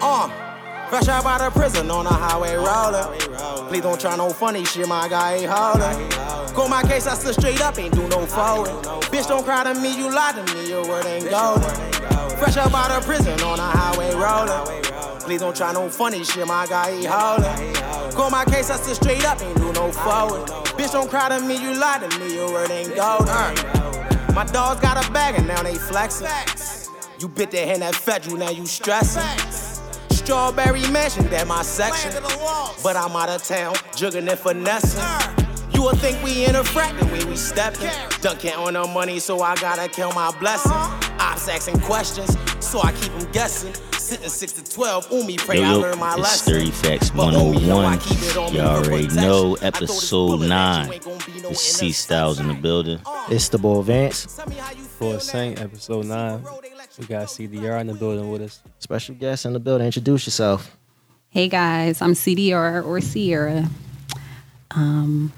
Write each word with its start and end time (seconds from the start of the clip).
Uh, 0.00 0.28
fresh 0.88 1.08
out 1.08 1.26
out 1.26 1.40
of 1.40 1.52
prison 1.54 1.90
on 1.90 2.06
a 2.06 2.12
highway 2.12 2.54
roller. 2.54 3.04
Please 3.68 3.82
don't 3.82 4.00
try 4.00 4.16
no 4.16 4.30
funny 4.30 4.64
shit, 4.64 4.86
my 4.86 5.08
guy 5.08 5.36
ain't 5.36 5.50
holding. 5.50 6.08
Go 6.54 6.68
my 6.68 6.82
case, 6.82 7.06
I 7.06 7.14
stood 7.14 7.34
straight 7.34 7.60
up, 7.60 7.78
ain't 7.78 7.94
do 7.94 8.06
no 8.08 8.24
folding. 8.26 8.74
Bitch, 9.10 9.28
don't 9.28 9.44
cry 9.44 9.64
to 9.64 9.74
me, 9.80 9.96
you 9.96 10.10
lie 10.10 10.32
to 10.32 10.54
me, 10.54 10.68
your 10.68 10.86
word 10.86 11.04
ain't 11.06 11.28
golden. 11.28 11.68
Fresh 12.38 12.56
out 12.56 12.90
of 12.90 13.04
prison 13.04 13.40
on 13.40 13.58
a 13.58 13.62
highway 13.62 14.14
roller. 14.14 14.64
Please 15.20 15.40
don't 15.40 15.56
try 15.56 15.72
no 15.72 15.88
funny 15.88 16.22
shit, 16.24 16.46
my 16.46 16.66
guy 16.66 16.90
ain't 16.90 17.06
holding. 17.06 18.14
Go 18.14 18.30
my 18.30 18.44
case, 18.44 18.70
I 18.70 18.76
stood 18.76 18.96
straight 18.96 19.24
up, 19.24 19.42
ain't 19.42 19.56
do 19.56 19.72
no 19.72 19.90
forward. 19.90 20.46
Bitch, 20.78 20.92
don't 20.92 21.10
cry 21.10 21.28
to 21.28 21.44
me, 21.44 21.60
you 21.60 21.74
lie 21.78 21.98
to 21.98 22.18
me, 22.18 22.34
your 22.34 22.52
word 22.52 22.70
ain't 22.70 22.94
golden. 22.94 24.34
My 24.34 24.44
dogs 24.52 24.80
got 24.80 25.04
a 25.04 25.10
bag 25.10 25.34
and 25.36 25.48
now 25.48 25.62
they 25.62 25.74
flexing. 25.74 26.28
You 27.18 27.28
bit 27.28 27.50
that 27.50 27.66
hand 27.66 27.82
that 27.82 27.96
fed 27.96 28.24
you, 28.26 28.38
now 28.38 28.50
you 28.50 28.64
stressing. 28.64 29.67
Strawberry 30.28 30.86
mansion, 30.90 31.24
that 31.30 31.46
my 31.46 31.62
section. 31.62 32.12
But 32.82 32.96
I'm 32.96 33.16
out 33.16 33.30
of 33.30 33.42
town, 33.44 33.72
jugging 33.96 34.28
and 34.28 34.38
finessing. 34.38 35.00
You 35.72 35.84
would 35.84 35.96
think 36.00 36.22
we 36.22 36.44
in 36.44 36.54
a 36.54 36.62
frat 36.62 36.94
the 37.00 37.06
way 37.06 37.24
we 37.24 37.34
steppin'. 37.34 37.90
Don't 38.20 38.38
count 38.38 38.58
on 38.58 38.74
no 38.74 38.86
money, 38.86 39.20
so 39.20 39.40
I 39.40 39.54
gotta 39.54 39.88
count 39.88 40.14
my 40.14 40.30
blessings. 40.38 40.70
Ops 41.18 41.48
asking 41.48 41.80
questions, 41.80 42.36
so 42.60 42.82
I 42.82 42.92
keep 42.92 43.10
them 43.12 43.26
guessing. 43.32 43.72
Sitting 43.92 44.28
6 44.28 44.52
to 44.52 44.70
12, 44.70 45.12
Umi 45.12 45.36
pray 45.38 45.60
Yo, 45.60 45.64
I 45.64 45.72
learn 45.72 45.98
my 45.98 46.12
it's 46.12 46.20
lesson. 46.20 46.52
30 46.52 46.70
Facts 46.72 47.08
But 47.10 47.32
homie, 47.32 47.66
know 47.66 47.78
oh 47.78 47.80
oh, 47.80 47.86
I 47.86 47.96
101. 47.96 47.98
keep 48.00 48.22
it 48.22 48.36
on 48.36 48.52
me 48.52 48.58
Y'all 48.58 48.84
for 48.84 48.90
already 48.90 49.06
know, 49.14 49.56
I 49.62 49.70
throw 49.70 49.80
this 49.80 49.90
episode 49.90 50.40
9. 50.40 50.86
you, 50.88 50.92
ain't 50.92 51.04
gonna 51.04 51.24
be 51.24 51.40
no 51.40 51.48
The 51.48 51.54
C 51.54 51.92
Styles 51.92 52.38
in 52.38 52.48
the 52.48 52.54
building. 52.54 53.00
It's 53.30 53.48
the 53.48 53.56
boy 53.56 53.80
Vance. 53.80 54.38
Tell 54.98 55.06
me 55.06 55.12
how 55.12 55.14
you 55.14 55.20
For 55.20 55.20
feel, 55.20 55.20
Saint, 55.20 55.60
episode 55.60 56.06
9. 56.06 56.44
We 56.98 57.06
got 57.06 57.28
CDR 57.28 57.80
in 57.80 57.86
the 57.86 57.94
building 57.94 58.30
with 58.30 58.42
us. 58.42 58.62
Special 58.80 59.14
guest 59.14 59.46
in 59.46 59.52
the 59.52 59.60
building. 59.60 59.86
Introduce 59.86 60.26
yourself. 60.26 60.76
Hey 61.30 61.48
guys, 61.48 62.02
I'm 62.02 62.14
CDR 62.14 62.84
or 62.84 63.00
Sierra. 63.00 63.68
Um, 64.72 65.32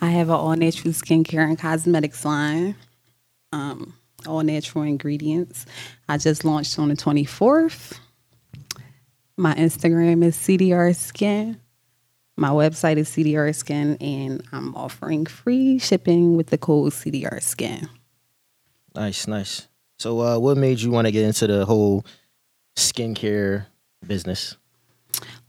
I 0.00 0.10
have 0.10 0.28
an 0.28 0.34
all 0.34 0.54
natural 0.54 0.92
skincare 0.94 1.44
and 1.44 1.58
cosmetics 1.58 2.24
line. 2.24 2.76
Um, 3.52 3.94
all 4.26 4.42
natural 4.42 4.84
ingredients. 4.84 5.66
I 6.08 6.18
just 6.18 6.44
launched 6.44 6.78
on 6.78 6.90
the 6.90 6.96
24th. 6.96 7.98
My 9.36 9.54
Instagram 9.54 10.22
is 10.24 10.36
CDR 10.36 10.94
Skin. 10.94 11.60
My 12.36 12.50
website 12.50 12.98
is 12.98 13.08
CDR 13.08 13.52
Skin, 13.54 13.96
and 14.00 14.44
I'm 14.52 14.74
offering 14.76 15.26
free 15.26 15.78
shipping 15.78 16.36
with 16.36 16.48
the 16.48 16.58
code 16.58 16.92
CDR 16.92 17.42
Skin. 17.42 17.88
Nice, 18.98 19.28
nice. 19.28 19.68
So, 20.00 20.20
uh, 20.20 20.38
what 20.40 20.56
made 20.56 20.80
you 20.80 20.90
want 20.90 21.06
to 21.06 21.12
get 21.12 21.24
into 21.24 21.46
the 21.46 21.64
whole 21.64 22.04
skincare 22.76 23.66
business? 24.04 24.56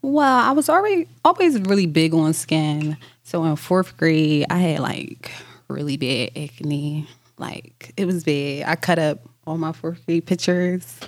Well, 0.03 0.37
I 0.39 0.51
was 0.51 0.69
already 0.69 1.07
always 1.25 1.59
really 1.61 1.87
big 1.87 2.13
on 2.13 2.33
skin. 2.33 2.95
So 3.23 3.43
in 3.45 3.55
fourth 3.55 3.97
grade, 3.97 4.45
I 4.51 4.59
had 4.59 4.79
like 4.81 5.31
really 5.67 5.97
bad 5.97 6.31
acne. 6.37 7.07
Like 7.39 7.91
it 7.97 8.05
was 8.05 8.23
bad. 8.23 8.65
I 8.67 8.75
cut 8.75 8.99
up 8.99 9.19
all 9.47 9.57
my 9.57 9.71
fourth 9.71 10.05
grade 10.05 10.27
pictures. 10.27 10.99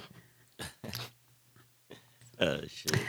Uh, 2.40 2.58
shit. 2.68 3.00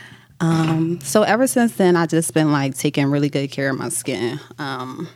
Um, 0.40 1.00
so 1.00 1.22
ever 1.22 1.46
since 1.46 1.76
then, 1.76 1.96
I 1.96 2.06
just 2.06 2.34
been 2.34 2.52
like 2.52 2.76
taking 2.76 3.06
really 3.06 3.30
good 3.30 3.50
care 3.50 3.70
of 3.70 3.78
my 3.78 3.88
skin. 3.88 4.38
Um, 4.58 5.08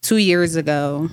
two 0.00 0.18
years 0.18 0.54
ago, 0.54 1.08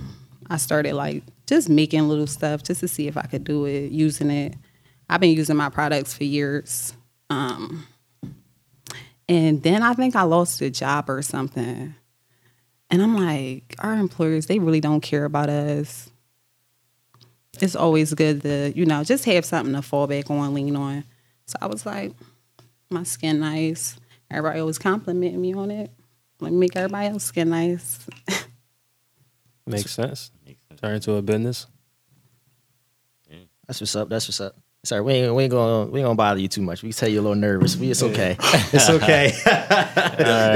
I 0.48 0.58
started 0.58 0.94
like 0.94 1.24
just 1.46 1.70
making 1.70 2.08
little 2.08 2.28
stuff 2.28 2.64
just 2.64 2.80
to 2.82 2.88
see 2.88 3.08
if 3.08 3.18
I 3.18 3.24
could 3.24 3.44
do 3.44 3.66
it, 3.66 3.92
using 3.92 4.30
it. 4.30 4.56
I've 5.10 5.22
been 5.22 5.36
using 5.36 5.56
my 5.56 5.70
products 5.70 6.14
for 6.14 6.24
years. 6.24 6.94
Um, 7.30 7.88
and 9.28 9.62
then 9.64 9.84
I 9.84 9.94
think 9.94 10.16
I 10.16 10.24
lost 10.24 10.62
a 10.62 10.70
job 10.70 11.10
or 11.10 11.22
something. 11.22 11.96
And 12.90 13.02
I'm 13.02 13.16
like, 13.16 13.76
our 13.80 13.94
employers, 13.94 14.46
they 14.46 14.60
really 14.60 14.82
don't 14.82 15.02
care 15.02 15.26
about 15.26 15.50
us. 15.50 16.10
It's 17.62 17.76
always 17.76 18.14
good 18.14 18.42
to, 18.42 18.74
you 18.76 18.86
know, 18.86 19.04
just 19.04 19.26
have 19.26 19.46
something 19.46 19.74
to 19.74 19.82
fall 19.82 20.08
back 20.08 20.30
on, 20.30 20.54
lean 20.54 20.76
on. 20.76 21.04
So 21.48 21.58
I 21.62 21.68
was 21.68 21.86
like, 21.86 22.14
my 22.90 23.04
skin 23.04 23.40
nice. 23.40 23.98
Everybody 24.30 24.60
always 24.60 24.78
complimenting 24.78 25.42
me 25.42 25.54
on 25.54 25.72
it. 25.72 25.92
Let 26.40 26.52
me 26.52 26.60
make 26.60 26.76
everybody 26.76 27.08
else 27.08 27.24
skin 27.24 27.50
nice. 27.50 28.06
Makes 29.68 29.92
sense. 29.92 30.32
Turn 30.82 30.96
into 30.96 31.14
a 31.14 31.22
business. 31.22 31.68
That's 33.68 33.82
what's 33.82 33.96
up. 33.96 34.10
That's 34.10 34.28
what's 34.28 34.42
up. 34.42 34.56
Sorry, 34.84 35.02
we 35.02 35.14
ain't, 35.14 35.34
we 35.34 35.44
ain't 35.44 35.52
gonna 35.52 35.90
we 35.90 36.00
ain't 36.00 36.06
gonna 36.06 36.16
bother 36.16 36.40
you 36.40 36.48
too 36.48 36.62
much. 36.62 36.84
We 36.84 36.90
can 36.90 36.98
tell 36.98 37.10
you 37.10 37.20
a 37.20 37.24
little 37.24 37.36
nervous. 37.36 37.76
We, 37.76 37.90
it's 37.90 38.04
okay. 38.04 38.38
It's 38.72 38.90
okay. 38.90 39.32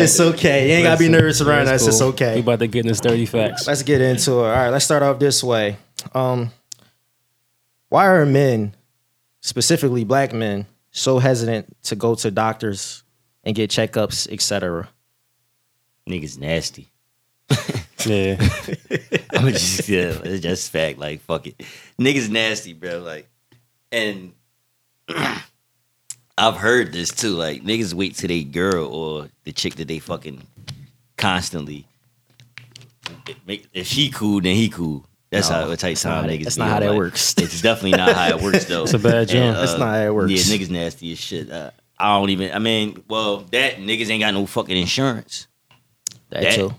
It's 0.03 0.19
okay. 0.19 0.67
You 0.67 0.73
ain't 0.75 0.83
gotta 0.83 0.99
be 0.99 1.09
nervous 1.09 1.41
around 1.41 1.65
that's 1.65 1.83
us. 1.83 1.87
It's 1.89 1.99
cool. 1.99 2.09
okay. 2.09 2.35
We 2.35 2.41
about 2.41 2.59
to 2.59 2.67
get 2.67 2.81
in 2.81 2.87
this 2.87 2.99
30 2.99 3.25
facts. 3.25 3.65
Let's 3.65 3.81
get 3.81 4.01
into 4.01 4.31
it. 4.31 4.35
All 4.35 4.51
right, 4.51 4.69
let's 4.69 4.85
start 4.85 5.01
off 5.01 5.17
this 5.17 5.43
way. 5.43 5.77
Um, 6.13 6.51
why 7.89 8.05
are 8.05 8.25
men, 8.25 8.75
specifically 9.41 10.03
black 10.03 10.31
men, 10.31 10.67
so 10.91 11.17
hesitant 11.17 11.75
to 11.83 11.95
go 11.95 12.13
to 12.15 12.29
doctors 12.29 13.03
and 13.43 13.55
get 13.55 13.71
checkups, 13.71 14.31
etc.? 14.31 14.89
Niggas 16.07 16.37
nasty. 16.37 16.91
Yeah. 18.05 18.35
I'm 19.33 19.47
just, 19.49 19.87
yeah, 19.89 20.17
it's 20.23 20.41
just 20.43 20.71
fact. 20.71 20.99
Like, 20.99 21.21
fuck 21.21 21.47
it. 21.47 21.57
Niggas 21.99 22.29
nasty, 22.29 22.73
bro. 22.73 22.99
Like, 22.99 23.29
and 23.91 24.33
I've 26.37 26.55
heard 26.55 26.93
this 26.93 27.11
too. 27.11 27.31
Like, 27.31 27.63
niggas 27.63 27.93
wait 27.93 28.15
till 28.15 28.27
they 28.29 28.43
girl 28.43 28.87
or 28.87 29.29
the 29.43 29.51
chick 29.51 29.75
that 29.75 29.87
they 29.87 29.99
fucking 29.99 30.41
constantly 31.17 31.85
make. 33.45 33.67
If 33.73 33.87
she 33.87 34.09
cool, 34.09 34.41
then 34.41 34.55
he 34.55 34.69
cool. 34.69 35.05
That's 35.31 35.49
No, 35.49 35.55
how 35.57 35.67
what 35.67 35.79
type 35.79 35.97
time 35.97 36.25
niggas. 36.25 36.43
that's 36.45 36.57
not 36.57 36.69
how 36.69 36.79
that 36.79 36.89
like, 36.89 36.97
works. 36.97 37.35
It's 37.37 37.61
definitely 37.61 37.97
not 37.97 38.15
how 38.15 38.29
it 38.29 38.41
works 38.41 38.65
though. 38.65 38.83
It's 38.83 38.93
a 38.93 38.99
bad 38.99 39.27
jump. 39.27 39.57
That's 39.57 39.77
not 39.77 39.87
how 39.95 40.01
it 40.05 40.13
works. 40.15 40.31
Yeah, 40.31 40.55
niggas 40.57 40.69
nasty 40.71 41.11
as 41.11 41.19
shit. 41.19 41.51
Uh, 41.51 41.69
I 41.99 42.17
don't 42.17 42.29
even. 42.31 42.51
I 42.51 42.59
mean, 42.59 43.03
well, 43.07 43.37
that 43.51 43.75
niggas 43.75 44.09
ain't 44.09 44.21
got 44.21 44.33
no 44.33 44.45
fucking 44.47 44.75
insurance, 44.75 45.47
That, 46.29 46.43
that- 46.43 46.55
too. 46.55 46.73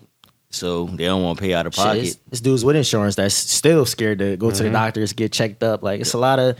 So 0.50 0.86
they 0.86 1.04
don't 1.04 1.22
want 1.22 1.38
to 1.38 1.42
pay 1.42 1.54
out 1.54 1.66
of 1.66 1.74
Shit, 1.74 1.84
pocket. 1.84 2.04
it's, 2.04 2.16
it's 2.32 2.40
dudes 2.40 2.64
with 2.64 2.76
insurance 2.76 3.14
that's 3.14 3.34
still 3.34 3.86
scared 3.86 4.18
to 4.18 4.36
go 4.36 4.50
to 4.50 4.56
the 4.56 4.64
mm-hmm. 4.64 4.72
doctors, 4.74 5.12
get 5.12 5.32
checked 5.32 5.62
up. 5.62 5.82
Like 5.82 6.00
it's 6.00 6.12
a 6.12 6.18
lot 6.18 6.38
of 6.38 6.56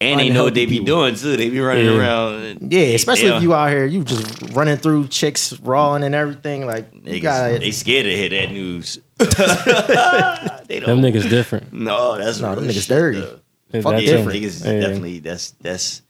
And 0.00 0.18
they 0.20 0.30
know 0.30 0.44
what 0.44 0.54
they 0.54 0.64
be 0.66 0.78
people. 0.78 0.86
doing 0.86 1.14
too. 1.14 1.36
They 1.36 1.50
be 1.50 1.60
running 1.60 1.84
Yeah. 1.86 1.98
around. 1.98 2.34
and 2.42 2.72
yeah, 2.72 2.80
especially 2.94 3.28
if 3.28 3.42
you 3.42 3.52
out 3.54 3.70
here, 3.70 3.84
you 3.84 4.04
just 4.04 4.42
running 4.54 4.76
through 4.78 5.08
chicks 5.08 5.58
rawing 5.60 6.04
and 6.04 6.14
everything. 6.14 6.66
Like 6.66 6.88
you 6.94 7.00
Niggas, 7.20 7.22
got 7.22 7.60
they 7.60 7.70
scared 7.70 8.04
to 8.04 8.16
hear 8.16 8.28
that 8.30 8.50
news. 8.52 8.98
they 9.18 9.24
Them 9.26 10.86
don't. 10.86 11.02
Them 11.02 11.02
niggas 11.02 11.28
different. 11.28 11.72
No, 11.72 12.16
that's 12.18 12.40
No, 12.40 12.48
real 12.50 12.56
them 12.60 12.68
niggas 12.68 12.74
shit, 12.80 12.88
dirty. 12.88 13.20
Fuck 13.20 13.82
that 13.96 14.02
Yeah, 14.02 14.16
different. 14.16 14.38
niggas 14.42 14.64
Yeah. 14.64 14.80
definitely. 14.80 15.18
That's 15.18 15.50
that's. 15.60 16.02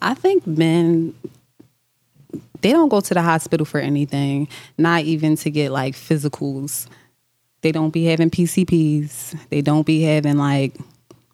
I 0.00 0.14
think 0.14 0.46
men 0.46 1.14
they 2.62 2.72
don't 2.72 2.88
go 2.88 3.00
to 3.00 3.14
the 3.14 3.22
hospital 3.22 3.64
for 3.66 3.80
anything, 3.80 4.48
not 4.78 5.02
even 5.04 5.36
to 5.36 5.50
get 5.50 5.70
like 5.72 5.94
physicals. 5.94 6.86
They 7.62 7.72
don't 7.72 7.90
be 7.90 8.04
having 8.06 8.30
PCPs. 8.30 9.48
They 9.50 9.60
don't 9.62 9.86
be 9.86 10.02
having 10.02 10.36
like 10.36 10.74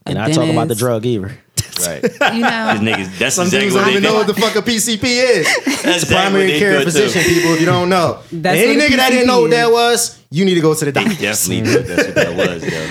a 0.07 0.11
and 0.11 0.19
I 0.19 0.31
talk 0.33 0.49
about 0.49 0.69
the 0.69 0.75
drug 0.75 1.05
either. 1.07 1.39
Right. 1.81 2.03
You 2.35 2.41
know, 2.41 2.75
These 2.79 2.89
niggas. 2.89 3.19
That's 3.19 3.35
Some 3.37 3.47
exactly 3.47 3.61
dudes 3.71 3.75
don't 3.75 3.89
even 3.91 4.03
know 4.03 4.15
what 4.15 4.27
the 4.27 4.35
fuck 4.35 4.55
a 4.57 4.63
PCP 4.63 5.03
is. 5.05 5.47
That's 5.83 6.03
It's 6.03 6.11
a 6.11 6.15
primary 6.15 6.47
they 6.53 6.59
care 6.59 6.73
do, 6.79 6.79
too. 6.85 6.91
physician, 6.91 7.23
people. 7.23 7.55
If 7.55 7.61
you 7.61 7.67
don't 7.67 7.89
know, 7.89 8.21
That's 8.33 8.59
any 8.61 8.77
nigga 8.77 8.97
that 8.97 9.11
didn't 9.11 9.27
know 9.27 9.43
what 9.43 9.51
that 9.51 9.67
is. 9.69 9.73
was, 9.73 10.23
you 10.31 10.45
need 10.45 10.55
to 10.55 10.61
go 10.61 10.75
to 10.75 10.85
the 10.85 10.93
They 10.93 11.05
doctor. 11.05 11.21
definitely 11.23 11.63
do. 11.73 11.83
That's 11.83 12.07
what 12.07 12.15
that 12.15 12.37
was, 12.37 12.65
yo. 12.71 12.89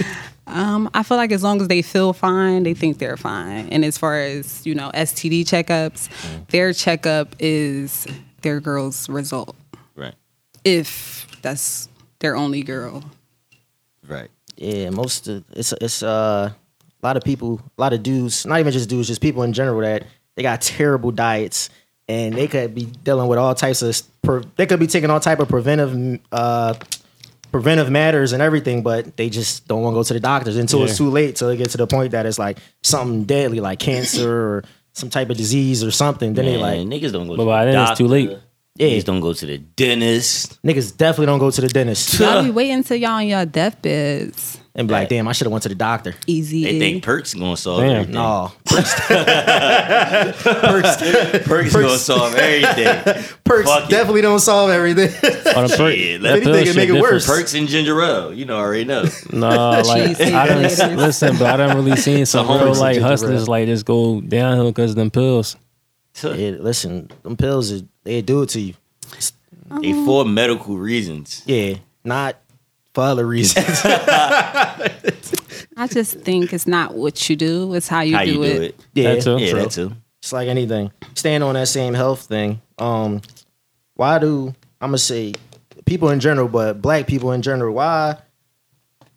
Um, 0.54 0.90
I 0.94 1.04
feel 1.04 1.16
like 1.18 1.32
as 1.32 1.44
long 1.44 1.62
as 1.62 1.68
they 1.70 1.82
feel 1.82 2.12
fine, 2.12 2.64
they 2.64 2.74
think 2.74 2.98
they're 2.98 3.16
fine. 3.18 3.70
And 3.70 3.86
as 3.86 3.98
far 3.98 4.20
as, 4.20 4.66
you 4.66 4.76
know, 4.76 4.92
STD 4.94 5.42
checkups, 5.44 6.10
their 6.50 6.74
checkup 6.74 7.36
is 7.40 8.06
their 8.42 8.60
girl's 8.60 9.10
result. 9.10 9.56
Right. 9.96 10.16
If 10.64 11.28
that's 11.42 11.90
their 12.20 12.36
only 12.36 12.64
girl. 12.64 13.04
Right. 14.08 14.30
Yeah, 14.58 14.90
most 14.90 15.28
of 15.28 15.44
it's 15.54 15.74
it's 15.74 16.04
uh, 16.04 16.52
a 17.02 17.06
lot 17.06 17.18
of 17.18 17.24
people, 17.24 17.62
a 17.78 17.82
lot 17.82 17.94
of 17.94 18.04
dudes, 18.04 18.46
not 18.46 18.60
even 18.60 18.72
just 18.72 18.90
dudes, 18.90 19.08
just 19.08 19.22
people 19.22 19.44
in 19.44 19.54
general 19.54 19.82
that 19.82 20.06
they 20.36 20.44
got 20.44 20.62
terrible 20.62 21.12
diets 21.12 21.70
and 22.08 22.36
they 22.36 22.48
could 22.48 22.76
be 22.76 22.86
dealing 22.86 23.28
with 23.28 23.40
all 23.40 23.56
types 23.56 23.82
of 23.82 24.00
pre- 24.22 24.44
they 24.56 24.66
could 24.66 24.80
be 24.80 24.88
taking 24.88 25.10
all 25.10 25.20
type 25.20 25.40
of 25.40 25.48
preventive 25.50 26.20
uh 26.32 26.74
preventive 27.52 27.90
matters 27.90 28.32
and 28.32 28.42
everything, 28.42 28.82
but 28.82 29.18
they 29.18 29.30
just 29.30 29.68
don't 29.68 29.82
want 29.82 29.94
to 29.94 30.00
go 30.00 30.04
to 30.04 30.14
the 30.14 30.20
doctors 30.20 30.56
until 30.56 30.84
it's 30.84 30.98
too 30.98 31.10
late 31.10 31.36
till 31.36 31.50
they 31.50 31.58
get 31.58 31.70
to 31.70 31.78
the 31.78 31.88
point 31.88 32.12
that 32.12 32.26
it's 32.26 32.40
like 32.40 32.58
something 32.82 33.26
deadly 33.26 33.60
like 33.60 33.78
cancer 33.78 34.32
or 34.32 34.64
some 35.02 35.10
type 35.10 35.30
of 35.30 35.36
disease 35.36 35.84
or 35.84 35.92
something. 35.92 36.34
Then 36.34 36.46
they 36.46 36.58
Man, 36.58 36.62
like 36.62 37.02
niggas 37.02 37.12
don't 37.12 37.28
go. 37.28 37.36
But 37.36 37.44
to 37.44 37.50
by 37.50 37.66
the 37.66 37.72
then 37.74 37.88
it's 37.90 37.98
too 37.98 38.08
late. 38.08 38.30
Yeah. 38.76 38.88
Niggas 38.88 39.04
don't 39.04 39.20
go 39.20 39.34
to 39.34 39.46
the 39.46 39.58
dentist. 39.58 40.62
niggas 40.64 40.96
definitely 40.96 41.26
don't 41.26 41.40
go 41.40 41.52
to 41.52 41.62
the 41.62 41.68
dentist. 41.68 42.18
Y'all 42.20 42.44
be 42.44 42.50
waiting 42.62 42.84
till 42.84 42.96
y'all 42.98 43.12
on 43.20 43.28
your 43.28 43.46
deathbeds. 43.46 44.61
And 44.74 44.88
be 44.88 44.94
like, 44.94 45.10
damn, 45.10 45.28
I 45.28 45.34
should 45.34 45.46
have 45.46 45.52
went 45.52 45.64
to 45.64 45.70
the 45.70 45.76
doctor. 45.76 46.16
Easy. 46.28 46.64
They 46.64 46.80
think 46.80 47.04
perks 47.04 47.34
gonna 47.34 47.58
solve 47.58 47.82
Damn. 47.82 47.92
everything. 47.92 48.14
No, 48.16 48.52
Perks 48.66 48.94
Perks 51.48 51.74
gonna 51.74 51.98
solve 51.98 52.36
everything. 52.36 53.24
perks 53.44 53.70
Fuck 53.70 53.86
it. 53.86 53.90
definitely 53.90 54.22
don't 54.22 54.40
solve 54.40 54.70
everything. 54.70 55.10
On 55.56 55.68
the 55.68 55.76
perk, 55.78 55.96
Shit, 55.96 56.22
that 56.22 56.32
anything, 56.32 56.44
pill 56.44 56.56
it 56.56 56.66
shit 56.68 56.76
make 56.76 56.90
it 56.90 56.94
different. 56.94 57.14
worse. 57.14 57.28
Perks 57.28 57.54
and 57.54 57.68
ginger 57.68 58.02
ale. 58.02 58.34
You 58.34 58.46
know, 58.46 58.58
already 58.58 58.86
know. 58.86 59.04
Nah, 59.34 59.82
like 59.86 60.08
Cheesecake 60.08 60.34
I 60.34 60.48
done 60.48 60.64
haters. 60.64 60.96
listen, 60.96 61.38
but 61.38 61.48
I 61.48 61.58
don't 61.58 61.76
really 61.76 61.96
seen 61.98 62.26
some 62.26 62.48
The 62.48 62.54
real 62.54 62.60
homeless 62.62 62.80
like 62.80 62.94
ginger 62.96 63.08
hustlers 63.08 63.50
like 63.50 63.66
just 63.68 63.86
go 63.86 64.22
downhill 64.22 64.72
because 64.72 64.92
of 64.92 64.96
them 64.98 65.12
pills. 65.12 65.58
Yeah, 66.24 66.52
listen, 66.60 67.10
them 67.24 67.38
pills, 67.38 67.72
is- 67.72 67.84
they 68.04 68.22
do 68.22 68.42
it 68.42 68.50
to 68.50 68.60
you. 68.60 68.74
They 69.82 69.94
for 69.94 70.26
medical 70.26 70.78
reasons. 70.78 71.44
Yeah, 71.46 71.76
not 72.04 72.36
for 72.94 73.04
other 73.04 73.26
reasons. 73.28 73.66
I 75.78 75.88
just 75.90 76.20
think 76.20 76.54
it's 76.54 76.68
not 76.68 76.94
what 76.96 77.30
you 77.30 77.36
do; 77.36 77.74
it's 77.74 77.88
how 77.88 78.02
you, 78.02 78.16
How 78.16 78.26
do, 78.26 78.32
you 78.32 78.44
it. 78.44 78.54
do 78.54 78.62
it? 78.64 78.76
yeah, 78.94 79.14
That 79.16 79.22
too. 79.24 79.38
Yeah, 79.40 79.54
that 79.54 79.72
too. 79.72 79.94
It's 80.20 80.32
like 80.34 80.48
anything. 80.48 80.92
Staying 81.16 81.42
on 81.42 81.56
that 81.56 81.68
same 81.68 81.94
health 81.94 82.22
thing. 82.26 82.62
Um, 82.78 83.22
why 83.96 84.20
do 84.20 84.54
I'm 84.80 84.90
gonna 84.90 84.98
say 84.98 85.34
people 85.86 86.10
in 86.10 86.20
general, 86.20 86.48
but 86.48 86.82
black 86.82 87.08
people 87.08 87.32
in 87.32 87.42
general? 87.42 87.74
Why 87.74 88.18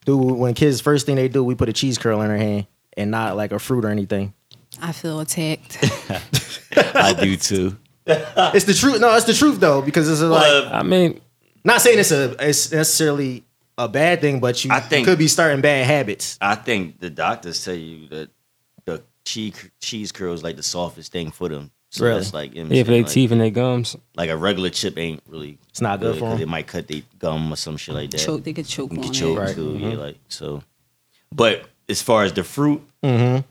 do 0.07 0.17
when 0.17 0.55
kids 0.55 0.81
first 0.81 1.07
thing 1.07 1.17
they 1.17 1.29
do, 1.29 1.45
we 1.45 1.55
put 1.55 1.69
a 1.69 1.73
cheese 1.73 1.99
curl 1.99 2.23
in 2.23 2.29
their 2.29 2.39
hand 2.39 2.67
and 2.97 3.11
not 3.11 3.37
like 3.37 3.53
a 3.53 3.59
fruit 3.59 3.85
or 3.85 3.89
anything? 3.89 4.33
I 4.81 4.93
feel 4.93 5.21
attacked. 5.21 5.79
I 6.77 7.13
do 7.13 7.37
too. 7.37 7.77
It's 8.07 8.65
the 8.65 8.75
truth. 8.75 9.01
No, 9.01 9.15
it's 9.17 9.27
the 9.27 9.35
truth 9.35 9.61
though 9.61 9.83
because 9.83 10.09
it's 10.11 10.21
like 10.21 10.43
Well, 10.43 10.69
I 10.73 10.83
mean, 10.83 11.21
not 11.65 11.81
saying 11.81 11.99
it's 11.99 12.13
a 12.13 12.35
it's 12.49 12.73
necessarily 12.73 13.45
a 13.79 13.89
bad 13.89 14.21
thing, 14.21 14.41
but 14.41 14.65
you 14.65 14.71
I 14.73 14.81
think- 14.81 15.07
could 15.07 15.19
be 15.19 15.29
starting 15.29 15.61
bad 15.61 15.87
habits. 15.87 16.39
I 16.41 16.55
think 16.55 17.01
the 17.01 17.11
doctors 17.11 17.65
tell 17.65 17.75
you 17.75 18.09
that 18.09 18.31
the 18.85 19.03
cheese 19.25 19.55
cheese 19.81 20.13
curl 20.13 20.33
is 20.35 20.43
like 20.43 20.57
the 20.57 20.63
softest 20.63 21.11
thing 21.13 21.31
for 21.31 21.49
them. 21.49 21.71
So 21.91 22.05
Really? 22.05 22.19
that's 22.21 22.35
like, 22.35 22.55
you 22.55 22.63
know 22.65 22.69
what 22.71 22.77
yeah, 22.77 22.83
for 22.83 22.87
saying? 22.89 22.97
their 22.99 23.03
like, 23.05 23.13
teeth 23.13 23.31
and 23.33 23.41
their 23.41 23.51
gums. 23.51 23.97
like 24.17 24.29
a 24.31 24.37
regular 24.37 24.71
chip 24.71 24.99
ain't 24.99 25.23
really. 25.29 25.59
It's 25.69 25.81
not 25.81 26.01
good 26.01 26.15
for 26.17 26.23
'cause 26.31 26.35
'em. 26.35 26.43
It 26.43 26.49
might 26.49 26.67
cut 26.67 26.89
their 26.89 27.03
gum 27.21 27.53
or 27.53 27.57
some 27.57 27.77
shit 27.77 27.95
like 27.95 28.11
that. 28.11 28.19
choke. 28.19 28.43
They 28.45 28.53
could 28.53 28.67
choke 28.67 28.91
You 28.93 28.99
on 28.99 29.05
can 29.05 29.13
it. 29.13 29.17
choke 29.17 29.39
Right. 29.39 29.55
too. 29.55 29.69
Mm-hmm. 29.75 29.91
Yeah, 29.91 29.97
like 29.97 30.17
so. 30.29 30.63
But 31.33 31.67
as 31.89 32.03
far 32.03 32.25
as 32.25 32.33
the 32.33 32.43
fruit, 32.45 32.83
Mm-hmm. 33.05 33.43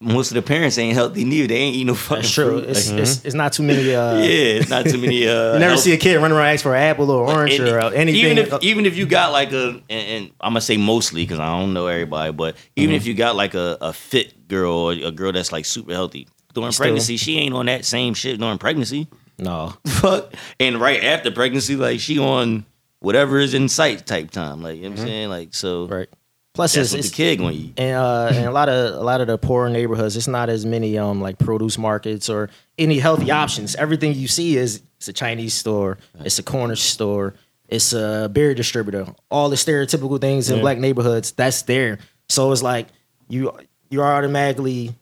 Most 0.00 0.30
of 0.30 0.36
the 0.36 0.42
parents 0.42 0.78
ain't 0.78 0.94
healthy 0.94 1.24
neither. 1.24 1.48
They 1.48 1.56
ain't 1.56 1.74
eating 1.74 1.88
no 1.88 1.94
fucking 1.94 2.22
That's 2.22 2.32
true. 2.32 2.60
fruit. 2.60 2.70
It's, 2.70 2.90
Like, 2.90 3.00
it's 3.00 3.24
it's 3.24 3.34
not 3.34 3.52
too 3.52 3.64
many. 3.64 3.94
Uh, 3.94 4.14
yeah, 4.18 4.60
it's 4.60 4.70
not 4.70 4.84
too 4.86 4.98
many. 4.98 5.26
Uh, 5.26 5.52
You 5.54 5.58
never 5.58 5.70
health- 5.72 5.80
see 5.80 5.92
a 5.92 5.96
kid 5.96 6.16
running 6.16 6.36
around 6.36 6.46
asking 6.46 6.62
for 6.70 6.76
an 6.76 6.82
apple 6.82 7.10
or 7.10 7.26
orange 7.26 7.54
and 7.58 7.68
or 7.68 7.80
uh, 7.80 7.90
anything. 7.90 8.20
Even 8.24 8.38
if 8.38 8.62
even 8.62 8.86
if 8.86 8.96
you 8.96 9.06
got 9.06 9.32
like 9.32 9.52
a, 9.52 9.70
and, 9.70 9.82
and 9.90 10.30
I'm 10.40 10.50
gonna 10.50 10.60
say 10.60 10.76
mostly 10.76 11.24
because 11.24 11.40
I 11.40 11.46
don't 11.58 11.72
know 11.74 11.86
everybody, 11.88 12.32
but 12.32 12.56
even 12.76 12.90
Mm-hmm. 12.90 12.96
if 12.96 13.06
you 13.06 13.14
got 13.14 13.34
like 13.34 13.54
a, 13.54 13.76
a 13.80 13.92
fit 13.92 14.46
girl 14.46 14.72
or 14.72 14.92
a 14.92 15.10
girl 15.10 15.32
that's 15.32 15.50
like 15.52 15.64
super 15.64 15.92
healthy 15.92 16.28
during 16.54 16.70
Still- 16.72 16.84
pregnancy, 16.84 17.16
she 17.16 17.38
ain't 17.38 17.54
on 17.54 17.66
that 17.66 17.84
same 17.84 18.14
shit 18.14 18.38
during 18.38 18.58
pregnancy. 18.58 19.08
no, 19.38 19.74
Fuck, 19.86 20.32
and 20.60 20.80
right 20.80 21.02
after 21.02 21.30
pregnancy, 21.32 21.74
like 21.76 21.98
she 22.00 22.18
on 22.20 22.64
whatever 23.00 23.38
is 23.38 23.52
in 23.54 23.68
sight 23.68 24.06
type 24.06 24.30
time. 24.30 24.62
Like 24.62 24.76
you 24.76 24.82
know 24.84 24.90
what 24.90 25.00
I'm 25.00 25.06
saying, 25.06 25.28
like 25.28 25.54
so. 25.54 25.84
Mm-hmm. 25.86 25.92
right. 25.94 26.08
Plus, 26.58 26.74
That's 26.74 26.92
it's, 26.92 26.92
what 26.92 27.02
the 27.02 27.06
it's 27.06 27.14
kid 27.14 27.40
eat. 27.54 27.74
and 27.78 27.94
uh, 27.96 28.30
and 28.34 28.44
a 28.46 28.50
lot 28.50 28.68
of 28.68 28.94
a 28.96 29.04
lot 29.04 29.20
of 29.20 29.28
the 29.28 29.38
poorer 29.38 29.68
neighborhoods, 29.70 30.16
it's 30.16 30.26
not 30.26 30.48
as 30.50 30.66
many 30.66 30.98
um 30.98 31.20
like 31.20 31.38
produce 31.38 31.78
markets 31.78 32.28
or 32.28 32.50
any 32.76 32.98
healthy 32.98 33.30
options. 33.30 33.76
Everything 33.76 34.12
you 34.12 34.26
see 34.26 34.56
is 34.56 34.82
it's 34.96 35.06
a 35.06 35.12
Chinese 35.12 35.54
store, 35.54 35.98
it's 36.24 36.40
a 36.40 36.42
corner 36.42 36.74
store, 36.74 37.34
it's 37.68 37.92
a 37.92 38.28
beer 38.32 38.54
distributor. 38.54 39.06
All 39.30 39.48
the 39.50 39.54
stereotypical 39.54 40.20
things 40.20 40.50
in 40.50 40.56
Yeah. 40.56 40.62
black 40.62 40.78
neighborhoods, 40.78 41.30
that's 41.30 41.62
there. 41.62 42.00
So 42.28 42.50
it's 42.50 42.60
like 42.60 42.88
you 43.28 43.52
you 43.88 44.02
are 44.02 44.16
automatically 44.16 44.96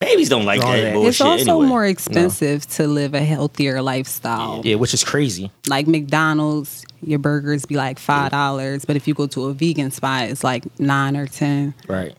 Babies 0.00 0.28
don't 0.28 0.44
like 0.44 0.60
All 0.62 0.72
that 0.72 0.80
that. 0.82 0.92
bullshit 0.94 1.08
It's 1.10 1.20
also 1.20 1.52
anyway. 1.52 1.66
more 1.66 1.86
expensive 1.86 2.66
to 2.72 2.86
live 2.86 3.14
a 3.14 3.20
healthier 3.22 3.80
lifestyle. 3.80 4.60
yeah, 4.64 4.74
which 4.74 4.92
is 4.92 5.02
crazy. 5.04 5.50
Like 5.68 5.86
McDonald's, 5.86 6.84
your 7.00 7.18
burgers 7.18 7.64
be 7.64 7.76
like 7.76 7.98
five 7.98 8.30
dollars, 8.32 8.84
but 8.84 8.96
if 8.96 9.08
you 9.08 9.14
go 9.14 9.26
to 9.28 9.46
a 9.46 9.54
vegan 9.54 9.90
spot, 9.90 10.28
it's 10.28 10.44
like 10.44 10.64
nine 10.78 11.16
or 11.16 11.26
ten. 11.26 11.74
Right. 11.88 12.14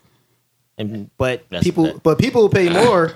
And 0.78 1.10
but 1.16 1.44
That's 1.50 1.62
people 1.64 1.84
that- 1.84 2.02
but 2.02 2.18
people 2.18 2.42
will 2.42 2.48
pay 2.48 2.68
more. 2.84 3.12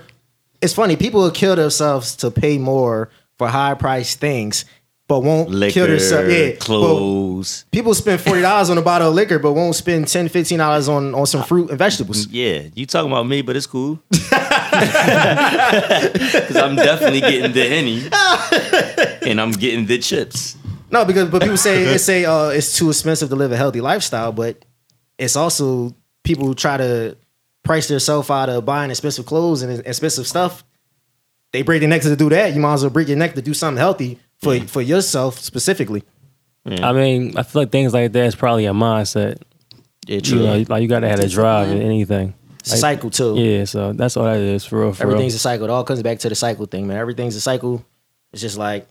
It's 0.61 0.75
funny, 0.75 0.95
people 0.97 1.23
will 1.23 1.31
kill 1.31 1.57
themselves 1.57 2.15
to 2.17 2.31
pay 2.31 2.59
more 2.59 3.09
for 3.39 3.49
high 3.49 3.73
priced 3.75 4.21
things, 4.21 4.67
but 5.09 5.21
won't 5.21 5.49
Liquor, 5.51 5.73
kill 5.73 5.87
themselves. 5.87 6.33
Yeah. 6.33 6.51
but 6.51 6.61
clothes. 6.61 7.65
people 7.73 7.95
spend 7.95 8.21
forty 8.21 8.43
dollars 8.43 8.69
on 8.71 8.77
a 8.79 8.83
bottle 8.83 9.09
of 9.09 9.15
liquor, 9.15 9.39
but 9.39 9.55
won't 9.55 9.75
spend 9.75 10.07
10 10.07 10.29
dollars 10.59 10.89
on, 10.89 11.15
on 11.15 11.27
some 11.27 11.43
fruit 11.43 11.71
and 11.71 11.79
vegetables. 11.79 12.27
Yeah, 12.29 12.65
you 12.75 12.85
talking 12.87 13.11
about 13.11 13.27
me, 13.27 13.41
but 13.43 13.57
it's 13.57 13.67
cool. 13.67 13.99
Because 14.81 16.57
I'm 16.57 16.77
definitely 16.77 17.21
getting 17.21 17.53
the 17.53 17.69
henny, 17.69 19.31
and 19.31 19.41
I'm 19.41 19.53
getting 19.53 19.87
the 19.87 19.99
chips. 19.99 20.57
No, 20.91 21.05
because 21.05 21.29
but 21.31 21.43
people 21.43 21.57
say 21.57 21.85
they 21.85 21.99
say 21.99 22.25
uh, 22.25 22.49
it's 22.49 22.77
too 22.77 22.89
expensive 22.89 23.29
to 23.29 23.37
live 23.37 23.53
a 23.53 23.57
healthy 23.57 23.81
lifestyle, 23.81 24.33
but 24.33 24.65
it's 25.19 25.37
also 25.37 25.95
people 26.25 26.47
who 26.47 26.55
try 26.55 26.77
to 26.77 27.17
price 27.63 27.89
themselves 27.89 28.29
out 28.31 28.49
of 28.49 28.65
buying 28.65 28.91
expensive 28.91 29.27
clothes 29.27 29.63
and 29.63 29.87
expensive 29.87 30.27
stuff. 30.27 30.65
They 31.53 31.63
break 31.63 31.81
their 31.81 31.89
neck 31.89 32.03
to 32.03 32.17
do 32.17 32.29
that. 32.31 32.55
You 32.55 32.61
might 32.61 32.75
as 32.75 32.83
well 32.83 32.91
break 32.91 33.09
your 33.09 33.17
neck 33.17 33.35
to 33.35 33.43
do 33.43 33.55
something 33.55 33.79
healthy 33.79 34.19
for 34.39 34.59
for 34.61 34.83
yourself 34.83 35.39
specifically. 35.39 36.03
I 36.67 36.93
mean, 36.93 37.37
I 37.37 37.43
feel 37.43 37.63
like 37.63 37.71
things 37.73 37.95
like 37.95 38.13
that 38.13 38.27
is 38.27 38.35
probably 38.35 38.67
a 38.67 38.73
mindset. 38.73 39.43
Yeah, 40.07 40.21
You 40.23 40.37
know, 40.37 40.65
like 40.69 40.83
you 40.83 40.89
gotta 40.89 41.09
have 41.09 41.21
a 41.21 41.29
drive 41.29 41.71
in 41.71 41.83
anything. 41.83 42.35
It's 42.61 42.73
a 42.75 42.77
cycle 42.77 43.11
too. 43.11 43.35
Yeah, 43.37 43.65
so 43.65 43.93
that's 43.93 44.17
all 44.17 44.25
that 44.25 44.39
is 44.39 44.65
for 44.65 44.81
real. 44.81 44.93
For 44.93 45.03
Everything's 45.05 45.33
real. 45.33 45.37
a 45.37 45.41
cycle. 45.41 45.65
It 45.65 45.71
all 45.71 45.85
comes 45.85 46.03
back 46.03 46.19
to 46.21 46.29
the 46.29 46.35
cycle 46.35 46.67
thing, 46.67 46.87
man. 46.87 46.97
Everything's 46.97 47.37
a 47.37 47.41
cycle. 47.41 47.85
It's 48.33 48.43
just 48.43 48.59
like 48.59 48.87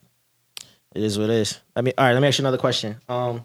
it 0.96 1.04
is 1.04 1.18
what 1.18 1.30
it 1.30 1.36
is. 1.36 1.60
I 1.76 1.82
mean, 1.82 1.94
all 1.98 2.06
right. 2.06 2.14
Let 2.14 2.22
me 2.22 2.28
ask 2.28 2.40
you 2.40 2.44
another 2.44 2.58
question. 2.58 2.98
Um, 3.08 3.44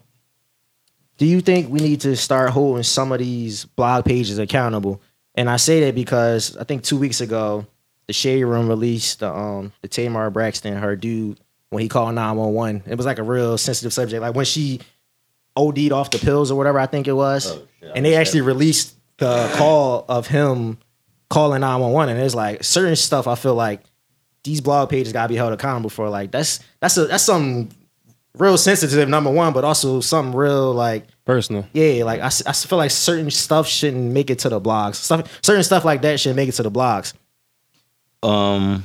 do 1.19 1.27
you 1.27 1.41
think 1.41 1.71
we 1.71 1.79
need 1.81 2.01
to 2.03 2.17
start 2.17 2.51
holding 2.51 2.83
some 2.83 3.13
of 3.13 3.19
these 3.21 3.65
blog 3.67 4.05
pages 4.05 4.39
accountable? 4.39 5.01
And 5.35 5.49
I 5.51 5.57
say 5.57 5.81
that 5.85 5.95
because 5.95 6.57
I 6.57 6.65
think 6.65 6.83
two 6.83 6.97
weeks 6.99 7.21
ago, 7.21 7.67
the 8.07 8.13
Shade 8.13 8.45
Room 8.45 8.69
released 8.69 9.21
the 9.21 9.31
um 9.33 9.73
the 9.83 9.89
Tamar 9.89 10.31
Braxton, 10.31 10.77
her 10.77 10.97
dude, 10.97 11.39
when 11.71 11.83
he 11.83 11.89
called 11.89 12.15
nine 12.15 12.37
one 12.37 12.53
one. 12.55 12.83
It 12.87 12.97
was 12.97 13.07
like 13.07 13.19
a 13.19 13.23
real 13.23 13.59
sensitive 13.59 13.93
subject. 13.93 14.23
Like 14.23 14.35
when 14.35 14.45
she 14.47 14.81
OD'd 15.57 15.93
off 15.93 16.11
the 16.11 16.19
pills 16.19 16.51
or 16.51 16.57
whatever 16.57 16.79
I 16.81 16.87
think 16.87 17.07
it 17.09 17.13
was, 17.13 17.47
Oh, 17.53 17.63
shit, 17.81 17.93
and 17.95 18.05
they 18.05 18.17
actually 18.17 18.41
that. 18.41 18.47
released 18.47 18.97
the 19.19 19.51
call 19.55 20.05
of 20.09 20.27
him 20.27 20.79
calling 21.31 21.61
911 21.61 22.17
and 22.17 22.25
it's 22.25 22.35
like 22.35 22.63
certain 22.65 22.97
stuff 22.97 23.27
I 23.27 23.35
feel 23.35 23.55
like 23.55 23.81
these 24.45 24.61
blog 24.61 24.91
pages 24.91 25.13
gotta 25.13 25.29
be 25.29 25.37
held 25.37 25.53
accountable 25.53 25.91
for 25.91 26.09
like 26.09 26.31
that's 26.31 26.61
that's 26.81 26.97
a 26.97 27.07
that's 27.07 27.25
something 27.25 27.71
real 28.37 28.57
sensitive 28.59 29.09
number 29.09 29.31
one 29.31 29.53
but 29.53 29.65
also 29.65 30.01
something 30.01 30.35
real 30.35 30.73
like 30.73 31.07
Personal. 31.25 31.67
yeah 31.73 32.05
like 32.05 32.21
I, 32.21 32.27
I 32.47 32.53
feel 32.53 32.79
like 32.79 32.91
certain 32.91 33.31
stuff 33.31 33.67
shouldn't 33.67 34.13
make 34.13 34.29
it 34.31 34.41
to 34.41 34.49
the 34.49 34.61
blogs 34.61 34.97
stuff 34.97 35.39
certain 35.43 35.63
stuff 35.65 35.85
like 35.85 36.03
that 36.03 36.21
should 36.21 36.37
make 36.37 36.49
it 36.49 36.53
to 36.53 36.63
the 36.63 36.71
blogs 36.71 37.15
Um, 38.23 38.85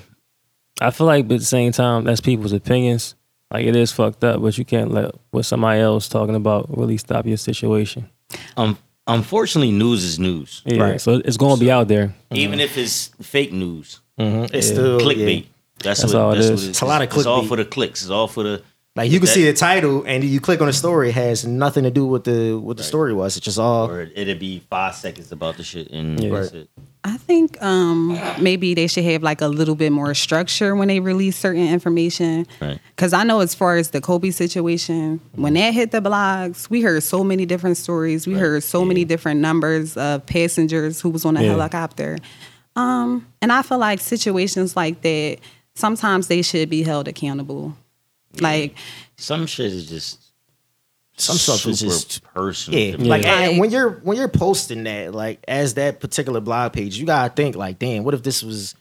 I 0.82 0.92
feel 0.92 1.08
like, 1.08 1.28
but 1.28 1.36
at 1.36 1.40
the 1.42 1.46
same 1.46 1.72
time, 1.72 2.04
that's 2.06 2.22
people's 2.22 2.54
opinions. 2.54 3.16
Like 3.52 3.66
it 3.66 3.76
is 3.76 3.92
fucked 3.92 4.24
up, 4.24 4.42
but 4.42 4.58
you 4.58 4.66
can't 4.66 4.92
let 4.92 5.14
what 5.32 5.44
somebody 5.44 5.82
else 5.82 6.08
talking 6.08 6.36
about 6.36 6.78
really 6.78 6.98
stop 6.98 7.26
your 7.26 7.38
situation. 7.38 8.10
um, 8.58 8.78
unfortunately, 9.10 9.72
news 9.72 10.04
is 10.04 10.20
news, 10.20 10.62
Yeah, 10.66 10.82
Right. 10.84 11.02
so 11.02 11.22
it's 11.26 11.38
gonna 11.38 11.58
be 11.60 11.70
out 11.72 11.88
there. 11.88 12.14
even 12.32 12.60
if 12.60 12.78
it's 12.78 13.12
fake 13.22 13.52
news, 13.52 14.00
mm-hmm. 14.20 14.56
it's 14.56 14.68
still 14.68 15.00
clickbait. 15.00 15.42
yeah. 15.44 15.50
That's, 15.82 16.02
That's 16.02 16.14
what, 16.14 16.22
all 16.22 16.32
it 16.34 16.36
that's 16.36 16.48
is. 16.50 16.62
what 16.62 16.70
It's 16.70 16.82
a 16.82 16.86
lot 16.86 17.02
of 17.02 17.10
clickbait. 17.10 17.18
It's 17.18 17.26
all 17.26 17.46
for 17.46 17.58
the 17.58 17.66
clicks. 17.66 18.02
It's 18.02 18.12
all 18.12 18.28
for 18.28 18.44
the. 18.44 18.62
Like 19.00 19.12
you 19.12 19.20
can 19.20 19.26
that- 19.28 19.34
see 19.34 19.46
the 19.46 19.54
title 19.54 20.04
and 20.06 20.24
you 20.24 20.40
click 20.48 20.60
on 20.62 20.68
the 20.68 20.74
story 20.74 21.10
it 21.10 21.16
has 21.16 21.46
nothing 21.46 21.84
to 21.84 21.92
do 22.00 22.06
with 22.14 22.24
the 22.30 22.40
what 22.66 22.78
the 22.78 22.84
story 22.84 23.14
was 23.14 23.36
it's 23.38 23.46
just 23.46 23.60
all 23.60 23.90
Or 23.90 24.02
it'd 24.22 24.40
be 24.40 24.60
five 24.70 24.94
seconds 24.96 25.32
about 25.32 25.54
the 25.58 25.64
shit, 25.64 25.88
and 25.98 26.08
Yeah. 26.22 26.30
that's 26.36 26.52
it. 26.52 26.70
I 27.06 27.16
think 27.30 27.48
um, 27.64 28.20
maybe 28.42 28.74
they 28.74 28.88
should 28.88 29.06
have 29.06 29.24
like 29.24 29.40
a 29.42 29.48
little 29.48 29.76
bit 29.84 29.92
more 29.94 30.14
structure 30.14 30.76
when 30.76 30.90
they 30.90 31.00
release 31.00 31.38
certain 31.38 31.66
information. 31.78 32.46
Right. 32.62 32.78
Because 32.94 33.14
I 33.14 33.24
know 33.24 33.40
as 33.40 33.56
far 33.56 33.78
as 33.78 33.92
the 33.92 34.02
Kobe 34.02 34.32
situation, 34.32 35.22
when 35.36 35.54
that 35.54 35.74
hit 35.74 35.92
the 35.92 36.02
blogs, 36.02 36.70
we 36.70 36.82
heard 36.82 37.02
so 37.02 37.24
many 37.24 37.46
different 37.46 37.78
stories. 37.78 38.28
We 38.28 38.34
heard 38.34 38.64
so 38.64 38.84
many 38.84 39.06
different 39.06 39.40
numbers 39.40 39.96
of 39.96 40.26
passengers 40.26 41.00
who 41.00 41.10
was 41.10 41.24
on 41.24 41.38
a 41.38 41.42
Yeah. 41.42 41.52
helicopter. 41.56 42.18
Um, 42.76 43.26
and 43.42 43.50
I 43.54 43.62
feel 43.62 43.78
like 43.80 44.02
situations 44.02 44.76
like 44.76 45.02
that, 45.02 45.38
sometimes 45.76 46.28
they 46.28 46.42
should 46.42 46.70
be 46.70 46.84
held 46.84 47.08
accountable. 47.08 47.76
Like, 48.40 48.76
Some 49.18 49.46
shit 49.48 49.68
is 49.74 49.88
just 49.90 50.20
some 51.18 51.36
stuff 51.36 51.66
is 51.66 51.82
just 51.82 52.24
personal. 52.24 52.80
Yeah, 52.80 52.96
like 52.98 53.24
Yeah. 53.24 53.40
and 53.50 53.60
when 53.60 53.72
you're 53.72 53.90
when 54.04 54.16
you're 54.18 54.30
posting 54.30 54.84
that, 54.86 55.14
like 55.14 55.44
as 55.48 55.74
that 55.74 56.00
particular 56.00 56.40
blog 56.40 56.72
page, 56.74 56.98
you 56.98 57.06
gotta 57.06 57.34
think 57.34 57.56
like, 57.58 57.78
damn, 57.80 58.04
what 58.06 58.14
if 58.14 58.24
this 58.24 58.42
was 58.42 58.74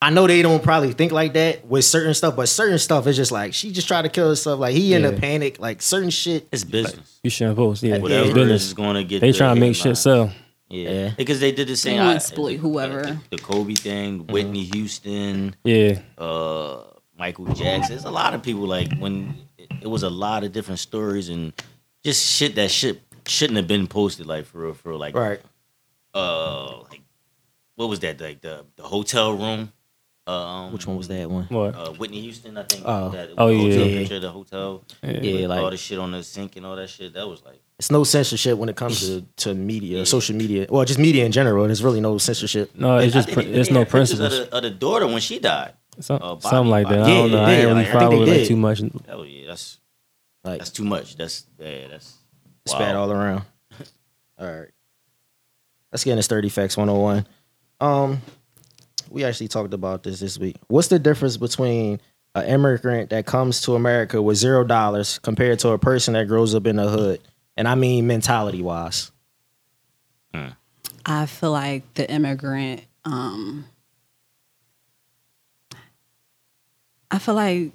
I 0.00 0.10
know 0.10 0.26
they 0.26 0.40
don't 0.42 0.62
probably 0.62 0.92
think 0.92 1.12
like 1.12 1.32
that 1.34 1.66
with 1.66 1.84
certain 1.84 2.14
stuff, 2.14 2.36
but 2.36 2.48
certain 2.48 2.78
stuff 2.78 3.06
is 3.06 3.16
just 3.16 3.32
like 3.32 3.52
she 3.52 3.70
just 3.72 3.86
tried 3.88 4.02
to 4.02 4.08
kill 4.08 4.28
herself. 4.30 4.60
Like 4.60 4.74
he 4.74 4.94
in 4.94 5.04
a 5.04 5.12
panic. 5.12 5.58
Like 5.58 5.82
certain 5.82 6.10
shit. 6.10 6.46
It's 6.52 6.64
business. 6.64 7.20
You 7.22 7.28
shouldn't 7.30 7.56
post. 7.56 7.82
Yeah, 7.82 7.98
Whatever 7.98 8.20
it's 8.22 8.30
it 8.30 8.36
is 8.38 8.42
business. 8.44 8.64
is 8.66 8.74
going 8.74 8.94
to 8.96 9.04
get. 9.04 9.20
They 9.20 9.32
the 9.32 9.38
trying 9.38 9.54
to 9.56 9.60
make 9.60 9.74
shit 9.76 9.96
sell. 9.98 10.30
Yeah. 10.70 10.90
Yeah. 10.90 11.10
because 11.16 11.40
they 11.40 11.52
did 11.52 11.68
the 11.68 11.76
same. 11.76 11.98
wanna 11.98 12.10
I- 12.10 12.14
exploit 12.16 12.56
whoever. 12.56 13.02
The, 13.02 13.18
the 13.30 13.38
Kobe 13.38 13.74
thing, 13.74 14.26
Whitney 14.26 14.64
Houston, 14.64 15.54
Yeah, 15.64 16.00
uh, 16.18 16.82
Michael 17.24 17.46
Jackson. 17.54 17.94
There's 17.94 18.04
a 18.04 18.10
lot 18.10 18.34
of 18.34 18.42
people 18.42 18.66
like 18.66 18.92
when 18.98 19.34
it, 19.56 19.68
it 19.82 19.86
was 19.88 20.02
a 20.02 20.10
lot 20.10 20.44
of 20.44 20.52
different 20.52 20.78
stories 20.78 21.30
and 21.30 21.52
just 22.04 22.20
shit 22.36 22.54
that 22.56 22.70
shit 22.70 23.00
shouldn't 23.26 23.56
have 23.56 23.66
been 23.66 23.86
posted. 23.86 24.26
Like 24.26 24.44
for 24.44 24.58
real, 24.64 24.74
for 24.74 24.90
real. 24.90 24.98
like 24.98 25.14
Right. 25.16 25.40
uh, 26.14 26.80
like 26.90 27.00
what 27.76 27.88
was 27.88 28.00
that? 28.00 28.20
Like 28.20 28.40
the 28.42 28.66
the 28.76 28.82
hotel 28.82 29.32
room. 29.32 29.72
Um, 30.26 30.72
Which 30.72 30.86
one 30.86 30.96
was 30.96 31.08
that 31.08 31.30
one? 31.30 31.44
what? 31.50 31.74
Uh, 31.74 31.92
Whitney 31.92 32.22
Houston, 32.22 32.56
I 32.56 32.62
think. 32.62 32.82
Oh. 32.86 33.10
that 33.10 33.28
Oh, 33.36 33.48
hotel 33.54 33.86
yeah. 33.86 33.98
picture 33.98 34.16
of 34.16 34.22
the 34.22 34.30
hotel. 34.30 34.82
Yeah. 35.02 35.20
Yeah, 35.20 35.46
like- 35.48 35.60
all 35.60 35.70
the 35.70 35.76
shit 35.76 35.98
on 35.98 36.12
the 36.12 36.22
sink 36.22 36.56
and 36.56 36.64
all 36.64 36.76
that 36.76 36.88
shit. 36.88 37.12
That 37.12 37.28
was 37.28 37.42
like. 37.44 37.60
It's 37.78 37.90
no 37.90 38.04
censorship 38.04 38.56
when 38.56 38.68
it 38.70 38.76
comes 38.76 39.00
to, 39.06 39.20
to 39.44 39.52
media, 39.52 40.06
social 40.06 40.34
media. 40.36 40.66
Well, 40.70 40.84
just 40.86 40.98
media 40.98 41.26
in 41.26 41.32
general. 41.32 41.66
There's 41.66 41.82
really 41.84 42.00
no 42.00 42.16
censorship. 42.18 42.70
No, 42.74 42.96
it's 42.98 43.14
I 43.14 43.18
just 43.18 43.28
think 43.28 43.36
prin- 43.38 43.52
they- 43.52 43.60
it's 43.60 43.70
no 43.70 43.80
had 43.80 43.88
principles. 43.90 44.32
Of 44.38 44.50
the, 44.50 44.56
of 44.56 44.62
the 44.62 44.70
daughter 44.70 45.06
when 45.06 45.20
she 45.20 45.38
died. 45.40 45.74
Some, 46.00 46.16
uh, 46.16 46.18
Bobby- 46.34 46.40
something 46.42 46.70
like 46.70 46.88
that. 46.88 47.00
I 47.02 47.06
don't 47.06 47.30
know. 47.30 47.36
Yeah, 47.38 47.46
I 47.46 47.50
ain't 47.52 47.60
yeah, 47.62 47.66
really 47.68 47.74
like, 47.84 47.86
I 47.86 47.90
think 47.90 48.00
follow 48.02 48.10
they 48.10 48.16
it 48.16 48.28
like 48.28 48.38
did. 48.40 48.48
too 48.48 48.56
much. 48.56 48.80
That 48.80 49.18
was 49.18 49.28
yeah. 49.28 49.46
That's 49.46 49.78
Like 50.44 50.58
that's 50.58 50.70
too 50.70 50.84
much. 50.84 51.16
That's 51.16 51.46
yeah. 51.58 51.88
That's 51.88 52.14
it's 52.64 52.72
wow. 52.74 52.78
bad 52.78 52.96
all 52.96 53.12
around. 53.12 53.42
All 54.38 54.46
right. 54.46 54.68
Let's 55.92 56.02
get 56.02 56.12
into 56.12 56.22
sturdy 56.24 56.48
facts 56.48 56.76
101. 56.76 57.26
Um, 57.80 58.20
we 59.10 59.22
actually 59.22 59.48
talked 59.48 59.72
about 59.74 60.02
this 60.02 60.18
this 60.18 60.38
week. 60.38 60.56
What's 60.66 60.88
the 60.88 60.98
difference 60.98 61.36
between 61.36 62.00
an 62.34 62.46
immigrant 62.46 63.10
that 63.10 63.26
comes 63.26 63.60
to 63.62 63.74
America 63.76 64.20
with 64.20 64.36
zero 64.38 64.64
dollars 64.64 65.18
compared 65.20 65.60
to 65.60 65.68
a 65.68 65.78
person 65.78 66.14
that 66.14 66.26
grows 66.26 66.54
up 66.54 66.66
in 66.66 66.76
the 66.76 66.88
hood? 66.88 67.20
And 67.56 67.68
I 67.68 67.76
mean 67.76 68.06
mentality 68.08 68.60
wise. 68.62 69.12
I 71.06 71.26
feel 71.26 71.52
like 71.52 71.94
the 71.94 72.10
immigrant, 72.10 72.82
um, 73.04 73.66
I 77.14 77.18
feel 77.18 77.36
like 77.36 77.70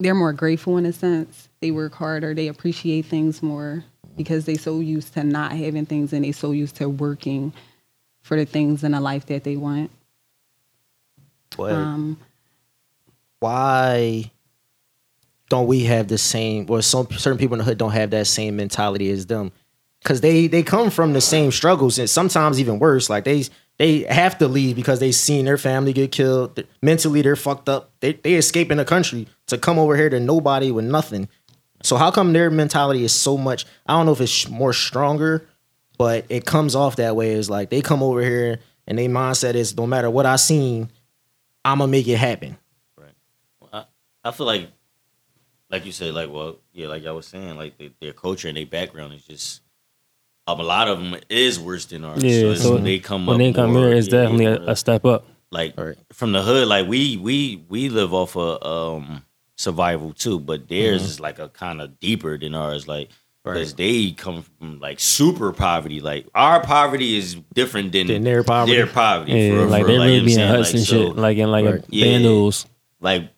they're 0.00 0.14
more 0.14 0.32
grateful 0.32 0.78
in 0.78 0.86
a 0.86 0.92
sense. 0.92 1.50
They 1.60 1.70
work 1.70 1.94
harder, 1.94 2.32
they 2.32 2.48
appreciate 2.48 3.04
things 3.04 3.42
more 3.42 3.84
because 4.16 4.46
they 4.46 4.54
so 4.54 4.80
used 4.80 5.12
to 5.14 5.22
not 5.22 5.52
having 5.52 5.84
things 5.84 6.14
and 6.14 6.24
they 6.24 6.32
so 6.32 6.52
used 6.52 6.76
to 6.76 6.88
working 6.88 7.52
for 8.22 8.38
the 8.38 8.46
things 8.46 8.82
in 8.82 8.94
a 8.94 9.02
life 9.02 9.26
that 9.26 9.44
they 9.44 9.56
want. 9.56 9.90
But 11.58 11.74
Um, 11.74 12.18
why 13.40 14.30
don't 15.50 15.66
we 15.66 15.84
have 15.84 16.08
the 16.08 16.18
same 16.18 16.64
Well, 16.64 16.80
some 16.80 17.06
certain 17.10 17.38
people 17.38 17.54
in 17.54 17.58
the 17.58 17.64
hood 17.64 17.76
don't 17.76 17.92
have 17.92 18.10
that 18.10 18.26
same 18.28 18.56
mentality 18.56 19.10
as 19.10 19.26
them 19.26 19.52
because 20.02 20.22
they 20.22 20.46
they 20.46 20.62
come 20.62 20.88
from 20.88 21.12
the 21.12 21.20
same 21.20 21.52
struggles 21.52 21.98
and 21.98 22.08
sometimes 22.08 22.58
even 22.58 22.78
worse 22.78 23.10
like 23.10 23.24
they 23.24 23.44
they 23.78 24.00
have 24.00 24.38
to 24.38 24.48
leave 24.48 24.76
because 24.76 25.00
they 25.00 25.12
seen 25.12 25.44
their 25.44 25.58
family 25.58 25.92
get 25.92 26.12
killed. 26.12 26.62
Mentally 26.82 27.22
they're 27.22 27.36
fucked 27.36 27.68
up. 27.68 27.92
They 28.00 28.14
they 28.14 28.34
escaping 28.34 28.76
the 28.78 28.84
country 28.84 29.28
to 29.46 29.58
come 29.58 29.78
over 29.78 29.96
here 29.96 30.10
to 30.10 30.20
nobody 30.20 30.70
with 30.70 30.84
nothing. 30.84 31.28
So 31.82 31.96
how 31.96 32.10
come 32.10 32.32
their 32.32 32.50
mentality 32.50 33.04
is 33.04 33.12
so 33.12 33.38
much 33.38 33.64
i 33.86 33.92
don't 33.92 34.06
know 34.06 34.12
if 34.12 34.20
it's 34.20 34.48
more 34.48 34.72
stronger 34.72 35.46
but 35.96 36.26
it 36.28 36.44
comes 36.44 36.74
off 36.74 36.96
that 36.96 37.16
way. 37.16 37.32
Is 37.32 37.50
like 37.50 37.70
they 37.70 37.80
come 37.80 38.02
over 38.02 38.20
here 38.20 38.60
and 38.86 38.98
their 38.98 39.08
mindset 39.08 39.54
is 39.54 39.76
no 39.76 39.86
matter 39.86 40.08
what 40.10 40.26
i 40.26 40.36
seen 40.36 40.90
i'm 41.64 41.78
gonna 41.78 41.90
make 41.90 42.08
it 42.08 42.16
happen. 42.16 42.56
I, 43.72 43.84
I 44.24 44.30
feel 44.30 44.46
like, 44.46 44.70
like 45.70 45.84
you 45.84 45.92
said, 45.92 46.14
like 46.14 46.30
well, 46.30 46.56
yeah, 46.72 46.88
like 46.88 47.04
I 47.06 47.12
was 47.12 47.26
saying, 47.26 47.56
like 47.56 47.78
they, 47.78 47.92
their 48.00 48.12
culture 48.12 48.48
and 48.48 48.56
their 48.56 48.66
background 48.66 49.12
is 49.14 49.24
just. 49.24 49.62
A 50.48 50.62
lot 50.62 50.88
of 50.88 50.98
them 50.98 51.16
is 51.28 51.60
worse 51.60 51.84
than 51.86 52.04
ours. 52.04 52.22
Yeah, 52.24 52.40
so, 52.40 52.54
so 52.54 52.74
when 52.74 52.84
they 52.84 52.98
come 52.98 53.26
when 53.26 53.34
up 53.34 53.38
they 53.38 53.52
come 53.52 53.72
more, 53.72 53.88
here, 53.88 53.96
it's 53.96 54.06
yeah, 54.08 54.22
definitely 54.22 54.44
yeah, 54.46 54.56
a, 54.68 54.72
a 54.72 54.76
step 54.76 55.04
up. 55.04 55.26
like 55.50 55.74
Right. 55.76 55.96
from 56.12 56.32
the 56.32 56.42
hood. 56.42 56.66
Like 56.68 56.86
we 56.88 57.16
we 57.16 57.64
we 57.68 57.88
live 57.88 58.12
off 58.14 58.36
of 58.36 58.62
um 58.62 59.24
survival 59.56 60.12
too, 60.12 60.38
but 60.40 60.68
theirs 60.68 61.02
is 61.02 61.20
like 61.20 61.38
a 61.38 61.48
kind 61.48 61.80
of 61.80 61.98
deeper 62.00 62.38
than 62.38 62.54
ours. 62.54 62.86
Like 62.88 63.10
because 63.44 63.74
they 63.74 64.10
come 64.10 64.42
from 64.58 64.78
like 64.80 65.00
super 65.00 65.52
poverty. 65.52 66.00
Like 66.00 66.26
our 66.34 66.60
poverty 66.60 67.16
is 67.16 67.34
different 67.54 67.92
than, 67.92 68.06
Than 68.06 68.22
their 68.24 68.42
poverty. 68.44 68.76
Their 68.76 68.86
poverty, 68.86 69.32
Yeah, 69.32 69.50
for 69.50 69.66
like 69.66 69.82
for 69.82 69.86
they 69.88 69.92
real. 69.94 70.02
really 70.04 70.18
you 70.18 70.24
be 70.26 70.34
in 70.34 70.48
huts 70.48 70.70
saying? 70.70 70.78
and 70.78 70.86
shit, 70.86 71.08
Like, 71.16 71.16
like 71.16 71.38
in 71.38 71.50
like 71.50 71.64
Right. 71.64 71.74
a 71.80 71.86
Yeah. 71.90 72.04
vandals. 72.04 72.66
like 73.00 73.30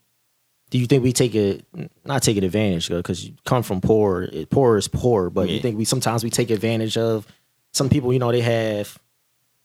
do 0.71 0.79
you 0.79 0.87
think 0.87 1.03
we 1.03 1.12
take 1.12 1.35
it 1.35 1.65
not 2.05 2.23
take 2.23 2.37
it 2.37 2.45
advantage 2.45 2.89
because 2.89 3.27
you 3.27 3.35
come 3.45 3.62
from 3.62 3.81
poor 3.81 4.23
it, 4.23 4.49
poor 4.50 4.77
is 4.77 4.89
poor 4.89 5.29
but 5.31 5.49
you 5.49 5.61
think 5.61 5.77
we 5.77 5.85
sometimes 5.85 6.25
we 6.25 6.31
take 6.31 6.50
advantage 6.50 6.97
of 6.97 7.27
some 7.73 7.89
people 7.89 8.12
you 8.12 8.19
know 8.19 8.33
they 8.33 8.41
have 8.41 8.99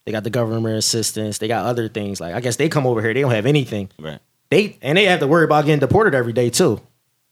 they 0.04 0.12
got 0.12 0.24
the 0.24 0.30
government 0.30 0.76
assistance 0.76 1.38
they 1.38 1.48
got 1.48 1.64
other 1.66 1.88
things 1.88 2.20
like 2.20 2.34
i 2.34 2.40
guess 2.40 2.56
they 2.56 2.68
come 2.68 2.86
over 2.86 3.00
here 3.00 3.14
they 3.14 3.20
don't 3.20 3.30
have 3.32 3.46
anything 3.46 3.88
right, 3.98 4.18
they 4.50 4.76
and 4.82 4.98
they 4.98 5.04
have 5.04 5.20
to 5.20 5.26
worry 5.26 5.44
about 5.44 5.64
getting 5.64 5.80
deported 5.80 6.14
every 6.14 6.32
day 6.32 6.50
too 6.50 6.80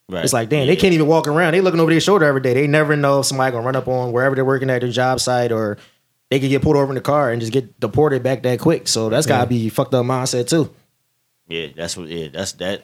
right. 0.08 0.24
it's 0.24 0.32
like 0.32 0.48
damn 0.48 0.60
Yeah. 0.60 0.66
they 0.66 0.76
can't 0.76 0.94
even 0.94 1.06
walk 1.06 1.26
around 1.28 1.52
they 1.54 1.60
looking 1.60 1.80
over 1.80 1.90
their 1.90 2.00
shoulder 2.00 2.24
every 2.26 2.40
day 2.40 2.54
they 2.54 2.66
never 2.66 2.96
know 2.96 3.20
if 3.20 3.26
somebody 3.26 3.52
gonna 3.52 3.64
run 3.66 3.76
up 3.76 3.88
on 3.88 4.12
wherever 4.12 4.34
they're 4.34 4.44
working 4.44 4.70
at 4.70 4.80
their 4.80 4.90
job 4.90 5.20
site 5.20 5.52
or 5.52 5.76
they 6.30 6.40
could 6.40 6.48
get 6.48 6.62
pulled 6.62 6.76
over 6.76 6.90
in 6.90 6.94
the 6.96 7.00
car 7.00 7.30
and 7.30 7.40
just 7.40 7.52
get 7.52 7.78
deported 7.78 8.22
back 8.22 8.42
that 8.42 8.58
quick 8.58 8.88
so 8.88 9.08
that's 9.08 9.26
gotta 9.26 9.46
be 9.48 9.68
fucked 9.68 9.94
up 9.94 10.04
mindset 10.06 10.48
too 10.48 10.72
Yeah, 11.48 11.68
that's 11.76 11.96
what. 11.96 12.08
Yeah, 12.08 12.28
that's 12.32 12.52
that. 12.52 12.82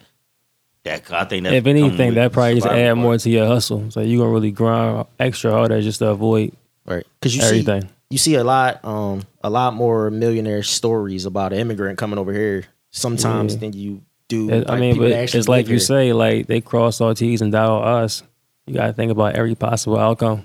That 0.84 1.10
I 1.12 1.24
think 1.24 1.44
that. 1.44 1.52
If 1.52 1.66
anything, 1.66 2.14
that 2.14 2.32
probably 2.32 2.54
just 2.54 2.66
add 2.66 2.86
part. 2.94 2.98
more 2.98 3.18
to 3.18 3.30
your 3.30 3.46
hustle. 3.46 3.90
So 3.90 4.00
you 4.00 4.18
gonna 4.18 4.30
really 4.30 4.50
grind 4.50 5.06
extra 5.18 5.50
harder 5.52 5.80
just 5.82 5.98
to 5.98 6.08
avoid 6.08 6.52
Right. 6.86 7.06
Because 7.20 7.36
you 7.36 7.42
everything. 7.42 7.82
see, 7.82 7.88
you 8.10 8.18
see 8.18 8.34
a 8.36 8.42
lot, 8.44 8.82
um, 8.84 9.22
a 9.44 9.50
lot 9.50 9.74
more 9.74 10.10
millionaire 10.10 10.62
stories 10.62 11.26
about 11.26 11.52
an 11.52 11.58
immigrant 11.58 11.98
coming 11.98 12.18
over 12.18 12.32
here 12.32 12.64
sometimes 12.90 13.52
Yeah. 13.54 13.60
than 13.60 13.72
you 13.74 14.00
do. 14.28 14.48
It- 14.50 14.70
I 14.70 14.78
mean, 14.80 14.96
but 14.96 15.10
it's 15.12 15.48
like 15.48 15.66
you 15.66 15.72
here. 15.72 15.78
say, 15.80 16.12
like 16.14 16.46
they 16.46 16.60
cross 16.62 17.00
our 17.00 17.14
T's 17.14 17.42
and 17.42 17.52
dot 17.52 17.68
our 17.70 18.02
I's. 18.04 18.22
You 18.66 18.74
gotta 18.74 18.92
think 18.94 19.12
about 19.12 19.34
every 19.36 19.54
possible 19.54 19.98
outcome. 19.98 20.44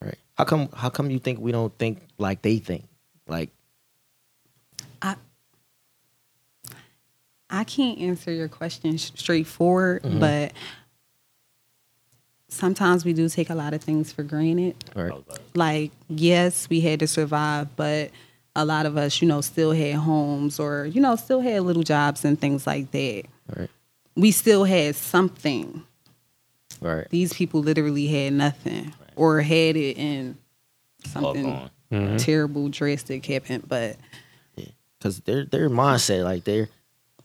Right. 0.00 0.16
How 0.38 0.44
come? 0.44 0.68
How 0.72 0.88
come 0.90 1.10
you 1.10 1.18
think 1.18 1.40
we 1.40 1.50
don't 1.52 1.76
think 1.78 1.98
like 2.18 2.42
they 2.42 2.58
think? 2.58 2.84
Like, 3.26 3.50
I 7.54 7.64
can't 7.64 7.98
answer 7.98 8.32
your 8.32 8.48
question 8.48 8.96
sh- 8.96 9.12
straightforward, 9.14 10.02
mm-hmm. 10.02 10.18
but 10.18 10.52
sometimes 12.48 13.04
we 13.04 13.12
do 13.12 13.28
take 13.28 13.50
a 13.50 13.54
lot 13.54 13.74
of 13.74 13.82
things 13.82 14.12
for 14.12 14.22
granted. 14.22 14.76
right. 14.94 15.12
Like, 15.54 15.92
yes, 16.08 16.68
we 16.68 16.80
had 16.80 17.00
to 17.00 17.06
survive, 17.06 17.74
but 17.76 18.10
a 18.56 18.64
lot 18.64 18.86
of 18.86 18.96
us, 18.96 19.20
you 19.20 19.28
know, 19.28 19.40
still 19.40 19.72
had 19.72 19.94
homes 19.96 20.58
or, 20.58 20.86
you 20.86 21.00
know, 21.00 21.16
still 21.16 21.40
had 21.40 21.62
little 21.62 21.82
jobs 21.82 22.24
and 22.24 22.40
things 22.40 22.66
like 22.66 22.90
that. 22.92 23.24
Right. 23.54 23.70
We 24.16 24.30
still 24.30 24.64
had 24.64 24.94
something. 24.94 25.82
Right. 26.80 27.08
These 27.10 27.32
people 27.32 27.60
literally 27.60 28.06
had 28.06 28.32
nothing 28.32 28.92
or 29.16 29.40
had 29.40 29.76
it 29.76 29.96
and 29.96 30.36
All 31.06 31.10
something 31.10 31.44
gone. 31.44 31.70
Mm-hmm. 31.92 32.16
terrible, 32.16 32.68
drastic 32.68 33.24
happened. 33.26 33.64
But 33.68 33.96
Because 34.98 35.20
their 35.20 35.44
their 35.44 35.68
mindset, 35.68 36.24
like 36.24 36.44
they're 36.44 36.68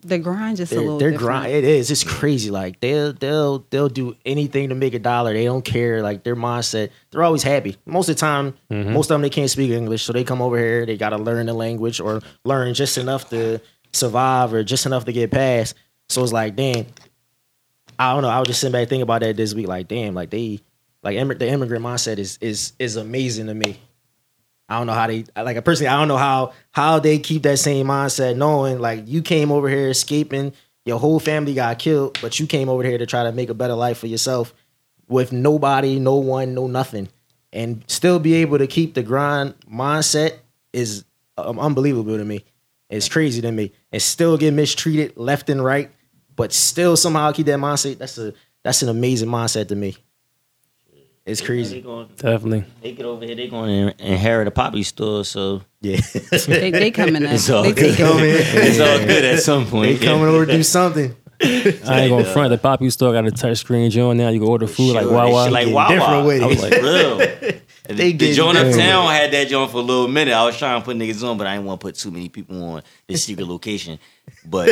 the 0.02 0.18
grind 0.18 0.58
just 0.58 0.72
a 0.72 0.76
their, 0.76 0.84
little 0.84 1.00
their 1.00 1.12
different. 1.12 1.28
grind. 1.28 1.52
It 1.52 1.64
is. 1.64 1.92
It's 1.92 2.04
crazy. 2.04 2.52
Like 2.52 2.80
they'll 2.80 3.14
they'll 3.14 3.66
they'll 3.70 3.90
do 3.90 4.16
anything 4.26 4.70
to 4.70 4.76
make 4.76 4.94
a 4.94 5.00
dollar. 5.00 5.34
They 5.34 5.46
don't 5.46 5.64
care. 5.64 6.02
Like 6.02 6.24
their 6.24 6.36
mindset. 6.36 6.92
They're 7.12 7.24
always 7.24 7.44
happy. 7.44 7.78
Most 7.86 8.10
of 8.10 8.16
the 8.16 8.20
time, 8.20 8.54
mm-hmm. 8.72 8.94
most 8.94 9.12
of 9.12 9.16
them 9.16 9.22
they 9.22 9.30
can't 9.30 9.50
speak 9.50 9.72
English, 9.72 10.04
so 10.04 10.14
they 10.14 10.24
come 10.24 10.42
over 10.42 10.58
here. 10.58 10.86
They 10.86 10.98
got 10.98 11.10
to 11.10 11.18
learn 11.18 11.48
the 11.48 11.54
language 11.54 12.00
or 12.00 12.22
learn 12.46 12.74
just 12.74 12.98
enough 12.98 13.30
to 13.32 13.60
survive 13.92 14.54
or 14.54 14.64
just 14.64 14.86
enough 14.86 15.06
to 15.06 15.12
get 15.12 15.32
past. 15.32 15.76
So 16.10 16.24
it's 16.24 16.34
like, 16.34 16.56
damn. 16.56 16.86
I 17.98 18.14
don't 18.14 18.22
know. 18.22 18.30
I 18.30 18.40
was 18.40 18.48
just 18.48 18.62
sitting 18.62 18.72
back 18.72 18.88
thinking 18.88 19.02
about 19.02 19.22
that 19.22 19.36
this 19.36 19.54
week. 19.54 19.68
Like, 19.68 19.90
damn. 19.90 20.14
Like 20.14 20.30
they, 20.30 20.62
like 21.04 21.18
immig- 21.18 21.40
the 21.40 21.50
immigrant 21.50 21.84
mindset 21.84 22.18
is 22.18 22.38
is 22.40 22.74
is 22.80 22.96
amazing 22.96 23.48
to 23.48 23.54
me. 23.54 23.78
I 24.70 24.78
don't 24.78 24.88
know 24.88 24.94
how 24.94 25.08
they 25.08 25.26
like 25.36 25.64
personally. 25.66 25.88
I 25.88 25.98
don't 25.98 26.08
know 26.08 26.18
how 26.18 26.54
how 26.72 27.00
they 27.00 27.18
keep 27.18 27.44
that 27.44 27.58
same 27.58 27.88
mindset, 27.88 28.38
knowing 28.38 28.80
like 28.80 29.08
you 29.08 29.24
came 29.24 29.52
over 29.52 29.68
here 29.68 29.90
escaping, 29.90 30.54
your 30.86 31.00
whole 31.00 31.20
family 31.20 31.56
got 31.56 31.80
killed, 31.80 32.20
but 32.22 32.40
you 32.40 32.46
came 32.46 32.70
over 32.70 32.84
here 32.84 32.98
to 32.98 33.06
try 33.08 33.24
to 33.24 33.32
make 33.32 33.50
a 33.50 33.56
better 33.56 33.74
life 33.74 33.98
for 33.98 34.08
yourself 34.08 34.54
with 35.08 35.32
nobody, 35.32 36.00
no 36.00 36.16
one, 36.16 36.54
no 36.54 36.68
nothing, 36.68 37.10
and 37.52 37.84
still 37.88 38.20
be 38.20 38.36
able 38.36 38.60
to 38.60 38.68
keep 38.68 38.94
the 38.94 39.02
grind 39.02 39.56
mindset 39.68 40.38
is 40.72 41.04
um, 41.38 41.60
unbelievable 41.60 42.18
to 42.18 42.26
me. 42.26 42.46
It's 42.92 43.10
crazy 43.10 43.42
to 43.42 43.52
me, 43.52 43.72
and 43.92 44.02
still 44.02 44.38
get 44.38 44.54
mistreated 44.54 45.18
left 45.18 45.50
and 45.50 45.64
right, 45.64 45.92
but 46.36 46.54
still 46.54 46.96
somehow 46.96 47.32
keep 47.32 47.48
that 47.48 47.60
mindset. 47.60 47.98
That's 47.98 48.20
a 48.20 48.34
that's 48.64 48.84
an 48.84 48.90
amazing 48.90 49.30
mindset 49.30 49.68
to 49.70 49.76
me. 49.76 49.98
It's 51.30 51.42
crazy. 51.42 51.76
They 51.76 51.82
crazy. 51.82 51.82
going, 51.82 52.08
Definitely. 52.18 52.64
they 52.82 52.92
get 52.94 53.06
over 53.06 53.26
here. 53.26 53.36
They 53.36 53.48
going 53.48 53.90
to 53.96 54.06
inherit 54.06 54.48
a 54.48 54.52
poppy 54.52 54.84
store. 54.84 55.24
So 55.26 55.62
Yeah, 55.82 56.00
They, 56.48 56.72
they 56.72 56.92
coming 56.92 57.26
up. 57.26 57.32
It's 57.34 57.50
all 57.50 57.64
They 57.64 57.72
good. 57.74 57.96
take 57.96 57.98
come 57.98 58.20
it. 58.20 58.24
in. 58.24 58.36
it's 58.68 58.80
all 58.80 59.00
good 59.06 59.26
at 59.26 59.40
some 59.40 59.66
point. 59.68 59.84
They 59.88 59.94
point. 59.98 60.04
coming 60.04 60.28
over 60.28 60.46
to 60.46 60.52
do 60.52 60.64
something. 60.64 61.16
I 61.42 61.46
ain't 62.02 62.10
gonna 62.10 62.26
front. 62.26 62.50
The 62.50 62.58
Poppy 62.58 62.90
store 62.90 63.14
got 63.14 63.26
a 63.26 63.32
touch 63.32 63.60
screen 63.60 63.90
joint 63.90 64.18
now. 64.18 64.28
You 64.28 64.40
can 64.42 64.50
order 64.50 64.68
food 64.68 64.94
like 64.94 65.04
Sure, 65.04 65.14
Wawa. 65.14 65.46
they 65.46 65.52
like 65.52 65.74
Wawa. 65.74 65.90
different 65.90 66.26
with 66.28 66.44
I 66.44 66.46
was 66.48 66.62
like, 66.62 66.82
real. 66.82 67.62
They 67.90 68.12
the 68.12 68.14
getting 68.14 68.36
joint 68.36 68.56
different 68.56 68.76
uptown 68.76 69.08
had 69.12 69.32
that 69.32 69.48
joint 69.48 69.72
for 69.72 69.78
a 69.78 69.82
little 69.82 70.08
minute. 70.08 70.34
I 70.36 70.46
was 70.46 70.56
trying 70.56 70.80
to 70.80 70.86
put 70.86 70.96
niggas 70.96 71.28
on, 71.28 71.40
but 71.40 71.48
I 71.48 71.56
didn't 71.56 71.66
want 71.66 71.80
to 71.82 71.86
put 71.88 71.96
too 71.96 72.12
many 72.12 72.30
people 72.30 72.64
on 72.64 72.84
this 73.08 73.24
secret 73.24 73.48
location. 73.48 73.98
But 74.46 74.68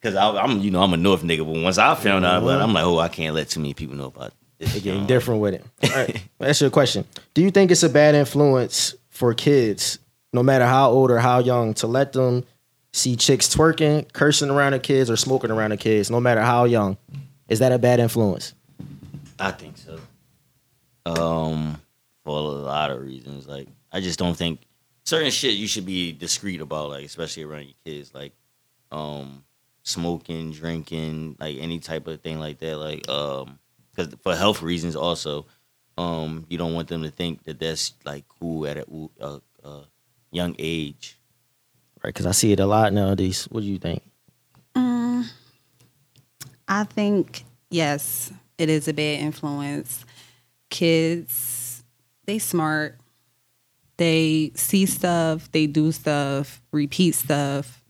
because 0.00 0.14
I'm, 0.14 0.60
you 0.60 0.70
know, 0.70 0.80
I'm 0.82 0.92
a 0.92 0.96
North 0.96 1.22
nigga. 1.22 1.38
But 1.38 1.60
once 1.60 1.78
I 1.78 1.96
found 1.96 2.24
out 2.24 2.42
about 2.44 2.60
it, 2.60 2.62
I'm 2.62 2.72
like, 2.72 2.84
oh, 2.84 2.98
I 3.00 3.08
can't 3.08 3.34
let 3.34 3.48
too 3.48 3.58
many 3.58 3.74
people 3.74 3.96
know 3.96 4.06
about 4.06 4.34
joint. 4.60 5.06
different 5.06 5.40
with 5.40 5.54
it. 5.54 5.64
All 5.84 5.90
right, 5.90 6.22
that's 6.38 6.60
your 6.60 6.70
question. 6.70 7.04
Do 7.34 7.42
you 7.42 7.50
think 7.50 7.70
it's 7.70 7.82
a 7.82 7.88
bad 7.88 8.14
influence 8.14 8.94
for 9.08 9.34
kids, 9.34 9.98
no 10.32 10.42
matter 10.42 10.66
how 10.66 10.90
old 10.90 11.10
or 11.10 11.18
how 11.18 11.38
young, 11.38 11.74
to 11.74 11.86
let 11.86 12.12
them 12.12 12.44
see 12.92 13.16
chicks 13.16 13.48
twerking, 13.48 14.12
cursing 14.12 14.50
around 14.50 14.72
the 14.72 14.78
kids, 14.78 15.10
or 15.10 15.16
smoking 15.16 15.50
around 15.50 15.70
the 15.70 15.76
kids, 15.76 16.10
no 16.10 16.20
matter 16.20 16.40
how 16.40 16.64
young? 16.64 16.96
Is 17.48 17.60
that 17.60 17.72
a 17.72 17.78
bad 17.78 18.00
influence? 18.00 18.54
I 19.38 19.52
think 19.52 19.76
so. 19.78 19.98
Um, 21.06 21.80
for 22.24 22.36
a 22.36 22.42
lot 22.42 22.90
of 22.90 23.00
reasons. 23.00 23.46
Like, 23.46 23.68
I 23.90 24.00
just 24.00 24.18
don't 24.18 24.36
think 24.36 24.60
certain 25.04 25.30
shit 25.30 25.54
you 25.54 25.66
should 25.66 25.86
be 25.86 26.12
discreet 26.12 26.60
about, 26.60 26.90
like 26.90 27.04
especially 27.04 27.44
around 27.44 27.64
your 27.64 27.74
kids, 27.84 28.12
like 28.14 28.32
um 28.92 29.44
smoking, 29.82 30.52
drinking, 30.52 31.36
like 31.40 31.56
any 31.58 31.78
type 31.78 32.06
of 32.06 32.20
thing 32.20 32.38
like 32.38 32.58
that. 32.58 32.76
Like, 32.76 33.08
um, 33.08 33.58
because 33.98 34.14
for 34.22 34.36
health 34.36 34.62
reasons, 34.62 34.94
also, 34.94 35.46
um, 35.96 36.46
you 36.48 36.56
don't 36.56 36.74
want 36.74 36.88
them 36.88 37.02
to 37.02 37.10
think 37.10 37.42
that 37.44 37.58
that's 37.58 37.94
like 38.04 38.24
cool 38.28 38.66
at 38.66 38.76
a, 38.76 38.86
a, 39.20 39.40
a 39.64 39.84
young 40.30 40.54
age. 40.58 41.18
Right, 42.02 42.14
because 42.14 42.26
I 42.26 42.30
see 42.30 42.52
it 42.52 42.60
a 42.60 42.66
lot 42.66 42.92
nowadays. 42.92 43.44
What 43.50 43.62
do 43.62 43.66
you 43.66 43.78
think? 43.78 44.02
I 46.70 46.84
think 46.84 47.44
yes, 47.70 48.30
it 48.58 48.68
is 48.68 48.88
a 48.88 48.92
bad 48.92 49.20
influence. 49.20 50.04
Kids, 50.70 51.82
they 52.26 52.38
smart. 52.38 52.98
They 53.96 54.52
see 54.54 54.86
stuff, 54.86 55.50
they 55.50 55.66
do 55.66 55.90
stuff, 55.90 56.62
repeat 56.70 57.16
stuff, 57.16 57.82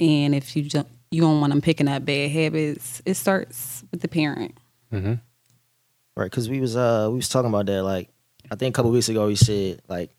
and 0.00 0.34
if 0.34 0.56
you 0.56 0.64
ju- 0.64 0.84
you 1.12 1.20
don't 1.20 1.40
want 1.40 1.52
them 1.52 1.60
picking 1.60 1.86
up 1.86 2.04
bad 2.04 2.32
habits, 2.32 3.02
it 3.06 3.14
starts 3.14 3.84
with 3.92 4.00
the 4.00 4.08
parent. 4.08 4.58
Right, 4.92 6.30
because 6.30 6.48
we 6.48 6.60
was 6.60 6.76
uh 6.76 7.08
we 7.10 7.16
was 7.16 7.28
talking 7.28 7.48
about 7.50 7.66
that. 7.66 7.82
Like, 7.82 8.08
I 8.50 8.54
think 8.54 8.74
a 8.74 8.76
couple 8.76 8.90
weeks 8.90 9.08
ago, 9.08 9.26
we 9.26 9.36
said 9.36 9.82
like 9.88 10.10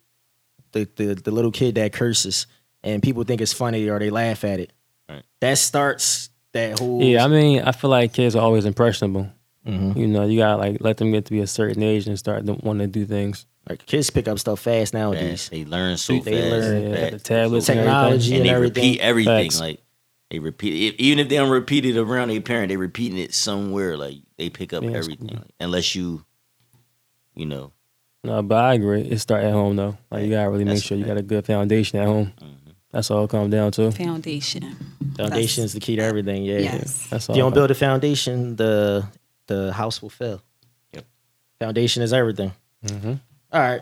the, 0.73 0.87
the 0.95 1.15
the 1.15 1.31
little 1.31 1.51
kid 1.51 1.75
that 1.75 1.93
curses 1.93 2.45
and 2.83 3.01
people 3.01 3.23
think 3.23 3.41
it's 3.41 3.53
funny 3.53 3.87
or 3.89 3.97
they 3.99 4.09
laugh 4.11 4.43
at 4.43 4.59
it. 4.59 4.73
Right. 5.09 5.23
That 5.41 5.57
starts 5.57 6.29
that 6.53 6.79
whole 6.79 7.01
Yeah, 7.01 7.25
I 7.25 7.27
mean, 7.27 7.61
I 7.61 7.71
feel 7.71 7.89
like 7.89 8.13
kids 8.13 8.35
are 8.35 8.41
always 8.43 8.65
impressionable. 8.65 9.29
Mhm. 9.65 9.97
You 9.97 10.07
know, 10.07 10.25
you 10.25 10.37
gotta 10.37 10.57
like 10.57 10.77
let 10.81 10.97
them 10.97 11.11
get 11.11 11.25
to 11.25 11.31
be 11.31 11.39
a 11.39 11.47
certain 11.47 11.81
age 11.81 12.07
and 12.07 12.17
start 12.19 12.43
wanting 12.45 12.87
to 12.87 12.99
do 12.99 13.05
things. 13.05 13.45
Like 13.67 13.85
kids 13.85 14.09
pick 14.11 14.27
up 14.27 14.37
stuff 14.39 14.59
fast 14.61 14.93
nowadays. 14.93 15.41
Fast. 15.41 15.51
They 15.51 15.65
learn 15.65 15.97
so 15.97 16.13
They 16.19 16.19
fast. 16.19 16.51
learn, 16.51 16.91
yeah, 16.91 17.09
the 17.09 17.19
tablets 17.19 17.65
So 17.65 17.73
and 17.73 17.79
Technology 17.81 18.31
and 18.35 18.41
and 18.41 18.45
they 18.45 18.53
everything. 18.53 18.83
repeat 18.83 18.99
everything. 19.01 19.43
Facts. 19.49 19.59
Like 19.59 19.81
they 20.29 20.39
repeat 20.39 20.93
it, 20.93 20.99
even 21.01 21.19
if 21.19 21.29
they 21.29 21.35
don't 21.35 21.49
repeat 21.49 21.85
it 21.85 21.97
around 21.97 22.29
their 22.29 22.41
parent, 22.41 22.69
they 22.69 22.77
repeating 22.77 23.17
it 23.17 23.33
somewhere. 23.33 23.97
Like 23.97 24.17
they 24.37 24.49
pick 24.49 24.73
up 24.73 24.83
Yeah, 24.83 24.91
everything, 24.91 25.29
cool. 25.29 25.39
Unless 25.59 25.95
you, 25.95 26.25
you 27.35 27.45
know, 27.45 27.71
No, 28.23 28.41
but 28.41 28.55
I 28.63 28.73
agree. 28.73 29.01
It 29.01 29.19
start 29.19 29.43
at 29.43 29.53
home 29.53 29.75
though. 29.75 29.97
Like 30.11 30.25
you 30.25 30.31
gotta 30.31 30.49
really 30.49 30.65
make 30.65 30.75
That's 30.75 30.85
sure 30.85 30.97
you 30.97 31.05
got 31.05 31.17
a 31.17 31.21
good 31.21 31.45
foundation 31.45 31.99
at 31.99 32.07
home. 32.07 32.33
Mm-hmm. 32.41 32.53
That's 32.91 33.11
all 33.11 33.25
it 33.25 33.29
comes 33.29 33.51
down 33.51 33.71
to. 33.73 33.91
Foundation. 33.91 34.75
Foundation 35.17 35.63
is 35.63 35.73
the 35.73 35.79
key 35.79 35.95
to 35.97 36.01
everything. 36.03 36.43
Yeah. 36.43 36.59
Yes. 36.59 37.07
That's 37.09 37.29
If 37.29 37.35
you 37.35 37.41
don't 37.41 37.53
build 37.53 37.69
a 37.71 37.75
foundation, 37.75 38.55
the 38.55 39.05
the 39.47 39.71
house 39.73 40.01
will 40.01 40.09
fail. 40.09 40.41
Yep. 40.93 41.05
Foundation 41.59 42.03
is 42.03 42.11
everything. 42.13 42.51
Mhm. 42.85 43.19
All 43.51 43.61
right. 43.61 43.81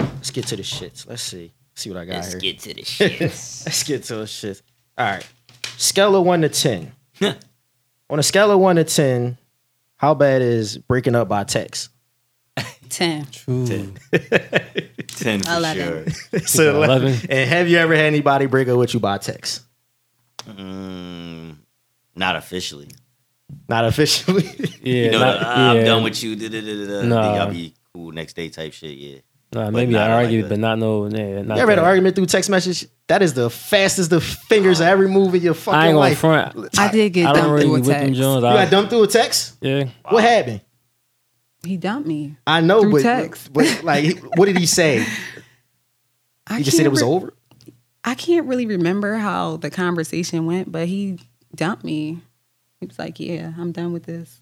Let's 0.00 0.30
get 0.30 0.46
to 0.48 0.56
the 0.56 0.62
shits. 0.62 1.06
Let's 1.08 1.22
see. 1.22 1.52
See 1.74 1.90
what 1.90 1.98
I 1.98 2.04
got 2.06 2.14
let's 2.16 2.32
here. 2.32 2.40
get 2.40 2.58
to 2.60 2.74
the 2.74 2.82
shit. 2.84 3.20
Let's 3.20 3.82
get 3.84 4.02
to 4.04 4.16
the 4.16 4.24
shits. 4.24 4.62
All 4.98 5.06
right. 5.06 5.26
Scale 5.76 6.16
of 6.16 6.24
one 6.24 6.42
to 6.42 6.48
ten. 6.48 6.92
On 8.10 8.18
a 8.18 8.22
scale 8.22 8.50
of 8.50 8.60
one 8.60 8.76
to 8.76 8.84
ten, 8.84 9.36
how 9.96 10.14
bad 10.14 10.42
is 10.42 10.78
breaking 10.78 11.14
up 11.14 11.28
by 11.28 11.44
text? 11.44 11.90
Ten. 12.88 13.26
True. 13.32 13.66
Ten 13.66 13.94
for 15.42 15.56
Eleven. 15.56 16.10
sure. 16.12 16.40
So, 16.46 16.76
Eleven. 16.82 17.14
And 17.28 17.50
have 17.50 17.68
you 17.68 17.78
ever 17.78 17.94
had 17.96 18.04
anybody 18.04 18.46
break 18.46 18.68
up 18.68 18.78
with 18.78 18.94
you 18.94 19.00
by 19.00 19.18
text? 19.18 19.62
Mm, 20.48 21.56
not 22.14 22.36
officially. 22.36 22.88
Not 23.68 23.84
officially. 23.84 24.44
Yeah, 24.82 25.04
You 25.06 25.10
know, 25.12 25.18
not- 25.18 25.40
the, 25.40 25.46
"Ah, 25.46 25.70
I'm 25.70 25.76
yeah. 25.78 25.84
done 25.84 26.02
with 26.04 26.22
you. 26.22 26.36
Da, 26.36 26.48
da, 26.48 26.60
da, 26.60 26.66
da, 26.86 26.86
da. 27.00 27.06
Nah. 27.06 27.22
Think 27.22 27.40
I'll 27.40 27.50
be 27.52 27.74
cool 27.92 28.12
next 28.12 28.34
day 28.36 28.48
type 28.48 28.72
shit. 28.72 28.96
Yeah. 28.96 29.18
Nah, 29.56 29.70
maybe 29.70 29.92
not 29.92 30.10
I 30.10 30.14
like 30.16 30.24
argue, 30.26 30.42
that. 30.42 30.48
but 30.50 30.58
not 30.58 30.78
no. 30.78 31.06
Yeah, 31.06 31.42
not 31.42 31.56
you 31.56 31.62
ever 31.62 31.72
had 31.72 31.78
an 31.78 31.84
argument 31.84 32.14
through 32.14 32.26
text 32.26 32.48
message? 32.50 32.86
That 33.08 33.22
is 33.22 33.34
the 33.34 33.48
fastest 33.50 34.10
the 34.10 34.20
fingers 34.20 34.80
of 34.80 34.86
every 34.86 35.08
move 35.08 35.34
in 35.34 35.42
your 35.42 35.54
fucking 35.54 35.80
I 35.80 35.88
ain't 35.88 35.96
life. 35.96 36.18
front. 36.18 36.78
I 36.78 36.90
did 36.90 37.10
get 37.12 37.26
I 37.28 37.32
dumped 37.32 37.50
really 37.50 37.82
through 37.82 37.92
a 37.92 37.94
text. 37.94 38.14
Jones. 38.14 38.42
You 38.42 38.48
I, 38.48 38.64
got 38.64 38.70
dumped 38.70 38.90
through 38.90 39.02
a 39.04 39.06
text? 39.08 39.56
yeah, 39.60 39.88
What 40.08 40.22
happened? 40.22 40.60
He 41.64 41.76
dumped 41.76 42.06
me. 42.06 42.36
I 42.46 42.60
know, 42.60 42.82
Through 42.82 42.92
but, 42.92 43.02
text. 43.02 43.52
but 43.52 43.82
like, 43.82 44.18
what 44.36 44.46
did 44.46 44.56
he 44.58 44.66
say? 44.66 45.04
I 46.46 46.58
He 46.58 46.64
just 46.64 46.76
said 46.76 46.86
it 46.86 46.90
was 46.90 47.02
re- 47.02 47.08
over. 47.08 47.34
I 48.04 48.14
can't 48.14 48.46
really 48.46 48.66
remember 48.66 49.16
how 49.16 49.56
the 49.56 49.68
conversation 49.70 50.46
went, 50.46 50.70
but 50.70 50.86
he 50.86 51.18
dumped 51.56 51.82
me. 51.82 52.20
He 52.80 52.86
was 52.86 52.98
like, 53.00 53.18
"Yeah, 53.18 53.52
I'm 53.58 53.72
done 53.72 53.92
with 53.92 54.04
this." 54.04 54.40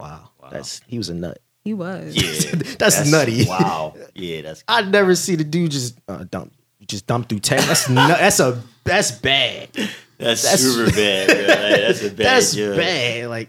Wow, 0.00 0.30
that's 0.50 0.80
he 0.88 0.98
was 0.98 1.10
a 1.10 1.14
nut. 1.14 1.38
He 1.64 1.72
was. 1.74 2.14
Yeah. 2.14 2.60
That's, 2.78 3.10
nutty. 3.10 3.46
Wow. 3.46 3.94
Yeah, 4.14 4.42
that's 4.42 4.62
I 4.68 4.82
never 4.82 5.14
see 5.14 5.34
the 5.36 5.44
dude 5.44 5.70
just 5.70 5.98
uh, 6.08 6.24
dump. 6.30 6.52
Just 6.86 7.06
dump 7.06 7.28
through 7.30 7.38
text. 7.40 7.66
That's 7.68 7.88
nu- 7.88 7.94
that's 7.94 8.38
a 8.40 8.62
that's 8.84 9.10
bad. 9.12 9.70
that's, 10.18 10.42
That's- 10.42 10.60
super 10.60 10.90
bad. 10.94 11.28
Like, 11.28 11.38
that's 11.80 12.02
a 12.02 12.08
bad 12.10 12.16
That's 12.18 12.54
joke. 12.54 12.76
bad. 12.76 13.28
Like, 13.30 13.48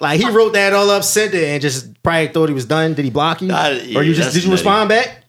like 0.00 0.20
he 0.20 0.30
wrote 0.30 0.52
that 0.52 0.72
all 0.72 0.88
up, 0.90 1.02
sent 1.02 1.34
it, 1.34 1.42
and 1.42 1.60
just 1.60 2.00
probably 2.04 2.28
thought 2.28 2.48
he 2.48 2.54
was 2.54 2.66
done. 2.66 2.94
Did 2.94 3.04
he 3.04 3.10
block 3.10 3.42
you, 3.42 3.48
Nah, 3.48 3.68
yeah, 3.70 3.98
or 3.98 4.02
you 4.04 4.14
just 4.14 4.32
did 4.32 4.44
you 4.44 4.50
nutty. 4.50 4.60
respond 4.62 4.88
back? 4.90 5.24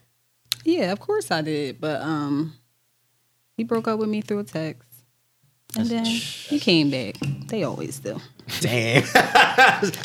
Yeah, 0.64 0.92
of 0.92 1.00
course 1.00 1.32
I 1.32 1.42
did, 1.42 1.80
but 1.80 2.00
um, 2.00 2.54
he 3.56 3.64
broke 3.64 3.88
up 3.88 3.98
with 3.98 4.08
me 4.08 4.20
through 4.20 4.38
a 4.38 4.44
text, 4.44 4.88
and 5.76 5.88
then 5.88 6.04
he 6.04 6.60
came 6.60 6.90
back. 6.90 7.16
They 7.48 7.64
always 7.64 7.98
do. 7.98 8.20
Damn. 8.60 9.02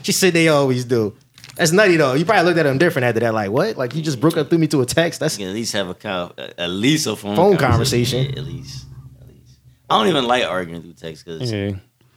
she 0.01 0.11
said 0.13 0.33
they 0.33 0.47
always 0.47 0.85
do. 0.85 1.15
That's 1.59 1.71
nutty 1.71 1.97
though. 1.97 2.13
You 2.15 2.25
probably 2.25 2.45
looked 2.45 2.57
at 2.57 2.65
him 2.65 2.77
different 2.79 3.05
after 3.05 3.19
that. 3.19 3.33
Like, 3.33 3.51
what? 3.51 3.77
Like 3.77 3.93
you 3.93 4.01
just 4.01 4.19
broke 4.19 4.37
up 4.37 4.49
through 4.49 4.57
me 4.59 4.67
to 4.67 4.81
a 4.81 4.85
text? 4.85 5.19
That's 5.19 5.37
You 5.37 5.43
can 5.45 5.49
at 5.49 5.55
least 5.55 5.73
have 5.73 5.89
a 5.89 5.93
con- 5.93 6.33
at 6.37 6.69
least 6.69 7.05
a 7.05 7.15
phone, 7.15 7.35
Phone 7.35 7.57
conversation. 7.57 8.23
Yeah, 8.25 8.39
at 8.39 8.45
least, 8.45 8.85
at 9.21 9.27
least. 9.27 9.59
I 9.89 9.99
don't 9.99 10.07
even 10.07 10.25
like 10.25 10.45
arguing 10.45 10.81
through 10.81 10.93
text 10.93 11.25
because 11.25 11.51
yeah. 11.51 11.71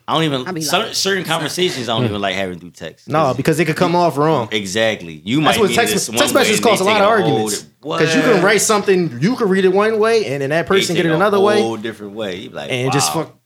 I 0.09 0.15
don't 0.15 0.25
even 0.25 0.47
I 0.49 0.53
be 0.53 0.61
certain, 0.63 0.87
like- 0.87 0.95
certain 0.97 1.25
conversations 1.25 1.89
I 1.89 1.97
don't 1.97 2.07
even 2.07 2.21
like 2.21 2.35
having 2.35 2.59
through 2.59 2.71
text. 2.71 3.09
No, 3.09 3.19
'Cause- 3.19 3.37
because 3.37 3.61
it 3.61 3.67
could 3.67 3.77
come 3.77 3.95
off 3.95 4.17
wrong. 4.17 4.49
exactly. 4.51 5.21
You 5.25 5.41
might 5.41 5.53
That's 5.53 5.59
what 5.61 5.71
text, 5.73 5.95
this 5.95 6.09
one 6.09 6.19
text 6.19 6.35
messages 6.35 6.59
and 6.59 6.67
cause 6.67 6.81
a 6.81 6.85
lot 6.85 7.01
of 7.03 7.09
arguments. 7.09 7.63
Because 7.83 8.15
you 8.15 8.23
can 8.23 8.43
write 8.43 8.61
something, 8.61 9.19
you 9.21 9.37
can 9.37 9.49
read 9.49 9.65
it 9.65 9.73
one 9.73 9.99
way, 9.99 10.27
and 10.27 10.41
then 10.43 10.51
that 10.51 10.67
person 10.67 10.95
get 10.97 11.05
it 11.07 11.11
a 11.11 11.15
another 11.17 11.41
way, 11.41 11.61
whole 11.61 11.77
different 11.77 12.15
way. 12.15 12.37
You 12.37 12.51
be 12.51 12.55
like, 12.57 12.71
and 12.71 12.93
just 12.93 13.13
fuck. 13.13 13.37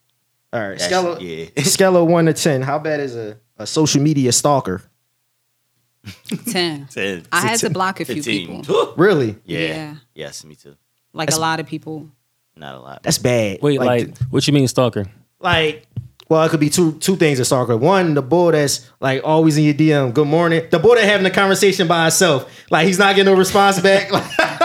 All 0.52 0.60
right, 0.60 0.78
that's- 0.78 0.86
scale 0.86 1.12
of, 1.12 1.22
yeah. 1.22 1.46
scale 1.62 1.96
of 1.96 2.06
one 2.08 2.26
to 2.26 2.32
ten. 2.32 2.62
How 2.62 2.78
bad 2.78 3.00
is 3.00 3.16
a, 3.16 3.38
a 3.58 3.66
social 3.66 4.02
media 4.02 4.32
stalker? 4.32 4.82
Ten. 6.48 6.86
10, 6.86 7.26
I 7.32 7.40
had 7.46 7.58
to 7.60 7.70
block 7.70 8.00
a 8.00 8.04
few 8.04 8.22
15. 8.22 8.62
people, 8.62 8.94
Really? 8.96 9.36
Yeah. 9.44 9.58
Yeah. 9.58 9.94
Yes, 10.14 10.44
me 10.44 10.54
too. 10.54 10.76
like 11.12 11.30
a 11.32 11.36
lot 11.38 11.60
of 11.60 11.66
people. 11.66 12.08
Not 12.56 12.74
a 12.74 12.80
lot. 12.80 13.02
That's 13.02 13.18
bad. 13.18 13.58
Wait, 13.60 13.78
like, 13.80 14.16
what 14.30 14.46
you 14.46 14.52
mean 14.52 14.66
stalker? 14.68 15.06
like 15.38 15.86
well 16.30 16.42
it 16.42 16.48
could 16.48 16.58
be 16.60 16.70
two 16.70 16.92
two 16.94 17.14
things 17.14 17.38
in 17.38 17.44
stalker 17.44 17.76
one 17.76 18.14
the 18.14 18.22
boy 18.22 18.50
that's 18.52 18.90
like 19.00 19.20
always 19.22 19.58
in 19.58 19.64
your 19.64 19.74
dm 19.74 20.14
good 20.14 20.26
morning 20.26 20.66
the 20.70 20.78
boy 20.78 20.94
that 20.94 21.04
having 21.04 21.26
a 21.26 21.30
conversation 21.30 21.86
by 21.86 22.02
himself 22.04 22.50
like 22.70 22.86
he's 22.86 22.98
not 22.98 23.14
getting 23.14 23.30
no 23.30 23.38
response 23.38 23.78
back 23.80 24.08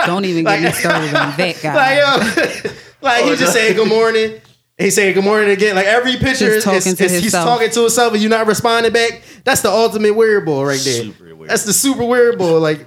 Don't 0.06 0.24
even 0.24 0.44
get 0.44 0.62
me 0.62 0.70
started 0.72 1.14
on 1.14 1.36
that 1.36 1.58
guy. 1.62 1.74
like 2.24 2.64
yo 2.64 2.70
like 3.02 3.24
he 3.26 3.36
just 3.36 3.52
saying 3.52 3.76
good 3.76 3.86
morning 3.88 4.40
he 4.78 4.90
saying 4.90 5.14
good 5.14 5.24
morning 5.24 5.50
again 5.50 5.74
like 5.76 5.86
every 5.86 6.16
picture 6.16 6.46
is, 6.48 6.64
talking 6.64 6.78
is- 6.78 6.94
to 6.98 7.04
is- 7.04 7.22
he's 7.22 7.32
talking 7.32 7.70
to 7.70 7.80
himself 7.80 8.12
and 8.12 8.22
you're 8.22 8.30
not 8.30 8.46
responding 8.46 8.92
back 8.92 9.22
that's 9.44 9.60
the 9.62 9.70
ultimate 9.70 10.14
weird 10.14 10.44
boy 10.44 10.64
right 10.64 10.80
there 10.84 11.02
Super 11.04 11.34
weird. 11.36 11.50
that's 11.50 11.64
the 11.64 11.72
super 11.72 12.04
weird 12.04 12.38
boy 12.38 12.58
like 12.58 12.84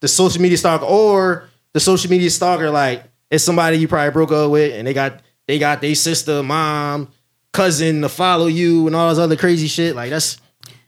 the 0.00 0.08
social 0.08 0.40
media 0.42 0.58
stalker 0.58 0.84
or 0.84 1.48
the 1.72 1.80
social 1.80 2.10
media 2.10 2.30
stalker 2.30 2.70
like 2.70 3.04
it's 3.30 3.44
somebody 3.44 3.76
you 3.78 3.88
probably 3.88 4.10
broke 4.12 4.32
up 4.32 4.50
with 4.50 4.74
and 4.74 4.86
they 4.86 4.94
got 4.94 5.20
they 5.46 5.58
got 5.58 5.80
their 5.80 5.94
sister 5.94 6.42
mom 6.42 7.08
cousin 7.52 8.02
to 8.02 8.08
follow 8.08 8.46
you 8.46 8.86
and 8.86 8.94
all 8.94 9.08
this 9.08 9.18
other 9.18 9.36
crazy 9.36 9.66
shit 9.68 9.96
like 9.96 10.10
that's 10.10 10.38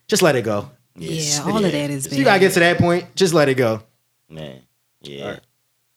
just 0.09 0.23
let 0.23 0.37
it 0.37 0.43
go 0.45 0.69
Yeah, 0.97 1.43
all 1.45 1.57
of 1.57 1.63
that 1.63 1.75
is 1.91 2.09
bad. 2.09 2.19
you 2.19 2.25
gotta 2.25 2.41
get 2.41 2.53
to 2.53 2.61
that 2.61 2.77
point, 2.79 3.07
just 3.15 3.33
let 3.33 3.49
it 3.49 3.55
go. 3.55 3.83
Man, 4.29 4.61
yeah. 5.03 5.25
Alright. 5.25 5.41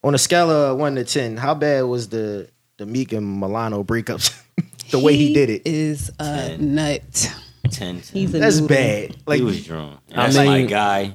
On 0.02 0.14
a 0.14 0.18
scale 0.18 0.50
of 0.50 0.78
one 0.78 0.94
to 0.94 1.04
ten, 1.04 1.36
how 1.36 1.54
bad 1.54 1.82
was 1.82 2.08
the 2.08 2.48
the 2.78 2.86
Meek 2.86 3.12
and 3.12 3.40
Milano 3.40 3.82
breakups? 3.84 4.40
the 4.90 4.98
way 4.98 5.16
he 5.16 5.32
did 5.34 5.50
it. 5.50 5.62
is 5.66 6.10
a 6.18 6.48
Ten. 6.48 6.74
nut. 6.74 7.32
10, 7.70 8.00
10. 8.00 8.02
He's 8.12 8.34
a 8.34 8.38
That's 8.38 8.56
noodle. 8.60 8.68
bad. 8.76 9.16
Like, 9.26 9.38
he 9.38 9.44
was 9.44 9.64
drunk. 9.64 10.00
I 10.12 10.16
That's 10.24 10.36
my 10.36 10.58
mean- 10.58 10.66
guy. 10.66 11.04
He 11.04 11.14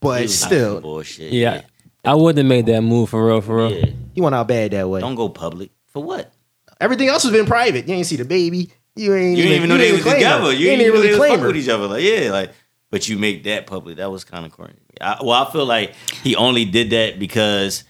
but 0.00 0.22
was 0.22 0.32
on 0.42 0.48
some 0.48 0.48
still, 0.48 0.80
bullshit. 0.80 1.32
Yeah, 1.32 1.60
I 2.04 2.14
wouldn't 2.16 2.38
have 2.38 2.46
made 2.46 2.66
that 2.66 2.80
move 2.82 3.10
for 3.10 3.24
real, 3.24 3.40
for 3.40 3.56
real. 3.58 3.72
yeah. 3.72 3.86
he 4.14 4.20
went 4.20 4.34
out 4.34 4.48
bad 4.48 4.72
that 4.72 4.88
way. 4.88 5.00
Don't 5.00 5.14
go 5.14 5.28
public 5.28 5.70
for 5.92 6.02
what? 6.02 6.32
Everything 6.80 7.06
else 7.08 7.22
has 7.22 7.30
been 7.30 7.46
private. 7.46 7.86
You 7.86 7.94
ain't 7.94 8.06
see 8.06 8.16
the 8.16 8.24
baby. 8.24 8.72
You 8.96 9.14
ain't. 9.14 9.36
You 9.36 9.44
didn't 9.44 9.56
even 9.58 9.68
know 9.68 9.78
they 9.78 9.92
was 9.92 10.02
claim 10.02 10.14
her. 10.14 10.18
together. 10.20 10.52
You 10.52 10.70
ain't 10.70 10.80
didn't 10.80 10.80
even 10.80 10.86
know 10.88 10.92
really 10.94 11.06
they 11.06 11.10
was 11.12 11.18
claim 11.18 11.30
fucking 11.30 11.42
her. 11.42 11.46
with 11.46 11.56
each 11.56 11.68
other. 11.68 11.86
Like 11.86 12.02
yeah, 12.02 12.30
like. 12.32 12.50
But 12.90 13.08
you 13.08 13.16
make 13.16 13.44
that 13.44 13.66
public. 13.68 13.98
That 13.98 14.10
was 14.10 14.24
kind 14.24 14.44
of 14.44 14.50
corny. 14.52 14.74
I, 15.00 15.18
well, 15.22 15.46
I 15.46 15.50
feel 15.52 15.64
like 15.64 15.94
he 16.24 16.34
only 16.36 16.64
did 16.64 16.90
that 16.90 17.18
because 17.20 17.84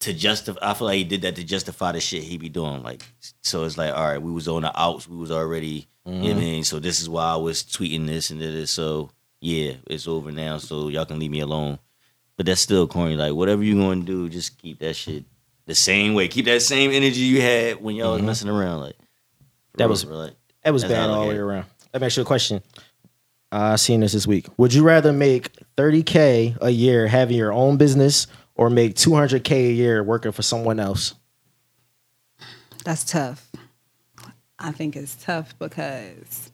to 0.00 0.12
justify. 0.12 0.58
I 0.70 0.74
feel 0.74 0.86
like 0.88 0.96
he 0.98 1.04
did 1.04 1.22
that 1.22 1.36
to 1.36 1.44
justify 1.44 1.92
the 1.92 2.00
shit 2.00 2.22
he 2.22 2.36
be 2.38 2.48
doing. 2.48 2.82
Like 2.82 3.04
so, 3.42 3.64
it's 3.64 3.78
like 3.78 3.94
all 3.94 4.06
right, 4.06 4.20
we 4.20 4.30
was 4.32 4.48
on 4.48 4.62
the 4.62 4.80
outs. 4.80 5.08
We 5.08 5.16
was 5.16 5.30
already. 5.30 5.86
You 6.04 6.12
know 6.12 6.20
what 6.20 6.30
I 6.36 6.40
mean? 6.40 6.62
So 6.64 6.78
this 6.78 7.00
is 7.00 7.08
why 7.08 7.24
I 7.32 7.36
was 7.36 7.64
tweeting 7.64 8.06
this 8.06 8.30
and 8.30 8.40
this. 8.40 8.70
So 8.70 9.10
yeah, 9.40 9.72
it's 9.88 10.06
over 10.06 10.30
now. 10.30 10.58
So 10.58 10.86
y'all 10.88 11.04
can 11.04 11.18
leave 11.18 11.32
me 11.32 11.40
alone. 11.40 11.80
But 12.36 12.46
that's 12.46 12.60
still 12.60 12.86
corny. 12.86 13.16
Like 13.16 13.32
whatever 13.32 13.64
you 13.64 13.74
gonna 13.74 14.02
do, 14.04 14.28
just 14.28 14.56
keep 14.58 14.78
that 14.80 14.94
shit 14.94 15.24
the 15.66 15.74
same 15.74 16.14
way. 16.14 16.28
Keep 16.28 16.44
that 16.44 16.62
same 16.62 16.92
energy 16.92 17.20
you 17.22 17.40
had 17.40 17.82
when 17.82 17.96
y'all 17.96 18.12
was 18.12 18.22
messing 18.22 18.48
around. 18.48 18.82
Like 18.82 18.96
That 19.78 19.84
real, 19.84 19.88
was- 19.90 20.06
real, 20.06 20.16
like, 20.18 20.34
That 20.62 20.72
was 20.72 20.84
bad 20.84 21.10
all 21.10 21.22
the 21.22 21.28
way 21.30 21.38
around. 21.38 21.64
Let 21.92 22.02
me 22.02 22.06
ask 22.06 22.16
you 22.16 22.22
a 22.22 22.26
question. 22.26 22.62
Uh, 23.50 23.56
I 23.72 23.76
seen 23.76 24.00
this 24.00 24.12
this 24.12 24.26
week. 24.28 24.46
Would 24.58 24.74
you 24.74 24.84
rather 24.84 25.12
make 25.12 25.50
30k 25.76 26.58
a 26.60 26.70
year 26.70 27.06
having 27.08 27.36
your 27.36 27.52
own 27.52 27.78
business 27.78 28.26
or 28.56 28.70
make 28.70 28.94
200k 28.94 29.50
a 29.52 29.72
year 29.72 30.02
working 30.02 30.32
for 30.32 30.42
someone 30.42 30.80
else? 30.80 31.14
That's 32.84 33.04
tough. 33.04 33.50
I 34.58 34.72
think 34.72 34.96
it's 34.96 35.14
tough 35.16 35.58
because 35.58 36.50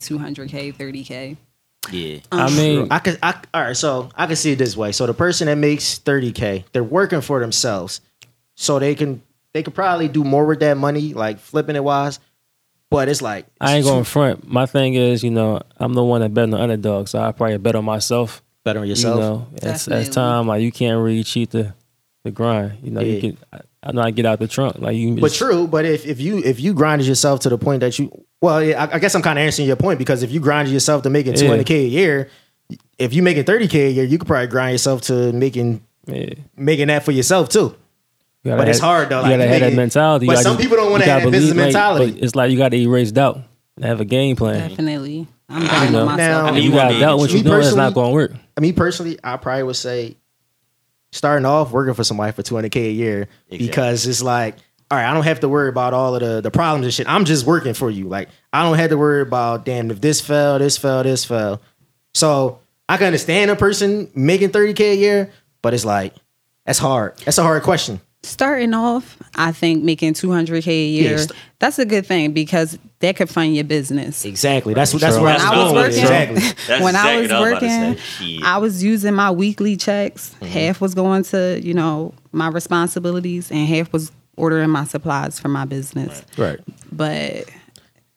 200k, 0.00 0.74
30k. 0.74 1.36
yeah. 1.90 2.18
Um, 2.32 2.40
I 2.40 2.50
mean, 2.50 2.88
I 2.90 2.98
could. 2.98 3.18
I, 3.22 3.40
all 3.52 3.62
right, 3.62 3.76
so 3.76 4.10
I 4.14 4.26
can 4.26 4.36
see 4.36 4.52
it 4.52 4.56
this 4.56 4.76
way. 4.76 4.92
So 4.92 5.06
the 5.06 5.14
person 5.14 5.46
that 5.46 5.56
makes 5.56 5.98
30k, 5.98 6.64
they're 6.72 6.82
working 6.82 7.20
for 7.20 7.40
themselves, 7.40 8.00
so 8.54 8.78
they 8.78 8.94
can 8.94 9.22
they 9.52 9.62
could 9.62 9.74
probably 9.74 10.08
do 10.08 10.24
more 10.24 10.44
with 10.44 10.60
that 10.60 10.76
money, 10.76 11.14
like 11.14 11.38
flipping 11.38 11.76
it 11.76 11.84
wise. 11.84 12.18
But 12.90 13.08
it's 13.08 13.22
like 13.22 13.46
I 13.60 13.76
ain't 13.76 13.84
going 13.84 14.04
front. 14.04 14.46
My 14.46 14.66
thing 14.66 14.94
is, 14.94 15.24
you 15.24 15.30
know, 15.30 15.60
I'm 15.78 15.94
the 15.94 16.04
one 16.04 16.20
that 16.20 16.34
bet 16.34 16.44
on 16.44 16.50
the 16.50 16.60
underdog, 16.60 17.08
so 17.08 17.20
I 17.20 17.32
probably 17.32 17.58
bet 17.58 17.74
on 17.74 17.84
myself. 17.84 18.42
Better 18.64 18.80
on 18.80 18.88
yourself. 18.88 19.16
You 19.16 19.20
know, 19.22 19.46
as, 19.62 19.86
as 19.88 20.08
time, 20.08 20.46
like 20.48 20.62
you 20.62 20.72
can't 20.72 21.00
really 21.02 21.22
cheat 21.24 21.50
the 21.50 21.74
the 22.24 22.30
grind. 22.30 22.78
You 22.82 22.90
know, 22.90 23.00
Yeah. 23.00 23.12
you 23.14 23.20
can. 23.20 23.38
I, 23.52 23.60
I 23.86 23.92
know 23.92 24.00
I 24.00 24.10
get 24.12 24.24
out 24.24 24.38
the 24.38 24.48
trunk. 24.48 24.78
Like 24.78 24.96
you, 24.96 25.14
But 25.16 25.26
just- 25.28 25.36
true, 25.38 25.66
but 25.68 25.84
if, 25.84 26.06
if 26.06 26.18
you 26.20 26.38
if 26.38 26.58
you 26.58 26.72
grinded 26.72 27.06
yourself 27.06 27.40
to 27.40 27.50
the 27.50 27.58
point 27.58 27.80
that 27.80 27.98
you 27.98 28.10
well, 28.40 28.62
yeah, 28.62 28.82
I, 28.84 28.94
I 28.94 28.98
guess 28.98 29.14
I'm 29.14 29.20
kind 29.22 29.38
of 29.38 29.44
answering 29.44 29.68
your 29.68 29.76
point 29.76 29.98
because 29.98 30.22
if 30.22 30.30
you 30.32 30.40
grind 30.40 30.68
yourself 30.68 31.02
to 31.02 31.10
making 31.10 31.34
Yeah. 31.34 31.40
200k 31.50 31.70
a 31.84 31.88
year, 31.88 32.30
if 32.98 33.12
you 33.14 33.22
making 33.22 33.44
30k 33.44 33.88
a 33.88 33.90
year, 33.90 34.04
you 34.04 34.16
could 34.18 34.26
probably 34.26 34.46
grind 34.48 34.72
yourself 34.72 35.02
to 35.02 35.32
making 35.32 35.82
Yeah. 36.06 36.30
making 36.56 36.88
that 36.88 37.04
for 37.04 37.12
yourself 37.12 37.48
too. 37.50 37.74
You 38.42 38.50
gotta 38.50 38.56
But 38.62 38.68
it's 38.68 38.78
hard, 38.78 39.08
though, 39.10 39.16
You 39.18 39.22
like, 39.22 39.30
gotta 39.32 39.48
have 39.48 39.60
that 39.60 39.72
nigga- 39.72 39.76
mentality. 39.76 40.26
You 40.26 40.30
but 40.30 40.34
gotta- 40.36 40.44
some 40.44 40.56
people 40.58 40.76
don't 40.78 40.90
wanna 40.90 41.04
have 41.04 41.20
gotta 41.22 41.24
that 41.26 41.30
business 41.32 41.52
believe, 41.54 41.64
like, 41.66 41.72
mentality. 41.74 42.12
but 42.12 42.22
it's 42.22 42.34
like 42.34 42.50
you 42.50 42.58
got 42.58 42.68
to 42.70 42.76
erase 42.78 43.12
doubt 43.12 43.40
and 43.76 43.84
have 43.84 44.00
a 44.00 44.04
game 44.06 44.36
plan. 44.36 44.68
Definitely. 44.70 45.26
I'm 45.48 45.66
betting 45.66 45.92
know. 45.92 46.00
on 46.00 46.06
myself. 46.06 46.18
Now- 46.18 46.46
I 46.48 46.52
mean, 46.52 46.62
you 46.62 46.70
you 46.70 46.76
wanna 46.76 46.88
got 46.88 46.94
be 46.94 47.00
doubt 47.00 47.18
what 47.18 47.30
you're 47.30 47.42
doing. 47.42 47.60
It's 47.60 47.74
not 47.74 47.94
going 47.94 48.08
to 48.08 48.14
work. 48.14 48.32
I 48.56 48.60
mean, 48.60 48.74
personally, 48.74 49.18
I 49.22 49.36
probably 49.36 49.64
would 49.64 49.76
say 49.76 50.16
starting 51.12 51.46
off 51.46 51.70
working 51.70 51.94
for 51.94 52.04
somebody 52.04 52.32
for 52.32 52.42
200k 52.42 52.88
a 52.88 52.90
year 52.90 53.28
because 53.50 54.06
it's 54.06 54.22
like, 54.22 54.56
all 54.90 54.98
right, 54.98 55.08
I 55.08 55.14
don't 55.14 55.24
have 55.24 55.40
to 55.40 55.48
worry 55.48 55.68
about 55.68 55.94
all 55.94 56.14
of 56.14 56.20
the 56.20 56.40
the 56.40 56.50
problems 56.50 56.84
and 56.86 56.94
shit. 56.94 57.08
I'm 57.08 57.24
just 57.24 57.46
working 57.46 57.74
for 57.74 57.90
you. 57.90 58.08
Like, 58.08 58.28
I 58.52 58.62
don't 58.62 58.78
have 58.78 58.90
to 58.90 58.98
worry 58.98 59.22
about 59.22 59.64
damn 59.64 59.90
if 59.90 60.00
this 60.00 60.20
fell, 60.20 60.58
this 60.58 60.76
fell, 60.76 61.02
this 61.02 61.24
fell. 61.24 61.60
So 62.14 62.60
I 62.88 62.96
can 62.96 63.06
understand 63.06 63.50
a 63.50 63.56
person 63.56 64.10
making 64.14 64.50
30k 64.50 64.92
a 64.92 64.96
year, 64.96 65.32
but 65.62 65.74
it's 65.74 65.84
like 65.84 66.14
that's 66.66 66.78
hard. 66.78 67.16
That's 67.24 67.38
a 67.38 67.42
hard 67.42 67.62
question. 67.62 68.00
Starting 68.24 68.74
off, 68.74 69.16
I 69.36 69.52
think 69.52 69.82
making 69.84 70.14
200k 70.14 70.66
a 70.68 70.86
year, 70.88 71.10
Yeah, 71.12 71.16
st- 71.18 71.32
that's 71.58 71.78
a 71.78 71.84
good 71.84 72.06
thing 72.06 72.32
because 72.32 72.78
that 73.00 73.16
could 73.16 73.28
fund 73.28 73.54
your 73.54 73.64
business. 73.64 74.24
Exactly. 74.24 74.72
That's 74.74 74.92
what 74.92 75.00
that's 75.02 75.16
True. 75.16 75.24
where 75.24 75.34
When 75.34 75.42
I'm 75.46 75.56
was 75.58 75.72
going 75.72 75.74
working- 75.74 76.00
Exactly. 76.00 76.40
That's 76.66 76.82
when 76.82 76.96
I 76.96 77.12
exactly 77.18 77.22
was 77.22 77.30
I 77.30 77.40
was 77.40 77.52
working, 77.62 77.98
say. 77.98 78.38
I 78.44 78.58
was 78.58 78.82
using 78.84 79.14
my 79.14 79.30
weekly 79.30 79.76
checks. 79.76 80.30
Mm-hmm. 80.36 80.46
Half 80.46 80.80
was 80.80 80.94
going 80.94 81.22
to, 81.24 81.60
you 81.62 81.74
know, 81.74 82.14
my 82.32 82.48
responsibilities 82.48 83.50
and 83.50 83.66
half 83.68 83.92
was 83.92 84.10
ordering 84.36 84.70
my 84.70 84.84
supplies 84.84 85.38
for 85.38 85.48
my 85.48 85.64
business. 85.64 86.24
Right. 86.36 86.58
But 86.90 87.44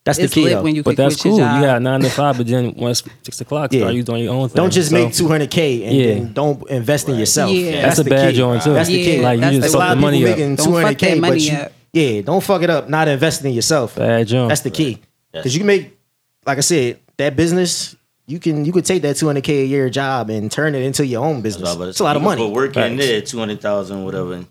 That's 0.08 0.17
the 0.17 0.24
it's 0.26 0.34
key. 0.34 0.43
lit 0.46 0.54
though. 0.54 0.63
when 0.63 0.76
you 0.76 0.82
But 0.84 0.98
that's 0.98 1.22
cool. 1.22 1.38
your 1.38 1.46
You 1.48 1.54
job. 1.54 1.62
got 1.62 1.82
nine 1.84 2.02
to 2.02 2.10
five, 2.10 2.38
but 2.38 2.48
then 2.48 2.74
once 2.76 3.04
six 3.24 3.39
o'clock, 3.41 3.72
Yeah. 3.72 3.82
start 3.82 3.93
you 3.93 4.04
doing 4.04 4.24
your 4.24 4.34
own 4.34 4.50
thing. 4.50 4.56
Don't 4.56 4.72
just 4.74 4.89
So, 4.89 4.96
make 4.96 5.13
200k 5.13 5.84
and 5.86 5.96
Yeah. 5.96 6.06
then 6.08 6.34
don't 6.34 6.70
invest 6.70 7.08
in 7.10 7.15
yourself. 7.20 7.52
Yeah. 7.52 7.82
That's, 7.84 8.00
a 8.00 8.04
bad 8.04 8.32
key. 8.32 8.38
joint 8.38 8.63
too. 8.63 8.74
That's 8.74 8.89
the 8.89 8.96
key. 9.04 9.17
Yeah, 9.17 9.22
Like 9.24 9.36
you 9.36 9.41
that's 9.41 9.56
just 9.58 9.67
a 9.67 9.72
the- 9.72 9.78
fuck 9.78 9.88
lot 9.89 9.96
the 9.96 10.02
money 10.02 10.24
up. 10.24 10.30
making 10.32 10.56
Don't 10.56 10.65
two 10.65 10.72
fuck 10.74 10.82
hundred 10.84 10.98
k, 10.98 11.08
that 11.13 11.22
but 11.22 11.28
money 11.30 11.41
you, 11.41 11.58
up. 11.58 11.72
yeah, 11.93 12.22
don't 12.22 12.43
fuck 12.43 12.62
it 12.63 12.70
up. 12.70 12.89
Not 12.89 13.08
investing 13.08 13.50
in 13.52 13.56
yourself. 13.56 13.96
Bad 13.96 14.28
joint. 14.28 14.50
That's 14.50 14.62
the 14.62 14.72
key. 14.72 14.98
Because 15.34 15.54
you 15.54 15.60
can 15.60 15.67
make, 15.67 15.98
like 16.46 16.58
I 16.58 16.62
said, 16.62 16.98
that 17.17 17.36
business. 17.36 17.96
You 18.30 18.39
can 18.39 18.65
you 18.65 18.74
could 18.74 18.84
take 18.86 19.04
that 19.04 19.15
two 19.15 19.28
hundred 19.28 19.43
k 19.46 19.62
a 19.62 19.65
year 19.65 19.89
job 19.89 20.30
and 20.30 20.52
turn 20.52 20.76
it 20.76 20.82
into 20.84 21.06
your 21.06 21.24
own 21.24 21.41
business. 21.41 21.76
But 21.76 21.89
It's 21.89 22.00
a 22.02 22.04
lot 22.04 22.15
of 22.17 22.22
money. 22.22 22.41
Put 22.41 22.52
work 22.54 22.76
in 22.76 22.98
Facts. 22.98 23.06
there, 23.08 23.22
two 23.22 23.38
hundred 23.39 23.62
thousand, 23.62 24.04
whatever. 24.04 24.34
In, 24.34 24.48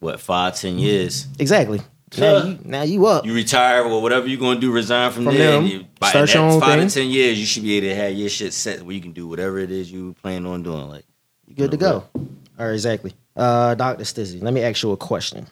what 0.00 0.18
five, 0.20 0.56
ten 0.58 0.78
years? 0.80 1.26
Exactly. 1.38 1.80
Now 2.16 2.44
you 2.44 2.58
now 2.64 2.82
you 2.82 3.06
up. 3.06 3.26
You 3.26 3.34
retire 3.34 3.82
or 3.84 4.00
whatever 4.00 4.26
you're 4.26 4.40
gonna 4.40 4.60
do, 4.60 4.70
resign 4.72 5.10
from, 5.12 5.24
From 5.24 5.34
there. 5.34 5.52
them, 5.52 5.64
and 5.64 5.72
you, 5.72 5.84
by 6.00 6.08
start 6.10 6.32
your 6.32 6.44
that 6.44 6.52
own 6.54 6.60
five 6.60 6.78
thing. 6.78 6.88
to 6.88 6.94
ten 6.94 7.08
years, 7.10 7.38
you 7.38 7.44
should 7.44 7.62
be 7.64 7.76
able 7.76 7.88
to 7.88 7.94
have 7.96 8.12
your 8.14 8.28
shit 8.28 8.52
set 8.54 8.82
where 8.82 8.94
you 8.94 9.00
can 9.02 9.12
do 9.12 9.26
whatever 9.28 9.58
it 9.58 9.70
is 9.70 9.92
you 9.92 10.14
plan 10.22 10.46
on 10.46 10.62
doing. 10.62 10.88
Like 10.88 11.04
You 11.46 11.54
good 11.56 11.70
to 11.72 11.76
go. 11.76 12.04
All 12.14 12.26
right, 12.66 12.72
exactly. 12.72 13.12
Uh, 13.36 13.74
Doctor 13.74 14.04
Stizzy, 14.04 14.42
let 14.42 14.52
me 14.54 14.62
ask 14.62 14.82
you 14.82 14.90
a 14.92 14.96
question. 14.96 15.46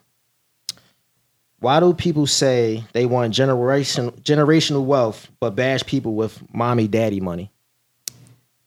Why 1.61 1.81
do 1.81 1.93
people 1.95 2.27
say 2.27 2.85
they 2.93 3.07
want 3.07 3.33
generation 3.35 4.11
generational 4.23 4.85
wealth 4.85 5.29
but 5.41 5.51
bash 5.57 5.85
people 5.85 6.15
with 6.15 6.43
mommy 6.55 6.87
daddy 6.89 7.21
money? 7.21 7.51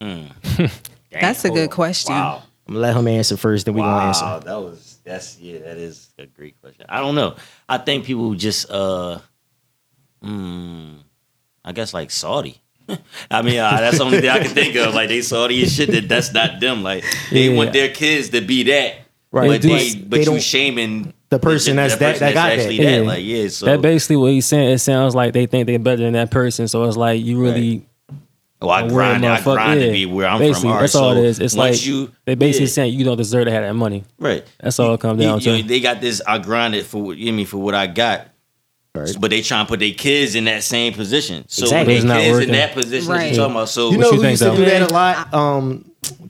That's 0.00 1.44
a 1.44 1.48
Damn. 1.48 1.54
good 1.54 1.70
question. 1.70 2.14
Wow. 2.14 2.42
I'm 2.66 2.74
gonna 2.74 2.86
let 2.86 2.96
him 2.96 3.08
answer 3.08 3.36
first, 3.36 3.66
then 3.66 3.74
we're 3.74 3.82
gonna 3.82 4.06
answer. 4.06 4.40
that 4.44 4.56
was 4.60 4.98
that's 5.04 5.38
yeah, 5.40 5.58
that 5.58 5.76
is 5.76 6.08
a 6.18 6.26
great 6.26 6.60
question. 6.60 6.86
I 6.88 7.00
don't 7.00 7.14
know. 7.16 7.34
I 7.70 7.78
think 7.78 8.04
people 8.04 8.34
just 8.34 8.70
uh, 8.70 9.20
hmm, 10.22 10.96
I 11.64 11.72
guess 11.72 11.94
like 11.94 12.10
Saudi. 12.10 12.60
I 13.30 13.42
mean, 13.42 13.58
uh, 13.58 13.76
that's 13.78 13.98
the 13.98 14.04
only 14.04 14.20
thing 14.20 14.30
I 14.30 14.40
can 14.40 14.50
think 14.50 14.74
of. 14.76 14.94
Like 14.94 15.08
they 15.08 15.22
Saudi 15.22 15.62
and 15.62 15.70
shit. 15.70 15.90
That 15.92 16.08
that's 16.08 16.32
not 16.34 16.60
them. 16.60 16.82
Like 16.82 17.04
they 17.30 17.48
Yeah. 17.50 17.56
want 17.56 17.72
their 17.72 17.88
kids 17.88 18.30
to 18.30 18.40
be 18.40 18.64
that. 18.64 18.96
Right, 19.32 19.46
But, 19.46 19.62
but 19.62 19.62
they, 19.62 19.90
they 19.92 20.00
but 20.00 20.18
you 20.20 20.24
don't- 20.24 20.42
shaming 20.42 21.14
the 21.28 21.38
person 21.38 21.76
that's 21.76 21.94
that- 21.96 22.18
that 22.18 22.34
got 22.34 22.48
that. 22.48 22.58
actually 22.58 22.82
Yeah. 22.82 22.98
Like 23.02 23.24
yeah, 23.24 23.46
so 23.46 23.66
that 23.66 23.80
basically 23.80 24.16
what 24.16 24.32
he's 24.32 24.46
saying. 24.46 24.70
It 24.72 24.78
sounds 24.80 25.14
like 25.14 25.32
they 25.32 25.46
think 25.46 25.66
they're 25.68 25.78
better 25.78 26.02
than 26.02 26.14
that 26.14 26.32
person. 26.32 26.66
So 26.66 26.82
it's 26.84 26.96
like 26.96 27.24
you 27.24 27.40
really 27.40 27.86
oh, 28.62 28.68
I 28.68 28.80
a 28.80 28.82
weird 28.84 28.94
grind. 28.94 29.26
I 29.26 29.38
motherfucker. 29.40 29.54
grind 29.54 29.80
Yeah. 29.80 29.86
to 29.86 29.92
be 29.92 30.06
where 30.06 30.26
I'm 30.28 30.38
basically, 30.38 30.60
from. 30.62 30.68
All 30.70 30.74
right, 30.76 30.80
That's 30.82 30.94
all 30.94 31.16
it 31.16 31.24
is. 31.24 31.38
It's 31.40 31.56
like 31.56 31.84
you 31.86 32.10
they 32.26 32.34
basically 32.34 32.66
yeah. 32.66 32.72
saying 32.72 32.98
you 32.98 33.04
don't 33.04 33.16
deserve 33.16 33.46
to 33.46 33.50
have 33.52 33.62
that 33.62 33.74
money. 33.74 34.04
right. 34.18 34.44
That's 34.60 34.78
all 34.78 34.94
it 34.94 35.00
comes 35.00 35.20
You- 35.22 35.28
down 35.28 35.40
you- 35.40 35.62
to. 35.62 35.68
they 35.68 35.80
got 35.80 36.00
this. 36.00 36.20
I 36.26 36.38
grinded 36.38 36.86
for 36.86 37.14
you 37.14 37.30
know, 37.32 37.36
me 37.36 37.44
for 37.44 37.58
what 37.58 37.74
I 37.74 37.86
got. 37.86 38.28
Right. 38.92 39.14
But 39.20 39.30
they 39.30 39.40
trying 39.42 39.66
to 39.66 39.68
put 39.68 39.78
their 39.78 39.92
kids 39.92 40.34
in 40.34 40.46
that 40.46 40.64
same 40.64 40.92
position. 40.92 41.44
So 41.46 41.62
Exactly. 41.62 41.94
when 41.94 41.96
It's 41.98 42.04
not 42.04 42.14
their 42.14 42.22
kids 42.24 42.32
working. 42.34 42.48
in 42.48 42.54
that 42.56 42.72
position 42.74 43.08
that 43.08 43.14
Right. 43.18 43.30
you 43.30 43.36
talking 43.36 43.54
about. 43.54 43.68
So 43.68 43.90
You 43.92 43.98
know 43.98 44.06
you 44.10 44.16
who 44.16 44.20
think, 44.22 44.30
used 44.32 44.42
to 44.42 44.56
do 44.56 44.64
that 44.64 44.90
a 44.90 44.92
lot? 44.92 45.32
Um, 45.32 45.84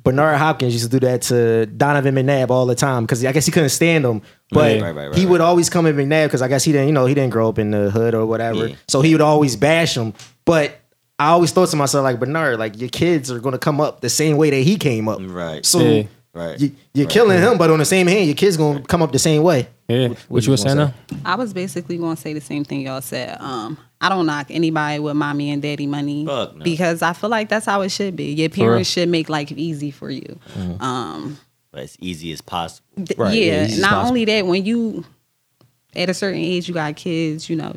Bernard 0.04 0.36
Hopkins 0.36 0.74
used 0.74 0.90
to 0.90 0.98
do 1.00 1.06
that 1.06 1.22
to 1.22 1.64
Donovan 1.66 2.14
McNabb 2.16 2.50
all 2.50 2.66
the 2.66 2.74
time 2.74 3.04
because 3.04 3.24
I 3.24 3.32
guess 3.32 3.46
he 3.46 3.52
couldn't 3.52 3.68
stand 3.70 4.04
him. 4.04 4.20
But 4.50 4.80
Right, 4.80 4.94
right, 4.94 5.08
right, 5.08 5.14
he 5.18 5.24
would 5.24 5.40
always 5.40 5.70
come 5.70 5.86
at 5.86 5.94
McNabb 5.94 6.26
because 6.26 6.42
I 6.42 6.48
guess 6.48 6.62
he 6.64 6.72
didn't, 6.72 6.88
you 6.88 6.92
know, 6.92 7.06
he 7.06 7.14
didn't 7.14 7.30
grow 7.30 7.48
up 7.48 7.58
in 7.58 7.70
the 7.70 7.90
hood 7.90 8.14
or 8.14 8.26
whatever. 8.26 8.66
Yeah. 8.68 8.74
So 8.88 9.00
he 9.00 9.14
would 9.14 9.20
always 9.22 9.56
bash 9.56 9.96
him. 9.96 10.12
But 10.44 10.72
I 11.20 11.28
always 11.28 11.52
thought 11.52 11.68
to 11.68 11.76
myself, 11.76 12.02
like 12.02 12.18
Bernard, 12.18 12.58
like 12.58 12.78
your 12.80 12.88
kids 12.88 13.30
are 13.30 13.38
gonna 13.40 13.58
come 13.58 13.80
up 13.80 14.00
the 14.00 14.08
same 14.08 14.36
way 14.36 14.50
that 14.50 14.62
he 14.62 14.76
came 14.76 15.08
up. 15.08 15.18
Right. 15.22 15.64
So 15.66 15.78
Yeah. 15.80 16.02
Right. 16.32 16.60
you, 16.60 16.70
you're 16.94 17.08
killing 17.08 17.38
him, 17.40 17.58
but 17.58 17.70
on 17.70 17.78
the 17.80 17.84
same 17.84 18.06
hand, 18.06 18.26
your 18.26 18.36
kids 18.36 18.56
gonna 18.56 18.82
come 18.82 19.02
up 19.02 19.10
the 19.12 19.18
same 19.18 19.42
way. 19.42 19.68
yeah. 19.88 20.08
What 20.28 20.46
you 20.46 20.52
were 20.52 20.56
saying 20.56 20.76
gonna? 20.76 20.94
I 21.24 21.34
was 21.34 21.52
basically 21.52 21.98
going 21.98 22.14
to 22.14 22.20
say 22.22 22.32
the 22.32 22.40
same 22.40 22.64
thing 22.64 22.82
y'all 22.82 23.00
said. 23.02 23.36
Um, 23.40 23.76
I 24.00 24.08
don't 24.08 24.26
knock 24.26 24.46
anybody 24.48 25.00
with 25.00 25.16
mommy 25.16 25.50
and 25.50 25.60
daddy 25.60 25.86
money 25.88 26.24
Fuck 26.24 26.56
no. 26.56 26.64
because 26.64 27.02
I 27.02 27.12
feel 27.14 27.30
like 27.30 27.48
that's 27.48 27.66
how 27.66 27.80
it 27.82 27.88
should 27.90 28.14
be. 28.14 28.32
Your 28.32 28.48
parents 28.48 28.88
should 28.88 29.08
make 29.08 29.28
life 29.28 29.50
easy 29.52 29.90
for 29.90 30.08
you. 30.08 30.38
Um, 30.78 31.36
But 31.72 31.82
as 31.82 31.96
easy 32.00 32.32
as 32.32 32.40
possible. 32.40 32.86
th- 33.04 33.18
Right, 33.18 33.34
yeah, 33.34 33.66
yeah. 33.66 33.76
Not 33.80 33.90
possible. 33.90 34.08
only 34.08 34.24
that, 34.26 34.46
when 34.46 34.64
you 34.64 35.04
at 35.96 36.08
a 36.08 36.14
certain 36.14 36.40
age, 36.40 36.68
you 36.68 36.74
got 36.74 36.94
kids. 36.96 37.50
You 37.50 37.56
know, 37.56 37.74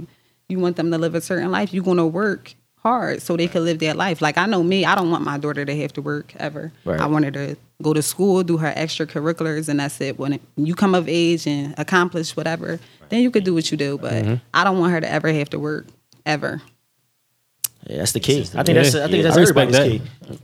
you 0.47 0.59
want 0.59 0.75
them 0.77 0.91
to 0.91 0.97
live 0.99 1.15
a 1.15 1.21
certain 1.21 1.51
life. 1.51 1.73
You're 1.73 1.83
going 1.83 1.97
to 1.97 2.05
work 2.05 2.53
hard 2.83 3.21
so 3.21 3.35
they 3.37 3.47
could 3.47 3.61
live 3.63 3.79
their 3.79 3.93
life. 3.93 4.21
Like 4.21 4.37
I 4.37 4.45
know 4.45 4.61
me, 4.61 4.85
I 4.85 4.93
don't 4.95 5.09
want 5.09 5.23
my 5.23 5.37
daughter 5.37 5.63
to 5.65 5.75
have 5.81 5.93
to 5.93 6.01
work 6.01 6.33
ever. 6.37 6.71
Right. 6.85 6.99
I 6.99 7.05
want 7.07 7.25
her 7.25 7.31
to 7.31 7.55
go 7.81 7.93
to 7.93 8.01
school, 8.01 8.43
do 8.43 8.57
her 8.57 8.71
extracurriculars, 8.73 9.69
and 9.69 9.79
that's 9.79 9.99
it. 10.01 10.19
When 10.19 10.33
it, 10.33 10.41
you 10.57 10.75
come 10.75 10.93
of 10.93 11.07
age 11.07 11.47
and 11.47 11.73
accomplish 11.77 12.35
whatever, 12.35 12.79
then 13.09 13.21
you 13.21 13.31
could 13.31 13.43
do 13.45 13.53
what 13.53 13.71
you 13.71 13.77
do. 13.77 13.97
But 13.97 14.13
Mm-hmm. 14.13 14.33
I 14.53 14.63
don't 14.63 14.79
want 14.79 14.91
her 14.91 15.01
to 15.01 15.09
ever 15.11 15.31
have 15.31 15.49
to 15.51 15.59
work 15.59 15.87
ever. 16.25 16.61
Yeah, 17.87 17.97
that's 17.97 18.13
the 18.13 18.19
key. 18.21 18.41
I 18.55 18.63
think 18.63 18.67
Yeah. 18.69 18.73
that's 18.83 18.95
I 18.95 19.01
think 19.07 19.13
Yeah. 19.17 19.21
that's 19.23 19.37
I 19.37 19.41
everybody's 19.41 19.75
that. 19.75 19.89
key. 19.89 20.01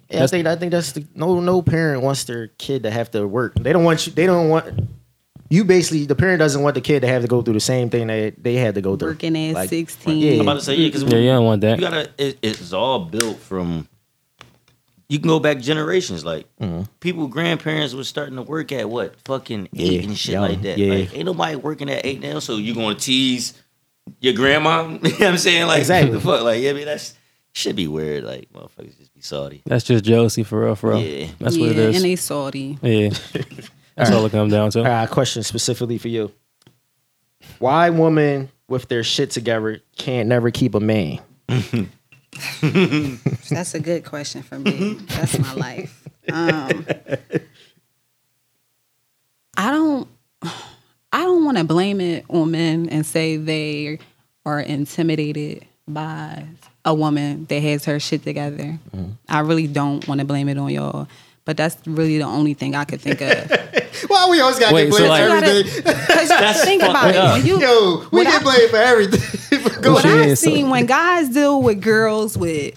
Yeah, 0.10 0.24
I 0.24 0.28
think 0.28 0.48
I 0.48 0.56
think 0.56 0.72
that's 0.72 0.92
the 0.94 1.06
no 1.16 1.40
no 1.40 1.62
parent 1.62 2.02
wants 2.04 2.24
their 2.26 2.48
kid 2.58 2.84
to 2.84 2.92
have 2.92 3.12
to 3.12 3.28
work. 3.28 3.56
They 3.56 3.72
don't 3.74 3.84
want 3.86 4.08
you. 4.08 4.14
They 4.14 4.26
don't 4.26 4.50
want 4.50 4.66
you. 5.50 5.66
Basically, 5.66 6.06
the 6.06 6.16
parent 6.16 6.40
doesn't 6.40 6.62
want 6.62 6.76
the 6.76 6.82
kid 6.82 7.02
to 7.02 7.08
have 7.08 7.22
to 7.24 7.28
go 7.28 7.42
through 7.42 7.56
the 7.56 7.60
same 7.60 7.90
thing 7.90 8.08
that 8.08 8.42
they 8.44 8.56
had 8.56 8.76
to 8.76 8.82
go 8.82 8.96
through. 8.96 9.10
Working 9.10 9.38
at 9.50 9.54
Like, 9.56 9.70
16. 9.70 10.18
Yeah. 10.18 10.34
I'm 10.34 10.42
about 10.42 10.54
to 10.56 10.62
say 10.62 10.76
yeah, 10.76 10.88
because 10.88 11.04
Yeah, 11.04 11.18
you 11.18 11.30
don't 11.30 11.46
want 11.46 11.62
that. 11.62 11.80
You 11.80 11.86
gotta. 11.86 12.10
It, 12.18 12.38
it's 12.42 12.72
all 12.74 13.00
built 13.06 13.40
from. 13.40 13.88
You 15.08 15.18
can 15.18 15.28
go 15.28 15.40
back 15.40 15.60
generations. 15.60 16.24
Like 16.24 16.46
Mm-hmm. 16.62 16.84
people, 17.00 17.28
grandparents 17.28 17.94
was 17.96 18.08
starting 18.08 18.36
to 18.36 18.44
work 18.44 18.72
at 18.72 18.90
what 18.90 19.16
fucking 19.26 19.70
eight 19.76 19.92
Yeah, 19.94 20.02
and 20.08 20.18
shit 20.18 20.34
young, 20.34 20.50
like 20.50 20.62
that. 20.62 20.78
yeah. 20.78 20.94
Like 20.94 21.16
ain't 21.16 21.26
nobody 21.26 21.56
working 21.56 21.90
at 21.90 22.06
eight 22.06 22.22
now. 22.22 22.38
So 22.40 22.58
you 22.58 22.76
gonna 22.76 22.94
tease 22.96 23.54
your 24.20 24.34
grandma? 24.34 24.84
you 24.88 24.98
know 24.98 25.00
what 25.10 25.22
I'm 25.24 25.38
saying? 25.40 25.66
Like 25.68 25.80
Exactly. 25.80 26.12
the 26.14 26.20
fuck? 26.22 26.44
Like 26.44 26.62
yeah, 26.62 26.70
I 26.70 26.74
mean 26.74 26.86
that's 26.86 27.16
should 27.54 27.76
be 27.76 27.88
weird. 27.88 28.24
Like 28.24 28.54
motherfuckers 28.54 28.96
just 29.00 29.12
be 29.16 29.22
salty. 29.22 29.64
That's 29.66 29.84
just 29.84 30.06
jealousy 30.06 30.44
for 30.44 30.64
real, 30.64 30.76
for 30.76 30.92
real. 30.92 31.02
Yeah. 31.02 31.28
That's 31.40 31.56
yeah, 31.56 31.62
what 31.64 31.72
it 31.72 31.78
is. 31.80 31.96
and 31.96 32.06
they 32.06 32.16
salty. 32.16 32.78
yeah. 32.84 33.10
That's 34.00 34.12
all 34.12 34.26
it 34.26 34.32
comes 34.32 34.54
down 34.54 34.72
to. 34.72 34.80
All 34.80 34.86
right, 34.86 35.10
question 35.10 35.44
specifically 35.44 35.98
for 35.98 36.08
you. 36.08 36.32
Why 37.60 37.90
women 37.90 38.50
with 38.70 38.88
their 38.88 39.04
shit 39.04 39.32
together 39.32 39.82
can't 39.98 40.30
never 40.30 40.52
keep 40.52 40.74
a 40.74 40.80
man? 40.80 41.20
That's 42.62 43.74
a 43.74 43.80
good 43.82 44.06
question 44.06 44.42
for 44.42 44.58
me. 44.58 44.94
That's 44.94 45.38
my 45.38 45.54
life. 45.54 46.08
Um, 46.32 46.86
I 49.58 49.72
don't. 49.72 50.08
I 51.12 51.24
don't 51.24 51.44
want 51.44 51.58
to 51.58 51.64
blame 51.64 52.00
it 52.00 52.24
on 52.30 52.52
men 52.52 52.88
and 52.90 53.06
say 53.06 53.36
they 53.36 54.00
are 54.46 54.60
intimidated 54.62 55.66
by 55.88 56.46
a 56.86 56.94
woman 56.94 57.46
that 57.46 57.62
has 57.64 57.84
her 57.86 58.00
shit 58.00 58.24
together. 58.24 58.78
I 59.28 59.40
really 59.40 59.68
don't 59.68 60.08
want 60.08 60.20
to 60.20 60.26
blame 60.26 60.48
it 60.50 60.58
on 60.58 60.70
y'all. 60.70 61.08
But 61.50 61.58
that's 61.58 61.78
really 61.88 62.20
the 62.20 62.26
only 62.26 62.54
thing 62.54 62.76
I 62.76 62.86
could 62.86 63.02
think 63.02 63.22
of. 63.22 63.50
Why 64.08 64.28
we 64.30 64.40
always 64.40 64.60
got 64.60 64.70
to 64.70 64.92
so 64.92 64.98
get 65.00 65.10
like- 65.10 65.24
blamed 65.24 65.24
You 65.24 65.26
for 65.26 65.42
gotta- 65.42 65.48
everything? 65.48 65.84
'cause 65.84 66.30
you 66.60 66.64
think 66.64 66.84
about 66.84 67.40
it. 67.40 67.44
You, 67.44 67.60
Yo, 67.60 68.06
we 68.12 68.24
get 68.24 68.44
blamed 68.44 68.70
for 68.70 68.78
everything. 68.78 69.60
What 69.92 70.06
I've 70.06 70.38
so- 70.38 70.52
seen 70.52 70.70
when 70.70 70.86
guys 70.86 71.30
deal 71.30 71.60
with 71.64 71.82
girls 71.82 72.38
with 72.38 72.76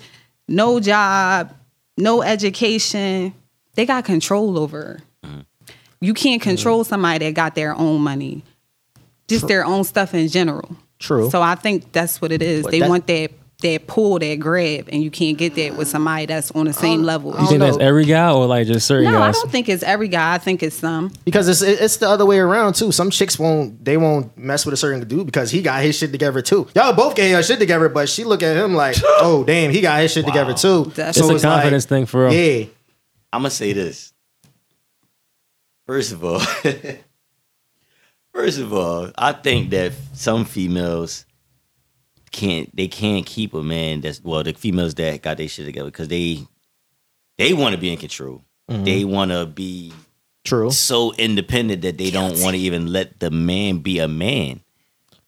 no 0.49 0.81
job, 0.81 1.53
no 1.99 2.23
education, 2.23 3.35
they 3.75 3.85
got 3.85 4.07
control 4.07 4.59
over. 4.59 5.01
Mm-hmm. 5.23 5.41
You 6.01 6.15
can't 6.15 6.41
control 6.41 6.83
somebody 6.85 7.27
that 7.27 7.35
got 7.35 7.55
their 7.55 7.75
own 7.75 8.01
money, 8.01 8.43
just 9.29 9.49
their 9.49 9.67
own 9.67 9.85
stuff 9.85 10.15
in 10.15 10.29
general. 10.29 10.75
True. 10.99 11.29
So 11.29 11.43
I 11.43 11.57
think 11.57 11.93
that's 11.93 12.23
what 12.23 12.33
it 12.33 12.41
is. 12.41 12.63
But 12.63 12.71
they 12.71 12.89
want 12.89 13.07
that 13.09 13.33
that 13.63 13.87
pull, 13.87 14.19
that 14.19 14.37
grab, 14.37 14.89
and 14.93 15.03
you 15.03 15.11
can't 15.11 15.39
get 15.39 15.55
that 15.57 15.77
with 15.77 15.89
somebody 15.89 16.27
that's 16.27 16.51
on 16.53 16.67
the 16.67 16.73
same 16.73 17.01
oh, 17.01 17.05
level. 17.05 17.35
You 17.41 17.47
think 17.47 17.61
that's 17.61 17.79
every 17.79 18.05
guy 18.05 18.31
or 18.31 18.47
like 18.47 18.67
just 18.67 18.87
certain 18.87 19.11
no, 19.11 19.21
I 19.21 19.33
don't 19.33 19.51
think 19.51 19.69
it's 19.69 19.83
every 19.83 20.09
guy. 20.09 20.35
I 20.35 20.39
think 20.39 20.63
it's 20.63 20.77
some. 20.77 21.13
Because 21.25 21.49
it's 21.49 21.63
it's 21.63 21.97
the 21.97 22.09
other 22.09 22.27
way 22.27 22.39
around 22.39 22.75
too. 22.75 22.93
Some 22.93 23.11
chicks 23.11 23.39
won't 23.39 23.85
they 23.85 23.97
won't 23.97 24.37
mess 24.37 24.65
with 24.65 24.75
a 24.75 24.77
certain 24.77 25.07
dude 25.07 25.27
because 25.27 25.51
he 25.51 25.63
got 25.63 25.83
his 25.83 25.97
shit 25.97 26.13
together 26.13 26.43
too. 26.43 26.69
Y'all 26.75 26.93
both 26.93 27.15
get 27.15 27.31
your 27.31 27.43
shit 27.43 27.59
together, 27.59 27.89
but 27.89 28.09
she 28.09 28.25
look 28.25 28.43
at 28.43 28.57
him 28.57 28.75
like, 28.75 28.97
oh 29.05 29.45
damn, 29.45 29.71
he 29.71 29.81
got 29.81 30.01
his 30.01 30.13
shit 30.13 30.27
together 30.27 30.55
too. 30.55 30.85
That's- 30.95 31.17
It's 31.17 31.29
a 31.29 31.33
like, 31.33 31.43
confidence 31.43 31.87
thing 31.87 32.07
for 32.07 32.27
real. 32.27 32.33
Yeah, 32.33 32.67
I'm 33.33 33.41
gonna 33.41 33.51
say 33.51 33.73
this. 33.73 34.13
First 35.87 36.13
of 36.13 36.25
all, 36.25 36.39
first 38.35 38.59
of 38.59 38.73
all, 38.73 39.11
I 39.17 39.33
think 39.33 39.71
that 39.71 39.93
some 40.15 40.45
females 40.45 41.27
can't 42.33 42.75
they 42.75 42.89
can't 42.89 43.25
keep 43.27 43.55
a 43.55 43.63
man 43.63 44.01
that's 44.01 44.23
well 44.25 44.43
the 44.43 44.53
females 44.55 44.95
that 44.95 45.23
got 45.23 45.37
their 45.37 45.49
shit 45.49 45.67
together 45.67 45.91
because 45.91 46.09
they 46.09 46.47
they 47.39 47.53
want 47.53 47.75
to 47.75 47.81
be 47.81 47.91
in 47.93 47.99
control. 47.99 48.43
They 48.69 49.05
want 49.05 49.33
to 49.33 49.45
be 49.45 49.93
true. 50.45 50.71
so 50.71 51.13
independent 51.15 51.83
that 51.83 51.99
they 51.99 52.11
don't 52.11 52.41
want 52.41 52.57
to 52.57 52.63
even 52.63 52.87
let 52.93 53.21
the 53.21 53.31
man 53.31 53.79
be 53.79 53.99
a 53.99 54.09
man. 54.09 54.61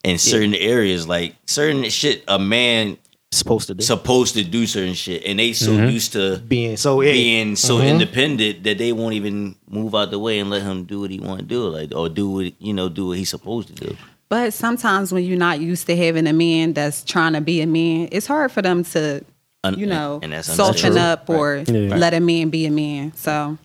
In 0.02 0.18
certain 0.18 0.54
areas, 0.54 1.06
like 1.06 1.34
certain 1.46 1.88
shit, 1.90 2.24
a 2.28 2.38
man 2.38 2.98
Supposed 3.32 3.66
to 3.66 3.74
do 3.74 3.82
supposed 3.82 4.34
to 4.34 4.44
do 4.44 4.64
certain 4.64 4.94
shit, 4.94 5.24
and 5.26 5.40
they 5.40 5.52
so 5.54 5.72
used 5.72 6.12
to 6.12 6.38
being 6.38 6.76
so 6.76 7.00
yeah. 7.00 7.10
being 7.10 7.56
so 7.56 7.78
Mhm. 7.78 7.88
independent 7.90 8.62
that 8.62 8.78
they 8.78 8.92
won't 8.92 9.14
even 9.14 9.56
move 9.68 9.92
out 9.94 10.12
the 10.12 10.20
way 10.20 10.38
and 10.38 10.50
let 10.50 10.62
him 10.62 10.84
do 10.84 11.00
what 11.00 11.10
he 11.10 11.18
want 11.18 11.40
to 11.40 11.44
do, 11.44 11.66
like 11.68 11.92
or 11.94 12.08
do 12.08 12.28
what 12.30 12.52
you 12.62 12.72
know, 12.72 12.88
do 12.88 13.08
what 13.08 13.18
he's 13.18 13.30
supposed 13.30 13.68
to 13.68 13.74
do. 13.74 13.96
But 14.34 14.52
sometimes 14.52 15.12
when 15.12 15.22
you're 15.22 15.38
not 15.38 15.60
used 15.60 15.86
to 15.86 15.96
having 15.96 16.26
a 16.26 16.32
man 16.32 16.72
that's 16.72 17.04
trying 17.04 17.34
to 17.34 17.40
be 17.40 17.60
a 17.60 17.68
man, 17.68 18.08
it's 18.10 18.26
hard 18.26 18.50
for 18.50 18.62
them 18.62 18.82
to, 18.82 19.24
Un- 19.62 19.78
you 19.78 19.86
know, 19.86 20.18
and 20.24 20.32
that's 20.32 20.48
soften 20.52 20.86
understandable. 20.86 21.00
up 21.06 21.30
or 21.30 21.54
Right. 21.58 21.68
Yeah. 21.68 21.94
let 21.96 22.14
a 22.14 22.18
man 22.18 22.48
be 22.50 22.66
a 22.66 22.70
man. 22.72 23.12
So 23.14 23.56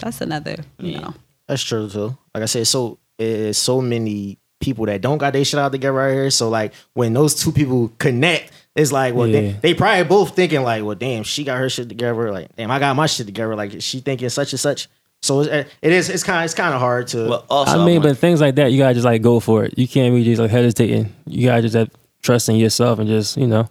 that's 0.00 0.22
another, 0.22 0.56
you 0.78 0.92
Yeah. 0.92 1.00
know. 1.00 1.14
That's 1.46 1.62
true 1.62 1.90
too. 1.90 2.16
Like 2.34 2.42
I 2.42 2.46
said, 2.46 2.66
so 2.66 2.96
it's 3.18 3.58
so 3.58 3.82
many 3.82 4.38
people 4.60 4.86
that 4.86 5.02
don't 5.02 5.18
got 5.18 5.34
their 5.34 5.44
shit 5.44 5.60
out 5.60 5.72
together 5.72 5.92
right 5.92 6.14
here. 6.14 6.30
So 6.30 6.48
like 6.48 6.72
when 6.94 7.12
those 7.12 7.34
two 7.34 7.52
people 7.52 7.92
connect, 7.98 8.50
it's 8.74 8.92
like, 8.92 9.14
well, 9.14 9.28
they, 9.30 9.48
Yeah. 9.48 9.52
they 9.60 9.74
probably 9.74 10.04
both 10.04 10.34
thinking 10.34 10.62
like, 10.62 10.82
well, 10.84 10.94
damn, 10.96 11.22
she 11.24 11.44
got 11.44 11.58
her 11.58 11.68
shit 11.68 11.90
together. 11.90 12.32
Like, 12.32 12.48
damn, 12.56 12.70
I 12.70 12.78
got 12.78 12.96
my 12.96 13.04
shit 13.04 13.26
together. 13.26 13.54
Like, 13.54 13.74
is 13.74 13.84
she 13.84 14.00
thinking 14.00 14.30
such 14.30 14.54
and 14.54 14.60
such. 14.60 14.88
So 15.24 15.40
it's, 15.40 15.70
it 15.80 15.92
is. 15.92 16.10
It's 16.10 16.22
kind. 16.22 16.44
It's 16.44 16.52
kind 16.52 16.74
of 16.74 16.80
hard 16.80 17.08
to. 17.08 17.28
Well, 17.28 17.46
also, 17.48 17.80
I 17.80 17.86
mean, 17.86 17.96
I'm 17.96 18.02
but 18.02 18.18
things 18.18 18.42
like 18.42 18.56
that, 18.56 18.72
you 18.72 18.78
gotta 18.78 18.92
just 18.92 19.06
like 19.06 19.22
go 19.22 19.40
for 19.40 19.64
it. 19.64 19.78
You 19.78 19.88
can't 19.88 20.14
be 20.14 20.22
just 20.22 20.38
like 20.38 20.50
hesitating. 20.50 21.14
You 21.26 21.46
gotta 21.46 21.62
just 21.62 21.74
have 21.74 21.88
trust 22.22 22.50
in 22.50 22.56
yourself 22.56 22.98
and 22.98 23.08
just 23.08 23.38
you 23.38 23.46
know 23.46 23.66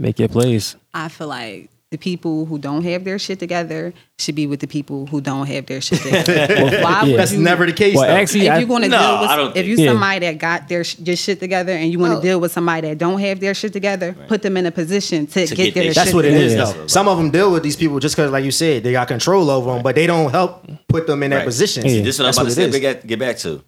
make 0.00 0.18
your 0.18 0.28
plays. 0.28 0.74
I 0.92 1.08
feel 1.08 1.28
like 1.28 1.70
the 1.90 1.96
people 1.96 2.44
who 2.44 2.58
don't 2.58 2.82
have 2.84 3.04
their 3.04 3.18
shit 3.18 3.38
together 3.38 3.94
should 4.18 4.34
be 4.34 4.46
with 4.46 4.60
the 4.60 4.66
people 4.66 5.06
who 5.06 5.22
don't 5.22 5.46
have 5.46 5.64
their 5.64 5.80
shit 5.80 5.98
together. 6.02 6.82
Why 6.82 7.04
would 7.04 7.18
that's 7.18 7.32
you? 7.32 7.40
never 7.40 7.64
the 7.64 7.72
case. 7.72 7.94
Well, 7.96 8.06
though. 8.06 8.14
actually, 8.14 8.46
if 8.46 8.52
I- 8.52 8.58
you're 8.58 8.68
going 8.68 8.82
to 8.82 8.88
No, 8.88 8.98
deal 8.98 9.20
with, 9.22 9.30
I 9.30 9.36
don't 9.36 9.56
if 9.56 9.66
you 9.66 9.76
Yeah. 9.76 9.92
somebody 9.92 10.26
that 10.26 10.38
got 10.38 10.68
their 10.68 10.84
sh- 10.84 10.98
your 10.98 11.16
shit 11.16 11.40
together 11.40 11.72
and 11.72 11.90
you 11.90 11.98
want 11.98 12.10
to 12.12 12.16
No. 12.16 12.22
deal 12.22 12.40
with 12.40 12.52
somebody 12.52 12.88
that 12.88 12.98
don't 12.98 13.18
have 13.20 13.40
their 13.40 13.54
shit 13.54 13.72
together, 13.72 14.14
put 14.28 14.42
them 14.42 14.58
in 14.58 14.66
a 14.66 14.70
position 14.70 15.26
to, 15.28 15.46
To 15.46 15.54
get, 15.54 15.64
get 15.64 15.74
their 15.74 15.82
their 15.84 15.94
shit 15.94 15.94
That's 15.94 16.14
what 16.14 16.26
it 16.26 16.32
together. 16.32 16.62
is, 16.62 16.74
though. 16.74 16.86
Some 16.88 17.08
of 17.08 17.16
them 17.16 17.30
deal 17.30 17.50
with 17.50 17.62
these 17.62 17.76
people 17.76 17.98
just 18.00 18.16
because, 18.16 18.30
like 18.30 18.44
you 18.44 18.50
said, 18.52 18.82
they 18.82 18.92
got 18.92 19.08
control 19.08 19.48
over 19.50 19.72
them, 19.72 19.82
but 19.82 19.94
they 19.94 20.06
don't 20.06 20.30
help 20.30 20.66
put 20.88 21.06
them 21.06 21.22
in 21.22 21.30
that 21.30 21.36
Right. 21.38 21.46
position. 21.46 21.86
Yeah. 21.86 22.02
This 22.02 22.16
is 22.16 22.18
what 22.20 22.26
That's 22.26 22.38
I'm 22.38 22.46
about 22.46 22.54
to 22.54 22.60
it 22.62 22.70
say. 22.72 22.76
is. 22.76 22.80
Get, 22.80 23.06
get 23.06 23.18
back 23.18 23.38
to. 23.38 23.62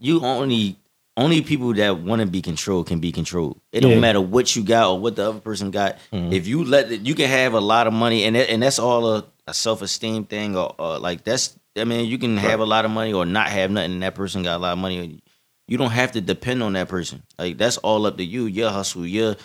You 0.00 0.22
only 0.24 0.76
only 1.16 1.42
people 1.42 1.72
that 1.74 1.98
want 2.00 2.20
to 2.20 2.26
be 2.26 2.42
controlled 2.42 2.86
can 2.88 2.98
be 2.98 3.12
controlled. 3.12 3.60
It 3.72 3.80
don't 3.80 3.92
Yeah. 3.92 4.00
matter 4.00 4.20
what 4.20 4.56
you 4.56 4.62
got 4.64 4.90
or 4.90 4.98
what 4.98 5.16
the 5.16 5.28
other 5.28 5.40
person 5.40 5.70
got. 5.70 5.98
Mm-hmm. 6.12 6.32
If 6.32 6.46
you 6.46 6.64
let 6.64 6.90
it, 6.90 7.02
you 7.02 7.14
can 7.14 7.28
have 7.28 7.54
a 7.54 7.60
lot 7.60 7.86
of 7.86 7.92
money, 7.92 8.24
and 8.24 8.34
that, 8.36 8.50
and 8.50 8.62
that's 8.62 8.78
all 8.78 9.06
a, 9.14 9.24
a 9.46 9.54
self 9.54 9.80
esteem 9.82 10.24
thing, 10.24 10.56
or, 10.56 10.74
or 10.78 10.98
like 10.98 11.24
that's. 11.24 11.56
I 11.76 11.82
mean, 11.84 12.06
you 12.08 12.18
can 12.18 12.36
have 12.36 12.60
a 12.60 12.64
lot 12.64 12.84
of 12.84 12.92
money 12.92 13.12
or 13.12 13.26
not 13.26 13.48
have 13.48 13.70
nothing, 13.70 13.92
and 13.94 14.02
that 14.02 14.14
person 14.14 14.42
got 14.44 14.56
a 14.56 14.62
lot 14.62 14.72
of 14.72 14.78
money. 14.78 15.20
You 15.66 15.76
don't 15.78 15.90
have 15.90 16.12
to 16.12 16.20
depend 16.20 16.62
on 16.62 16.74
that 16.74 16.88
person. 16.88 17.22
Like 17.38 17.58
that's 17.58 17.78
all 17.78 18.06
up 18.06 18.16
to 18.18 18.24
you. 18.24 18.46
Your 18.46 18.70
hustle, 18.70 19.06
your 19.06 19.36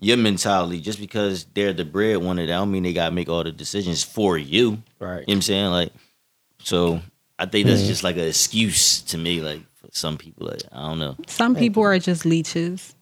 your 0.00 0.16
mentality. 0.16 0.80
Just 0.80 0.98
because 1.00 1.44
they're 1.54 1.72
the 1.72 1.84
breadwinner, 1.84 2.42
that 2.46 2.52
don't 2.52 2.70
mean 2.72 2.82
they 2.84 2.92
gotta 2.92 3.14
make 3.14 3.28
all 3.28 3.44
the 3.44 3.52
decisions 3.52 4.02
for 4.02 4.36
you. 4.38 4.82
Right. 4.98 5.10
You 5.10 5.10
know 5.10 5.22
what 5.26 5.32
I'm 5.34 5.42
saying? 5.42 5.70
Like, 5.70 5.92
so 6.60 7.00
I 7.38 7.46
think 7.46 7.66
that's 7.66 7.82
just 7.86 8.02
like 8.04 8.16
an 8.16 8.26
excuse 8.26 9.02
to 9.02 9.18
me, 9.18 9.40
like 9.40 9.60
some 9.96 10.16
people. 10.18 10.46
Like, 10.48 10.62
I 10.72 10.82
don't 10.88 10.98
know. 10.98 11.16
Some 11.26 11.54
people 11.56 11.82
are 11.82 11.98
just 11.98 12.24
leeches. 12.24 12.94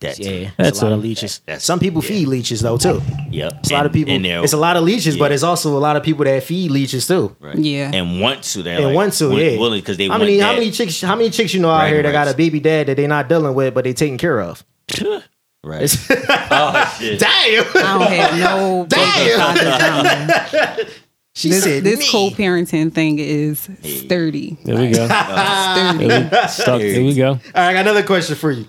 That 0.00 0.16
Yeah, 0.20 0.50
That's 0.56 0.68
it's 0.70 0.82
a 0.82 0.84
lot 0.84 0.92
of 0.92 1.00
leeches. 1.02 1.40
that's- 1.44 1.64
Some 1.64 1.80
people 1.80 2.00
yeah. 2.04 2.08
feed 2.08 2.28
leeches 2.28 2.60
though 2.60 2.76
too. 2.78 3.02
Yep. 3.30 3.52
It's 3.60 3.70
a 3.72 3.74
lot 3.74 3.84
of 3.86 3.92
people. 3.92 4.14
It's 4.24 4.52
a 4.52 4.56
lot 4.56 4.76
of 4.76 4.84
leeches, 4.84 5.16
but 5.16 5.32
it's 5.32 5.42
also 5.42 5.76
a 5.76 5.80
lot 5.80 5.96
of 5.96 6.04
people 6.04 6.24
that 6.24 6.40
feed 6.44 6.70
leeches 6.70 7.08
too. 7.08 7.34
Right. 7.40 7.58
Yeah. 7.58 7.90
And 7.92 8.20
want 8.20 8.44
to. 8.44 8.62
They 8.62 8.76
And 8.76 8.84
like, 8.86 8.94
want 8.94 9.12
to, 9.14 9.36
yeah. 9.36 9.58
Willing 9.58 9.80
because 9.80 9.96
they 9.96 10.04
how 10.04 10.10
want 10.10 10.22
many? 10.22 10.36
that. 10.36 10.44
How 10.44 10.52
many 10.52 10.70
chicks? 10.70 11.00
How 11.00 11.16
many 11.16 11.30
chicks 11.30 11.52
you 11.52 11.60
know 11.60 11.70
out 11.70 11.78
Bragging 11.80 11.94
here 11.94 12.02
that 12.04 12.12
got 12.12 12.28
a 12.28 12.34
baby 12.36 12.60
dad 12.60 12.86
that 12.86 12.96
they 12.96 13.08
not 13.08 13.28
dealing 13.28 13.54
with, 13.54 13.74
but 13.74 13.82
they 13.84 13.92
taking 13.92 14.18
care 14.18 14.40
of? 14.40 14.64
Right. 15.64 15.82
It's- 15.82 16.06
oh 16.50 16.96
shit. 17.00 17.18
Damn. 17.24 17.64
I 17.74 17.98
don't 17.98 18.12
have 18.12 18.38
no 18.38 18.86
Damn. 18.88 20.86
father 21.38 21.50
drama. 21.50 21.50
She 21.50 21.50
This, 21.50 21.62
said 21.64 21.84
this 21.84 21.98
me. 22.00 22.10
co-parenting 22.10 22.92
thing 22.92 23.18
is 23.18 23.68
sturdy. 23.82 24.56
There 24.64 24.76
we 24.76 24.90
go. 24.90 25.06
Sturdy. 25.06 26.36
Stuck. 26.48 26.80
There 26.80 27.02
we 27.04 27.14
go. 27.14 27.28
All 27.30 27.36
right, 27.38 27.68
I 27.68 27.72
got 27.72 27.80
another 27.80 28.02
question 28.02 28.36
for 28.36 28.50
you. 28.50 28.66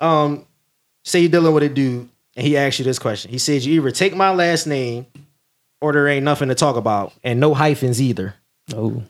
Um, 0.00 0.44
say 1.04 1.20
you're 1.20 1.30
dealing 1.30 1.54
with 1.54 1.62
a 1.62 1.68
dude, 1.68 2.08
and 2.36 2.46
he 2.46 2.56
asks 2.56 2.78
you 2.78 2.84
this 2.84 2.98
question. 2.98 3.30
He 3.30 3.38
says 3.38 3.66
you 3.66 3.74
either 3.80 3.90
take 3.90 4.14
my 4.16 4.30
last 4.32 4.66
name, 4.66 5.06
or 5.80 5.92
there 5.92 6.08
ain't 6.08 6.24
nothing 6.24 6.48
to 6.48 6.54
talk 6.54 6.76
about, 6.76 7.12
and 7.22 7.38
no 7.40 7.54
hyphens 7.54 8.00
either. 8.02 8.34
Oh, 8.74 9.02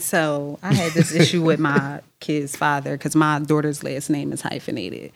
So 0.00 0.60
I 0.62 0.72
had 0.74 0.92
this 0.92 1.12
issue 1.12 1.42
with 1.42 1.58
my 1.58 2.02
kid's 2.20 2.54
father 2.54 2.92
because 2.96 3.16
my 3.16 3.40
daughter's 3.40 3.82
last 3.82 4.10
name 4.10 4.32
is 4.32 4.40
hyphenated. 4.40 5.10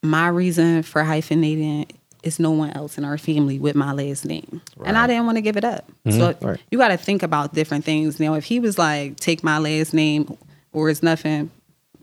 my 0.00 0.28
reason 0.28 0.84
for 0.84 1.02
hyphenating 1.02 1.90
is 2.22 2.38
no 2.40 2.50
one 2.50 2.70
else 2.70 2.98
in 2.98 3.04
our 3.04 3.18
family 3.18 3.58
with 3.58 3.76
my 3.76 3.92
last 3.92 4.24
name. 4.24 4.60
And 4.84 4.98
I 4.98 5.06
didn't 5.06 5.26
want 5.26 5.36
to 5.36 5.42
give 5.42 5.56
it 5.56 5.64
up. 5.64 5.86
So 6.06 6.10
mm-hmm. 6.10 6.46
Right. 6.46 6.60
you 6.70 6.78
got 6.78 6.88
to 6.88 6.96
think 6.96 7.22
about 7.22 7.54
different 7.54 7.84
things. 7.84 8.18
Now, 8.18 8.34
if 8.34 8.44
he 8.44 8.60
was 8.60 8.78
like, 8.78 9.16
take 9.16 9.44
my 9.44 9.58
last 9.58 9.94
name 9.94 10.36
or 10.72 10.90
it's 10.90 11.02
nothing, 11.02 11.50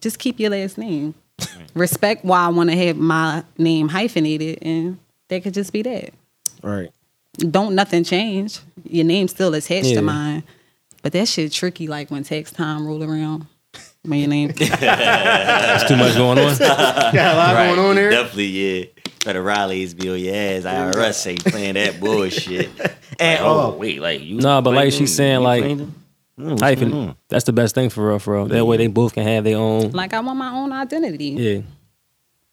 just 0.02 0.20
keep 0.20 0.40
your 0.40 0.52
last 0.52 0.78
name. 0.78 1.16
Respect 1.74 2.24
why 2.24 2.46
I 2.46 2.48
want 2.48 2.70
to 2.70 2.78
have 2.78 2.96
my 2.98 3.44
name 3.58 3.90
hyphenated 3.90 4.60
and 4.62 4.98
that 5.28 5.44
could 5.44 5.54
just 5.54 5.74
be 5.74 5.82
that. 5.82 6.14
Right. 6.64 6.92
Don't 7.38 7.76
nothing 7.76 8.04
change. 8.06 8.60
Your 8.86 9.04
name 9.06 9.28
still 9.28 9.54
attached 9.54 9.88
Yeah. 9.88 9.96
to 9.96 10.02
mine. 10.02 10.44
But 11.02 11.12
that 11.14 11.28
shit 11.28 11.52
tricky 11.52 11.88
like 11.88 12.10
when 12.10 12.24
tax 12.24 12.52
time 12.52 12.88
roll 12.88 13.04
around. 13.04 13.48
My 14.06 14.26
name 14.26 14.50
There's 14.56 14.70
too 14.70 15.98
much 15.98 16.16
going 16.16 16.38
on. 16.38 16.58
Got 16.58 17.16
a 17.16 17.36
lot 17.36 17.56
Right, 17.56 17.76
going 17.76 17.80
on 17.90 17.96
there. 17.96 18.12
Definitely, 18.12 18.46
yeah. 18.46 18.86
Better 19.26 19.42
Raleigh's 19.42 19.94
be 19.94 20.10
on 20.10 20.20
your 20.20 20.36
ass. 20.36 20.64
IRS 20.64 21.28
ain't 21.28 21.44
playing 21.46 21.74
that 21.74 22.00
bullshit. 22.00 22.70
And 23.18 23.40
oh, 23.46 23.72
oh, 23.74 23.78
wait, 23.78 24.02
like 24.02 24.20
you. 24.22 24.36
Nah, 24.42 24.60
but 24.60 24.74
like 24.74 24.92
she's 24.92 25.16
saying, 25.16 25.40
You 25.40 25.46
like. 25.46 25.64
Mm, 25.64 25.90
what's 26.36 26.62
going 26.62 26.76
Hyphen. 26.78 26.94
on? 26.94 27.16
That's 27.30 27.46
the 27.46 27.54
best 27.54 27.74
thing 27.74 27.90
for 27.90 28.10
real, 28.10 28.20
for 28.20 28.34
real. 28.36 28.46
That 28.48 28.66
way 28.66 28.76
they 28.76 28.88
both 28.88 29.14
can 29.14 29.24
have 29.24 29.46
their 29.46 29.56
own. 29.56 29.92
like 29.92 30.14
I 30.14 30.20
want 30.20 30.38
my 30.38 30.52
own 30.52 30.74
identity. 30.74 31.30
Yeah. 31.30 31.62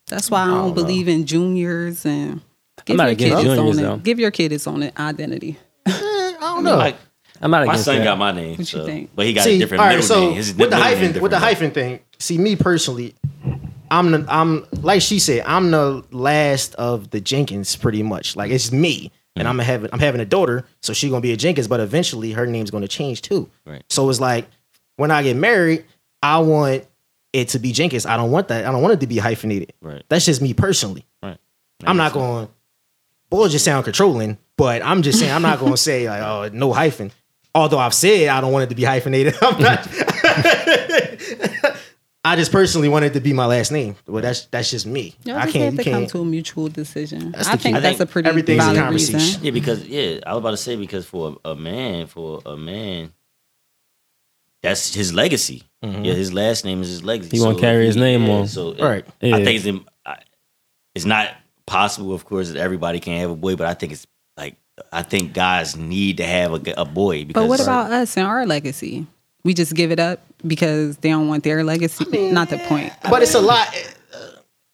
That's 0.06 0.30
why 0.30 0.42
I 0.42 0.46
don't, 0.46 0.72
believe 0.72 1.08
in 1.08 1.26
juniors 1.26 2.06
and 2.06 2.40
give 2.84 2.96
not 2.96 3.04
your 3.06 3.12
against 3.12 3.36
kid 3.42 3.46
its 3.46 3.56
juniors, 3.56 3.78
own 3.78 3.82
though. 3.82 3.96
give 3.96 4.20
your 4.20 4.30
kid 4.30 4.52
its 4.52 4.68
own 4.68 4.88
identity. 4.96 5.58
I 5.84 6.36
don't 6.40 6.62
know. 6.64 6.76
Like, 6.76 6.96
I'm 7.40 7.50
not 7.50 7.66
my 7.66 7.72
against 7.72 7.84
son 7.86 7.98
that. 7.98 8.04
got 8.04 8.18
my 8.18 8.30
name, 8.30 8.56
What 8.58 8.72
you 8.72 8.84
think? 8.84 9.10
but 9.16 9.26
he 9.26 9.32
got 9.32 9.42
see, 9.42 9.56
a 9.56 9.58
different 9.58 9.80
all 9.80 9.86
right, 9.88 9.96
middle 9.96 10.06
so 10.06 10.20
name. 10.20 10.34
His 10.36 10.54
with 10.54 10.70
the 10.70 10.76
name 10.76 10.84
hyphen, 10.84 11.20
with 11.22 11.30
the 11.32 11.38
hyphen 11.40 11.70
thing, 11.72 11.98
see 12.20 12.38
me 12.38 12.54
personally, 12.54 13.16
I'm 13.92 14.10
the, 14.10 14.24
I'm 14.26 14.66
like 14.80 15.02
she 15.02 15.18
said, 15.18 15.44
I'm 15.46 15.70
the 15.70 16.02
last 16.10 16.74
of 16.76 17.10
the 17.10 17.20
Jenkins, 17.20 17.76
pretty 17.76 18.02
much. 18.02 18.36
Like 18.36 18.50
it's 18.50 18.72
me, 18.72 19.12
and 19.36 19.46
I'm 19.46 19.58
having 19.58 19.90
I'm 19.92 19.98
having 19.98 20.22
a 20.22 20.24
daughter, 20.24 20.64
so 20.80 20.94
she's 20.94 21.10
gonna 21.10 21.20
be 21.20 21.32
a 21.32 21.36
Jenkins, 21.36 21.68
but 21.68 21.78
eventually 21.78 22.32
her 22.32 22.46
name's 22.46 22.70
gonna 22.70 22.88
change 22.88 23.20
too. 23.20 23.50
Right. 23.66 23.82
So 23.90 24.08
it's 24.08 24.18
like 24.18 24.48
when 24.96 25.10
I 25.10 25.22
get 25.22 25.36
married, 25.36 25.84
I 26.22 26.38
want 26.38 26.86
it 27.34 27.48
to 27.50 27.58
be 27.58 27.72
Jenkins. 27.72 28.06
I 28.06 28.16
don't 28.16 28.30
want 28.30 28.48
that. 28.48 28.64
I 28.64 28.72
don't 28.72 28.80
want 28.80 28.94
it 28.94 29.00
to 29.00 29.06
be 29.06 29.18
hyphenated. 29.18 29.74
Right. 29.82 30.02
That's 30.08 30.24
just 30.24 30.40
me 30.40 30.54
personally. 30.54 31.04
Right. 31.22 31.36
I'm 31.84 31.98
not 31.98 32.14
going. 32.14 32.48
Boy, 33.28 33.48
just 33.48 33.64
sound 33.64 33.84
controlling, 33.84 34.38
but 34.56 34.82
I'm 34.82 35.02
just 35.02 35.18
saying 35.18 35.32
I'm 35.32 35.42
not 35.42 35.58
going 35.58 35.72
to 35.74 35.76
say 35.76 36.08
like, 36.08 36.22
oh, 36.22 36.50
no 36.52 36.72
hyphen. 36.72 37.12
Although 37.54 37.78
I've 37.78 37.94
said 37.94 38.28
I 38.28 38.40
don't 38.40 38.52
want 38.52 38.64
it 38.64 38.68
to 38.70 38.74
be 38.74 38.84
hyphenated. 38.84 39.34
I'm 39.42 39.60
not. 39.60 39.86
I 42.24 42.36
just 42.36 42.52
personally 42.52 42.88
wanted 42.88 43.06
it 43.06 43.14
to 43.14 43.20
be 43.20 43.32
my 43.32 43.46
last 43.46 43.72
name. 43.72 43.96
Well, 44.06 44.22
that's 44.22 44.44
that's 44.46 44.70
just 44.70 44.86
me. 44.86 45.16
Y'all 45.24 45.36
I 45.36 45.42
just 45.42 45.52
can't. 45.54 45.64
have 45.64 45.72
You 45.74 45.78
to 45.78 45.84
come 45.84 45.92
can't. 46.02 46.10
come 46.12 46.20
to 46.20 46.22
a 46.22 46.24
mutual 46.30 46.68
decision. 46.68 47.32
That's 47.32 47.48
I 47.48 47.56
the 47.56 47.62
think 47.62 47.80
that's 47.80 47.98
a 48.00 48.06
pretty 48.06 48.28
everything's 48.28 48.64
a 48.64 48.74
conversation. 48.74 49.14
reason. 49.18 49.44
Yeah, 49.44 49.50
because 49.50 49.84
yeah, 49.88 50.20
I 50.24 50.32
was 50.34 50.38
about 50.40 50.50
to 50.52 50.56
say 50.56 50.76
because 50.76 51.04
for 51.04 51.36
a, 51.44 51.50
a 51.50 51.54
man, 51.56 52.06
for 52.06 52.40
a 52.46 52.56
man, 52.56 53.12
that's 54.62 54.94
his 54.94 55.12
legacy. 55.12 55.64
Mm-hmm. 55.82 56.04
Yeah, 56.04 56.14
his 56.14 56.32
last 56.32 56.64
name 56.64 56.80
is 56.82 56.88
his 56.88 57.02
legacy. 57.02 57.36
He 57.38 57.42
wanna 57.42 57.58
carry 57.58 57.86
his 57.86 57.96
name 57.96 58.24
yeah, 58.26 58.32
on. 58.32 58.46
So 58.48 58.74
Right. 58.74 59.04
I 59.20 59.26
Yeah. 59.26 59.44
think 59.44 59.64
it's, 59.66 59.86
I- 60.06 60.22
it's 60.94 61.04
not 61.04 61.34
possible, 61.66 62.14
of 62.14 62.24
course, 62.24 62.50
that 62.50 62.58
everybody 62.58 63.00
can 63.00 63.18
have 63.18 63.30
a 63.30 63.36
boy, 63.36 63.56
but 63.56 63.66
I 63.66 63.74
think 63.74 63.92
it's 63.92 64.06
like 64.36 64.56
I 64.92 65.02
think 65.02 65.32
guys 65.32 65.76
need 65.76 66.18
to 66.18 66.24
have 66.24 66.52
a 66.76 66.84
boy. 66.84 67.24
Because 67.24 67.42
But 67.42 67.48
what 67.48 67.60
about 67.60 67.90
us 67.90 68.16
and 68.16 68.26
our 68.26 68.46
legacy? 68.46 69.06
We 69.44 69.54
just 69.54 69.74
give 69.74 69.90
it 69.90 69.98
up 69.98 70.20
because 70.46 70.96
they 70.98 71.10
don't 71.10 71.28
want 71.28 71.44
their 71.44 71.62
legacy. 71.64 72.04
Not 72.32 72.48
the 72.50 72.58
point. 72.58 72.92
But 73.08 73.22
it's 73.22 73.34
a 73.34 73.40
lot. 73.40 73.68
uh, 74.14 74.18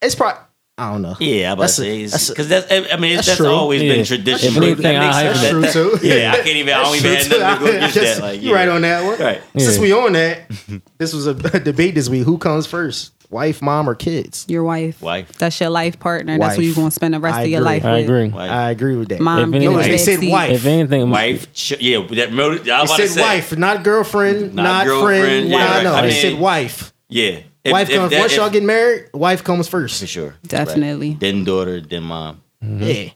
It's 0.01 0.15
probably. 0.15 0.41
I 0.77 0.91
don't 0.93 1.01
know. 1.01 1.17
Yeah, 1.19 1.47
I'm 1.47 1.53
about 1.55 1.63
That's 1.63 1.75
to 1.75 1.81
say 1.81 2.05
that's 2.05 2.29
because 2.29 2.47
that's, 2.47 2.71
I 2.71 2.95
mean 2.95 3.15
that's 3.17 3.27
that's, 3.27 3.37
true. 3.37 3.47
always 3.47 3.81
Yeah. 3.81 3.95
been 3.95 4.05
tradition. 4.05 4.47
If 4.47 4.55
but 4.55 4.63
anything, 4.63 4.83
that 4.83 4.99
makes 5.03 5.15
I 5.15 5.23
sense. 5.33 5.41
That's 5.41 5.41
That- 5.41 5.51
true 5.73 5.91
that- 5.91 5.99
too. 6.01 6.07
Yeah, 6.07 6.31
I 6.31 6.35
can't 6.37 6.47
even. 6.47 6.73
I 6.73 6.83
don't 6.83 6.95
even 6.95 7.15
have 7.15 7.29
nothing 7.29 7.59
to 7.59 7.71
go 7.71 7.77
against 7.77 7.95
Just- 7.95 8.19
that. 8.21 8.23
Like, 8.25 8.41
you 8.41 8.53
right 8.53 8.69
on 8.69 8.81
that 8.83 9.03
one. 9.03 9.19
Right. 9.19 9.41
Since 9.57 9.77
we 9.77 9.91
on 9.91 10.13
that, 10.13 10.49
this 10.97 11.13
was 11.13 11.27
a 11.27 11.33
debate 11.59 11.95
this 11.95 12.07
week. 12.07 12.23
Who 12.23 12.37
comes 12.37 12.65
first, 12.65 13.11
wife, 13.29 13.61
mom, 13.61 13.89
or 13.89 13.95
kids? 13.95 14.45
Your 14.47 14.63
wife. 14.63 15.01
Wife. 15.01 15.31
That's 15.37 15.59
your 15.59 15.69
life 15.69 15.99
partner. 15.99 16.37
That's 16.37 16.55
who 16.55 16.61
Wife. 16.61 16.65
you're 16.65 16.75
going 16.75 16.87
to 16.87 16.91
spend 16.95 17.13
the 17.13 17.19
rest 17.19 17.37
I 17.37 17.43
of 17.43 17.49
your 17.49 17.59
agree. 17.61 17.65
life 17.73 17.85
I 17.85 17.91
with. 17.93 18.03
agree. 18.05 18.27
Wife. 18.29 18.51
I 18.51 18.69
agree 18.71 18.95
with 18.95 19.09
that. 19.09 19.19
Mom, 19.21 19.39
If 19.53 19.61
give 19.61 19.71
anything- 19.71 19.85
a 19.85 19.91
They 19.91 19.97
said 19.97 20.23
wife. 20.31 20.51
If 20.51 20.65
anything, 20.65 21.09
Wife, 21.09 21.53
ch- 21.53 21.79
yeah, 21.79 21.97
that. 21.99 22.29
I 22.31 22.35
was 22.51 22.63
They 22.63 22.71
about 22.71 22.85
to 22.87 22.87
said 22.95 23.09
say, 23.09 23.21
wife, 23.21 23.57
not 23.57 23.83
girlfriend, 23.83 24.55
Not 24.55 24.63
not, 24.63 24.85
girlfriend, 24.87 25.23
friend. 25.23 25.49
yeah, 25.49 25.57
Nah, 25.57 25.71
right. 25.75 25.83
no, 25.83 25.93
I 25.93 26.01
they 26.01 26.07
mean- 26.09 26.21
said 26.21 26.39
wife. 26.39 26.93
Yeah, 27.09 27.39
If- 27.63 27.71
wife 27.71 27.89
if 27.89 27.95
comes 27.97 28.11
that- 28.11 28.19
once 28.19 28.31
if- 28.33 28.37
y'all 28.37 28.49
get 28.49 28.63
married. 28.63 29.05
Wife 29.13 29.43
comes 29.43 29.67
first. 29.67 29.99
for 30.01 30.07
sure, 30.07 30.35
Definitely. 30.47 31.09
Right. 31.11 31.19
Then 31.19 31.43
daughter, 31.43 31.81
then 31.81 32.03
mom, 32.03 32.41
Yeah, 32.61 33.09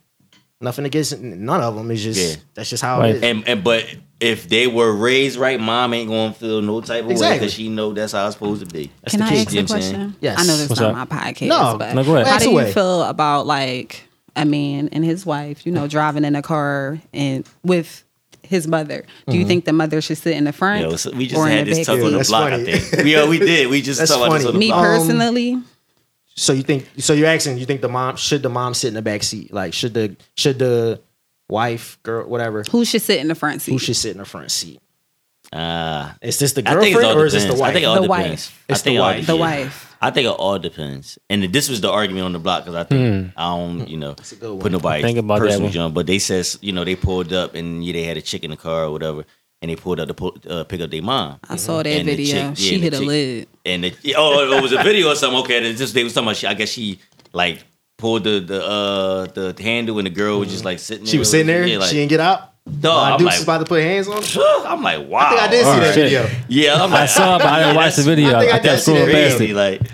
nothing 0.64 0.86
against 0.86 1.20
none 1.20 1.62
of 1.62 1.76
them. 1.76 1.92
It's 1.92 2.02
just 2.02 2.20
Yeah. 2.20 2.36
that's 2.56 2.70
just 2.70 2.82
how 2.84 3.00
Right. 3.00 3.12
it 3.12 3.16
is. 3.18 3.24
and 3.24 3.48
and 3.48 3.64
but 3.64 3.86
if 4.20 4.48
they 4.48 4.68
were 4.68 4.92
raised 4.94 5.38
right, 5.38 5.60
mom 5.60 5.94
ain't 5.94 6.10
gonna 6.10 6.34
feel 6.34 6.62
no 6.62 6.80
type 6.82 7.02
of 7.02 7.08
way 7.08 7.12
Exactly. 7.14 7.40
because 7.40 7.54
she 7.54 7.70
know 7.70 7.94
that's 7.94 8.14
how 8.14 8.26
it's 8.26 8.36
supposed 8.36 8.66
to 8.68 8.74
be. 8.74 8.90
That's 9.04 9.12
Can 9.12 9.20
the 9.20 9.26
I 9.26 9.30
key. 9.30 9.38
ask 9.42 9.52
You 9.54 9.60
a 9.60 9.62
know 9.64 9.66
what 9.68 9.72
I'm 9.76 9.82
saying? 9.82 9.94
question? 9.96 10.16
Yes. 10.22 10.40
I 10.40 10.44
know 10.46 10.58
this 10.58 10.70
What's 10.70 10.82
not 10.82 10.96
up? 10.96 11.10
my 11.12 11.18
podcast, 11.18 11.48
No. 11.48 11.76
but 11.78 11.94
No, 11.94 12.04
go 12.04 12.16
ahead. 12.16 12.28
how 12.28 12.40
do 12.40 12.46
you 12.46 12.52
away. 12.52 12.72
feel 12.72 13.04
about 13.04 13.46
like 13.46 14.08
a 14.36 14.46
man 14.46 14.90
and 14.94 15.04
his 15.06 15.26
wife, 15.26 15.66
you 15.66 15.72
know, 15.72 15.88
driving 15.88 16.24
in 16.26 16.36
a 16.36 16.42
car 16.42 17.00
and 17.14 17.46
with 17.64 18.04
his 18.44 18.66
mother? 18.68 19.04
Do 19.28 19.34
you 19.36 19.42
mm-hmm. 19.42 19.48
think 19.50 19.66
the 19.66 19.74
mother 19.74 20.00
should 20.02 20.18
sit 20.18 20.36
in 20.38 20.46
the 20.46 20.54
front 20.54 20.82
Yo, 20.84 20.96
so 20.96 21.12
we 21.12 21.28
just 21.28 21.38
or 21.38 21.48
in 21.50 21.58
had 21.58 21.66
the 21.68 21.72
this 21.72 21.80
back 21.80 21.86
talk 21.88 21.98
Yeah, 21.98 22.06
on 22.06 22.12
the 22.12 22.18
that's 22.18 22.30
block. 22.30 22.50
funny. 22.52 22.74
I 22.74 22.78
think. 22.80 23.08
Yeah, 23.08 23.18
uh, 23.22 23.28
we 23.28 23.40
did. 23.40 23.68
We 23.70 23.82
just 23.82 24.00
That's 24.00 24.12
talked 24.12 24.26
about 24.26 24.34
this 24.36 24.44
funny. 24.46 24.48
on 24.48 24.54
the 24.54 24.60
Me 24.60 24.68
block. 24.70 24.80
Um, 24.86 24.86
personally, 24.86 25.62
So 26.36 26.54
you 26.54 26.64
think? 26.64 26.90
So 26.98 27.14
you're 27.14 27.28
asking? 27.28 27.58
You 27.58 27.66
think 27.66 27.82
the 27.82 27.90
mom 27.90 28.16
should 28.16 28.42
the 28.44 28.50
mom 28.50 28.74
sit 28.74 28.88
in 28.90 28.94
the 28.96 29.02
back 29.02 29.24
seat? 29.24 29.54
Like 29.54 29.74
should 29.74 29.94
the 29.94 30.16
should 30.36 30.60
the 30.60 31.02
wife, 31.50 32.00
girl, 32.04 32.28
whatever, 32.28 32.64
who 32.72 32.84
should 32.86 33.02
sit 33.02 33.20
in 33.20 33.28
the 33.28 33.36
front 33.36 33.62
seat? 33.62 33.72
who 33.72 33.80
should 33.80 33.96
sit 33.96 34.12
in 34.12 34.18
the 34.18 34.26
front 34.26 34.52
seat? 34.52 34.80
Ah. 35.52 36.16
Is 36.22 36.40
this 36.40 36.54
the 36.54 36.68
I 36.68 36.74
girlfriend 36.74 37.06
all 37.06 37.20
or 37.20 37.26
is 37.26 37.34
this 37.34 37.46
the 37.46 37.54
wife? 37.54 37.70
I 37.70 37.74
think 37.74 37.84
it 37.84 37.88
all 37.88 38.02
The 38.02 38.08
wife. 38.08 38.64
It's 38.68 38.80
I 38.82 38.84
think 38.84 38.84
the 38.84 38.96
it 38.96 38.98
all- 38.98 39.12
wife. 39.14 39.26
The 39.28 39.36
yeah. 39.36 39.40
wife. 39.40 39.90
I 40.02 40.12
think 40.12 40.26
it 40.28 40.32
all 40.32 40.60
depends. 40.60 41.18
And 41.30 41.44
this 41.44 41.70
was 41.70 41.80
the 41.80 41.90
argument 41.90 42.26
on 42.26 42.34
the 42.34 42.40
block 42.40 42.66
because 42.66 42.76
I 42.76 42.84
think 42.84 43.32
I 43.38 43.56
don't, 43.56 43.88
you 43.88 43.96
know, 43.96 44.12
a 44.20 44.36
good 44.36 44.50
one. 44.52 44.60
put 44.60 44.72
nobody 44.74 45.02
Think 45.02 45.18
about 45.20 45.40
personal 45.40 45.62
one. 45.64 45.72
jump. 45.72 45.94
But 45.96 46.08
they 46.08 46.20
says, 46.20 46.58
you 46.62 46.74
know, 46.74 46.84
they 46.84 46.96
pulled 46.98 47.32
up 47.32 47.56
and 47.56 47.86
yeah, 47.86 47.94
they 47.94 48.04
had 48.04 48.18
a 48.18 48.22
chick 48.22 48.44
in 48.44 48.52
the 48.52 48.58
car 48.58 48.86
or 48.86 48.92
whatever, 48.92 49.24
and 49.64 49.72
they 49.72 49.76
pulled 49.76 50.00
up 50.00 50.08
to 50.10 50.14
pull, 50.14 50.38
uh, 50.48 50.64
pick 50.66 50.82
up 50.82 50.92
their 50.92 51.02
mom. 51.02 51.40
I 51.50 51.56
saw 51.56 51.78
that 51.82 51.88
And 51.88 52.06
video. 52.06 52.26
chick- 52.28 52.36
yeah, 52.36 52.54
she 52.54 52.76
the 52.78 52.82
hit 52.84 52.94
a 52.94 53.00
lid. 53.00 53.48
And 53.66 53.84
the, 53.86 54.16
oh, 54.18 54.52
it 54.58 54.62
was 54.62 54.74
a 54.74 54.84
video 54.84 55.10
or 55.10 55.16
something. 55.16 55.40
Okay, 55.40 55.66
and 55.68 55.78
just 55.78 55.94
they 55.96 56.04
was 56.04 56.14
talking 56.14 56.28
about. 56.28 56.36
She, 56.36 56.46
I 56.48 56.54
guess 56.54 56.70
she 56.70 57.00
like 57.32 57.64
pulled 57.98 58.26
the 58.26 58.40
the 58.42 58.64
uh 58.64 59.26
the 59.28 59.56
handle 59.64 59.98
and 59.98 60.06
the 60.06 60.12
girl 60.12 60.40
was 60.40 60.50
just 60.50 60.66
like 60.66 60.78
sitting. 60.80 61.06
there. 61.06 61.12
She 61.12 61.18
was 61.18 61.32
sitting 61.32 61.48
there. 61.48 61.66
Yeah, 61.66 61.78
like, 61.78 61.90
she 61.90 61.96
didn't 61.96 62.10
get 62.10 62.20
out. 62.20 62.50
Dog, 62.80 62.86
Uh, 62.96 63.14
I'm 63.14 63.20
Dukes 63.20 63.36
like- 63.38 63.44
about 63.44 63.58
to 63.60 63.66
put 63.66 63.82
hands 63.82 64.08
on. 64.08 64.22
her? 64.22 64.68
I'm 64.68 64.82
like, 64.84 65.08
wow. 65.08 65.20
I 65.20 65.30
think 65.30 65.42
I 65.42 65.48
did 65.48 65.64
see 65.66 65.72
Oh, 65.72 65.80
that 65.80 65.94
shit. 65.96 66.04
video. 66.12 66.30
Yeah, 66.50 66.84
I'm 66.84 66.94
I 66.94 67.06
saw 67.08 67.36
it, 67.36 67.40
but 67.40 67.48
I 67.48 67.60
didn't 67.60 67.76
watch 67.76 67.96
the 67.96 68.02
video. 68.14 68.30
I 68.34 68.38
I, 68.38 68.40
think 68.42 68.52
I 68.54 68.60
kept 68.60 68.64
did 68.64 68.80
see 68.82 68.94
that 68.94 69.06
video. 69.06 69.56
past 69.56 69.82
Like 69.82 69.92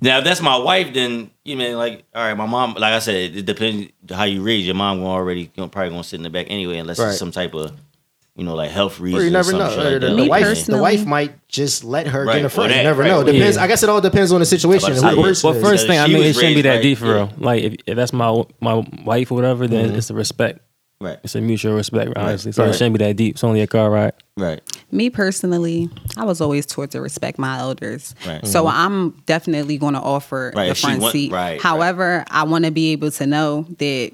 now, 0.00 0.18
if 0.18 0.24
that's 0.24 0.40
my 0.40 0.56
wife, 0.56 0.94
then 0.94 1.30
you 1.44 1.56
mean 1.56 1.76
like, 1.76 2.04
all 2.14 2.22
right, 2.22 2.34
my 2.34 2.46
mom. 2.46 2.74
Like 2.74 2.92
I 2.94 3.00
said, 3.00 3.34
it 3.36 3.46
depends 3.46 3.90
how 4.10 4.24
you 4.24 4.42
raise. 4.42 4.64
Your 4.64 4.76
mom 4.76 4.98
gonna 4.98 5.10
already 5.10 5.46
gonna, 5.56 5.68
probably 5.68 5.90
gonna 5.90 6.04
sit 6.04 6.16
in 6.18 6.22
the 6.22 6.30
back 6.30 6.46
anyway, 6.50 6.78
unless 6.78 7.00
Right. 7.00 7.08
it's 7.08 7.18
some 7.18 7.32
type 7.32 7.52
of, 7.54 7.72
you 8.38 8.44
know, 8.44 8.54
like 8.54 8.70
health 8.70 9.00
reasons. 9.00 9.22
Or 9.22 9.24
you 9.26 9.32
never 9.32 9.50
some 9.50 9.58
know. 9.58 9.66
like 9.76 10.00
the, 10.00 10.08
the 10.10 10.14
Me 10.14 10.28
wife, 10.28 10.64
the 10.66 10.78
wife 10.78 11.04
might 11.04 11.48
just 11.48 11.82
let 11.82 12.06
her 12.06 12.24
Right, 12.24 12.34
get 12.34 12.36
in 12.38 12.42
the 12.44 12.48
front. 12.48 12.70
that, 12.70 12.78
you 12.78 12.82
never 12.84 13.02
right, 13.02 13.08
know. 13.08 13.24
Depends. 13.24 13.56
Yeah. 13.56 13.62
I 13.64 13.66
guess 13.66 13.82
it 13.82 13.88
all 13.88 14.00
depends 14.00 14.30
on 14.32 14.38
the 14.38 14.46
situation. 14.46 14.92
I'm 14.92 14.98
about 14.98 15.10
to 15.10 15.16
Who 15.16 15.22
say, 15.22 15.28
person 15.28 15.48
Well, 15.50 15.56
is. 15.58 15.62
first 15.64 15.86
thing, 15.88 15.98
I 15.98 16.06
mean, 16.06 16.22
it 16.22 16.34
shouldn't 16.34 16.54
be 16.54 16.62
that 16.62 16.74
right, 16.76 16.82
deep 16.82 16.98
for 16.98 17.06
yeah. 17.06 17.12
real. 17.14 17.32
Like, 17.36 17.62
if, 17.64 17.74
if 17.86 17.96
that's 17.96 18.12
my 18.12 18.44
my 18.60 18.88
wife 19.04 19.32
or 19.32 19.34
whatever, 19.34 19.66
then 19.66 19.88
mm-hmm. 19.88 19.96
it's 19.96 20.08
a 20.10 20.14
respect. 20.14 20.60
Right, 21.00 21.16
It's 21.22 21.36
a 21.36 21.40
mutual 21.40 21.74
respect, 21.74 22.12
honestly. 22.16 22.50
So 22.50 22.64
Right. 22.64 22.70
it 22.70 22.72
shouldn't 22.74 22.98
be 22.98 23.04
that 23.04 23.16
deep. 23.16 23.34
It's 23.36 23.44
only 23.44 23.60
a 23.60 23.68
car 23.68 23.88
ride. 23.88 24.14
right, 24.36 24.60
Me 24.90 25.10
personally, 25.10 25.88
I 26.16 26.24
was 26.24 26.40
always 26.40 26.66
taught 26.66 26.90
to 26.92 27.00
respect 27.00 27.38
my 27.38 27.58
elders. 27.58 28.16
Right. 28.26 28.44
So 28.44 28.64
mm-hmm. 28.64 28.76
I'm 28.76 29.10
definitely 29.26 29.78
going 29.78 29.94
to 29.94 30.00
offer 30.00 30.52
Right, 30.56 30.68
the 30.70 30.74
front 30.74 31.02
want- 31.02 31.12
seat. 31.12 31.30
right, 31.30 31.50
right. 31.52 31.62
However, 31.62 32.24
I 32.30 32.42
want 32.44 32.64
to 32.64 32.72
be 32.72 32.90
able 32.92 33.12
to 33.12 33.26
know 33.26 33.64
that 33.78 34.10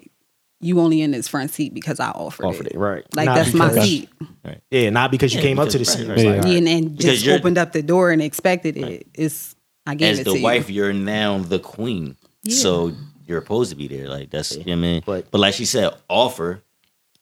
you 0.64 0.80
only 0.80 1.00
in 1.02 1.10
this 1.10 1.28
front 1.28 1.50
seat 1.50 1.74
because 1.74 2.00
I 2.00 2.10
offered, 2.10 2.46
Offered 2.46 2.66
it. 2.68 2.74
it, 2.74 2.78
right. 2.78 3.04
Like 3.14 3.26
Not 3.26 3.34
that's 3.36 3.54
my 3.54 3.68
because- 3.68 3.84
seat. 3.84 4.08
Yeah, 4.70 4.90
not 4.90 5.10
because 5.10 5.32
you 5.34 5.40
Yeah, 5.40 5.46
came 5.46 5.58
up 5.58 5.68
to 5.70 5.78
the 5.78 5.84
seat. 5.84 6.08
right, 6.08 6.18
It's 6.18 6.26
right. 6.26 6.38
like, 6.38 6.46
Yeah, 6.50 6.58
and, 6.58 6.68
and 6.68 6.98
just 7.00 7.26
opened 7.28 7.58
up 7.58 7.72
the 7.72 7.82
door 7.82 8.10
and 8.10 8.20
expected 8.22 8.76
it. 8.76 9.06
It's 9.14 9.54
I 9.86 9.94
gave 9.94 10.12
As 10.14 10.18
it 10.20 10.24
the 10.24 10.34
to 10.34 10.42
wife, 10.42 10.68
you. 10.70 10.82
you. 10.84 10.88
are 10.88 10.92
now 10.92 11.38
the 11.38 11.58
queen, 11.58 12.16
so 12.48 12.92
you're 13.26 13.40
supposed 13.42 13.70
to 13.70 13.76
be 13.76 13.86
there. 13.88 14.08
Like 14.08 14.30
that's, 14.30 14.52
you 14.56 14.64
know 14.64 14.72
what 14.72 14.78
I 14.78 14.80
mean. 14.80 15.02
But- 15.04 15.30
But, 15.30 15.40
like 15.40 15.54
she 15.54 15.64
said, 15.66 15.92
offer. 16.08 16.62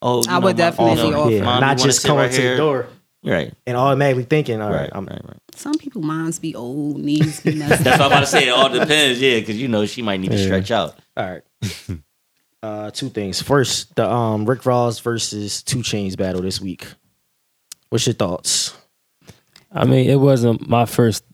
Oh, 0.01 0.25
I 0.29 0.39
know, 0.39 0.47
would 0.47 0.57
definitely 0.57 1.11
Mom, 1.11 1.15
offer. 1.21 1.31
yeah, 1.31 1.55
you 1.55 1.61
not 1.61 1.79
just 1.79 2.03
sit 2.03 2.09
coming 2.09 2.25
right 2.25 2.33
to 2.33 2.43
the 2.43 2.57
door 2.57 2.87
Right, 3.25 3.55
and 3.69 3.77
automatically 3.77 4.25
thinking, 4.25 4.61
all 4.61 4.69
right, 4.69 4.81
right, 4.81 4.91
I'm, 4.93 5.07
right, 5.07 5.21
right. 5.25 5.37
Some 5.55 5.75
people 5.75 6.03
minds 6.03 6.41
be 6.41 6.57
old, 6.57 6.99
knees 6.99 7.39
be 7.41 7.55
messed 7.57 7.85
That's 7.85 7.99
what 8.01 8.07
I'm 8.07 8.13
about 8.13 8.21
to 8.21 8.27
say. 8.27 8.49
It 8.49 8.51
all 8.51 8.69
depends, 8.69 9.21
yeah, 9.21 9.39
because 9.39 9.57
you 9.57 9.69
know 9.69 9.87
she 9.87 10.03
might 10.03 10.19
need 10.19 10.33
to 10.33 10.39
stretch 10.43 10.73
out. 10.73 10.97
All 11.17 11.31
right. 11.31 11.43
uh, 12.63 12.91
two 12.91 13.09
things. 13.09 13.43
First, 13.43 13.95
the 13.97 14.09
um 14.11 14.45
Rick 14.47 14.65
Ross 14.67 14.99
versus 15.01 15.63
Two 15.63 15.79
Chainz 15.79 16.17
battle 16.17 16.43
this 16.43 16.61
week. 16.61 16.87
What's 17.91 18.07
your 18.07 18.15
thoughts? 18.15 18.75
I 19.73 19.85
mean, 19.85 20.09
it 20.09 20.17
wasn't 20.17 20.69
my 20.69 20.85
first 20.87 21.25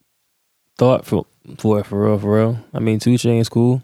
thought 0.79 1.05
for 1.05 1.27
for 1.59 1.81
it, 1.81 1.87
for 1.87 2.05
real, 2.05 2.19
for 2.19 2.37
real. 2.37 2.59
I 2.73 2.79
mean, 2.79 2.99
Two 2.99 3.11
Chainz 3.15 3.51
cool. 3.51 3.83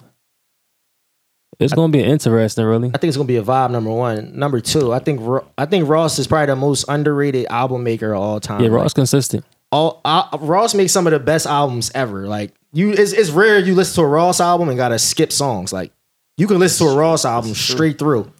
It's 1.61 1.73
gonna 1.73 1.93
be 1.93 2.03
interesting, 2.03 2.65
really. 2.65 2.89
I 2.89 2.99
think 2.99 3.05
it's 3.05 3.17
gonna 3.17 3.27
be 3.29 3.37
a 3.37 3.43
vibe. 3.43 3.71
Number 3.71 3.91
one, 3.91 4.37
number 4.37 4.61
two. 4.61 4.93
I 4.93 4.99
think 4.99 5.21
I 5.57 5.67
think 5.67 5.89
Ross 5.89 6.19
is 6.19 6.27
probably 6.27 6.47
the 6.47 6.57
most 6.57 6.85
underrated 6.89 7.47
album 7.49 7.85
maker 7.85 8.13
of 8.13 8.21
all 8.21 8.41
time. 8.41 8.61
Yeah, 8.61 8.69
Like, 8.71 8.81
Ross 8.83 8.93
consistent. 8.95 9.45
all 9.71 10.01
uh, 10.05 10.37
Ross 10.41 10.75
makes 10.75 10.93
some 10.93 11.07
of 11.07 11.13
the 11.13 11.21
best 11.21 11.47
albums 11.47 11.93
ever. 11.95 12.27
Like 12.27 12.53
you, 12.73 12.91
it's, 12.91 13.13
it's 13.13 13.31
rare 13.31 13.61
you 13.61 13.75
listen 13.77 13.95
to 13.97 14.01
a 14.03 14.07
Ross 14.09 14.41
album 14.41 14.69
and 14.69 14.77
gotta 14.77 14.99
skip 14.99 15.31
songs. 15.31 15.73
Like 15.73 15.93
you 16.37 16.47
can 16.47 16.59
listen 16.59 16.87
to 16.87 16.93
a 16.93 16.97
Ross 16.97 17.25
album 17.25 17.55
straight 17.55 17.99
through, 17.99 18.33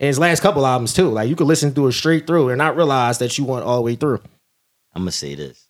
and 0.00 0.06
his 0.08 0.18
last 0.18 0.40
couple 0.40 0.66
albums 0.66 0.94
too. 0.94 1.10
Like 1.10 1.28
you 1.28 1.36
can 1.36 1.46
listen 1.46 1.74
to 1.74 1.86
it 1.86 1.92
straight 1.92 2.26
through 2.26 2.50
and 2.50 2.58
not 2.58 2.76
realize 2.76 3.18
that 3.18 3.36
you 3.38 3.44
went 3.44 3.64
all 3.64 3.76
the 3.76 3.82
way 3.82 3.96
through. 3.96 4.20
I'm 4.94 5.02
gonna 5.02 5.12
say 5.12 5.34
this. 5.34 5.68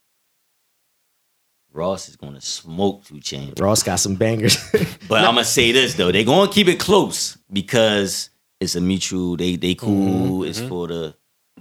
Ross 1.73 2.09
is 2.09 2.17
gonna 2.17 2.41
smoke 2.41 3.05
two 3.05 3.17
Chainz. 3.17 3.61
Ross 3.61 3.83
got 3.83 3.97
some 3.97 4.15
bangers. 4.15 4.57
But 5.09 5.25
I'm 5.25 5.35
gonna 5.35 5.45
say 5.45 5.73
this 5.73 5.95
though, 5.95 6.13
they're 6.13 6.25
gonna 6.25 6.51
keep 6.51 6.69
it 6.69 6.79
close 6.79 7.37
because 7.53 8.31
it's 8.61 8.77
a 8.77 8.81
mutual. 8.81 9.37
They 9.37 9.57
they 9.57 9.75
cool. 9.75 10.41
Mm-hmm. 10.41 10.49
It's 10.49 10.61
for 10.61 10.87
the 10.89 11.15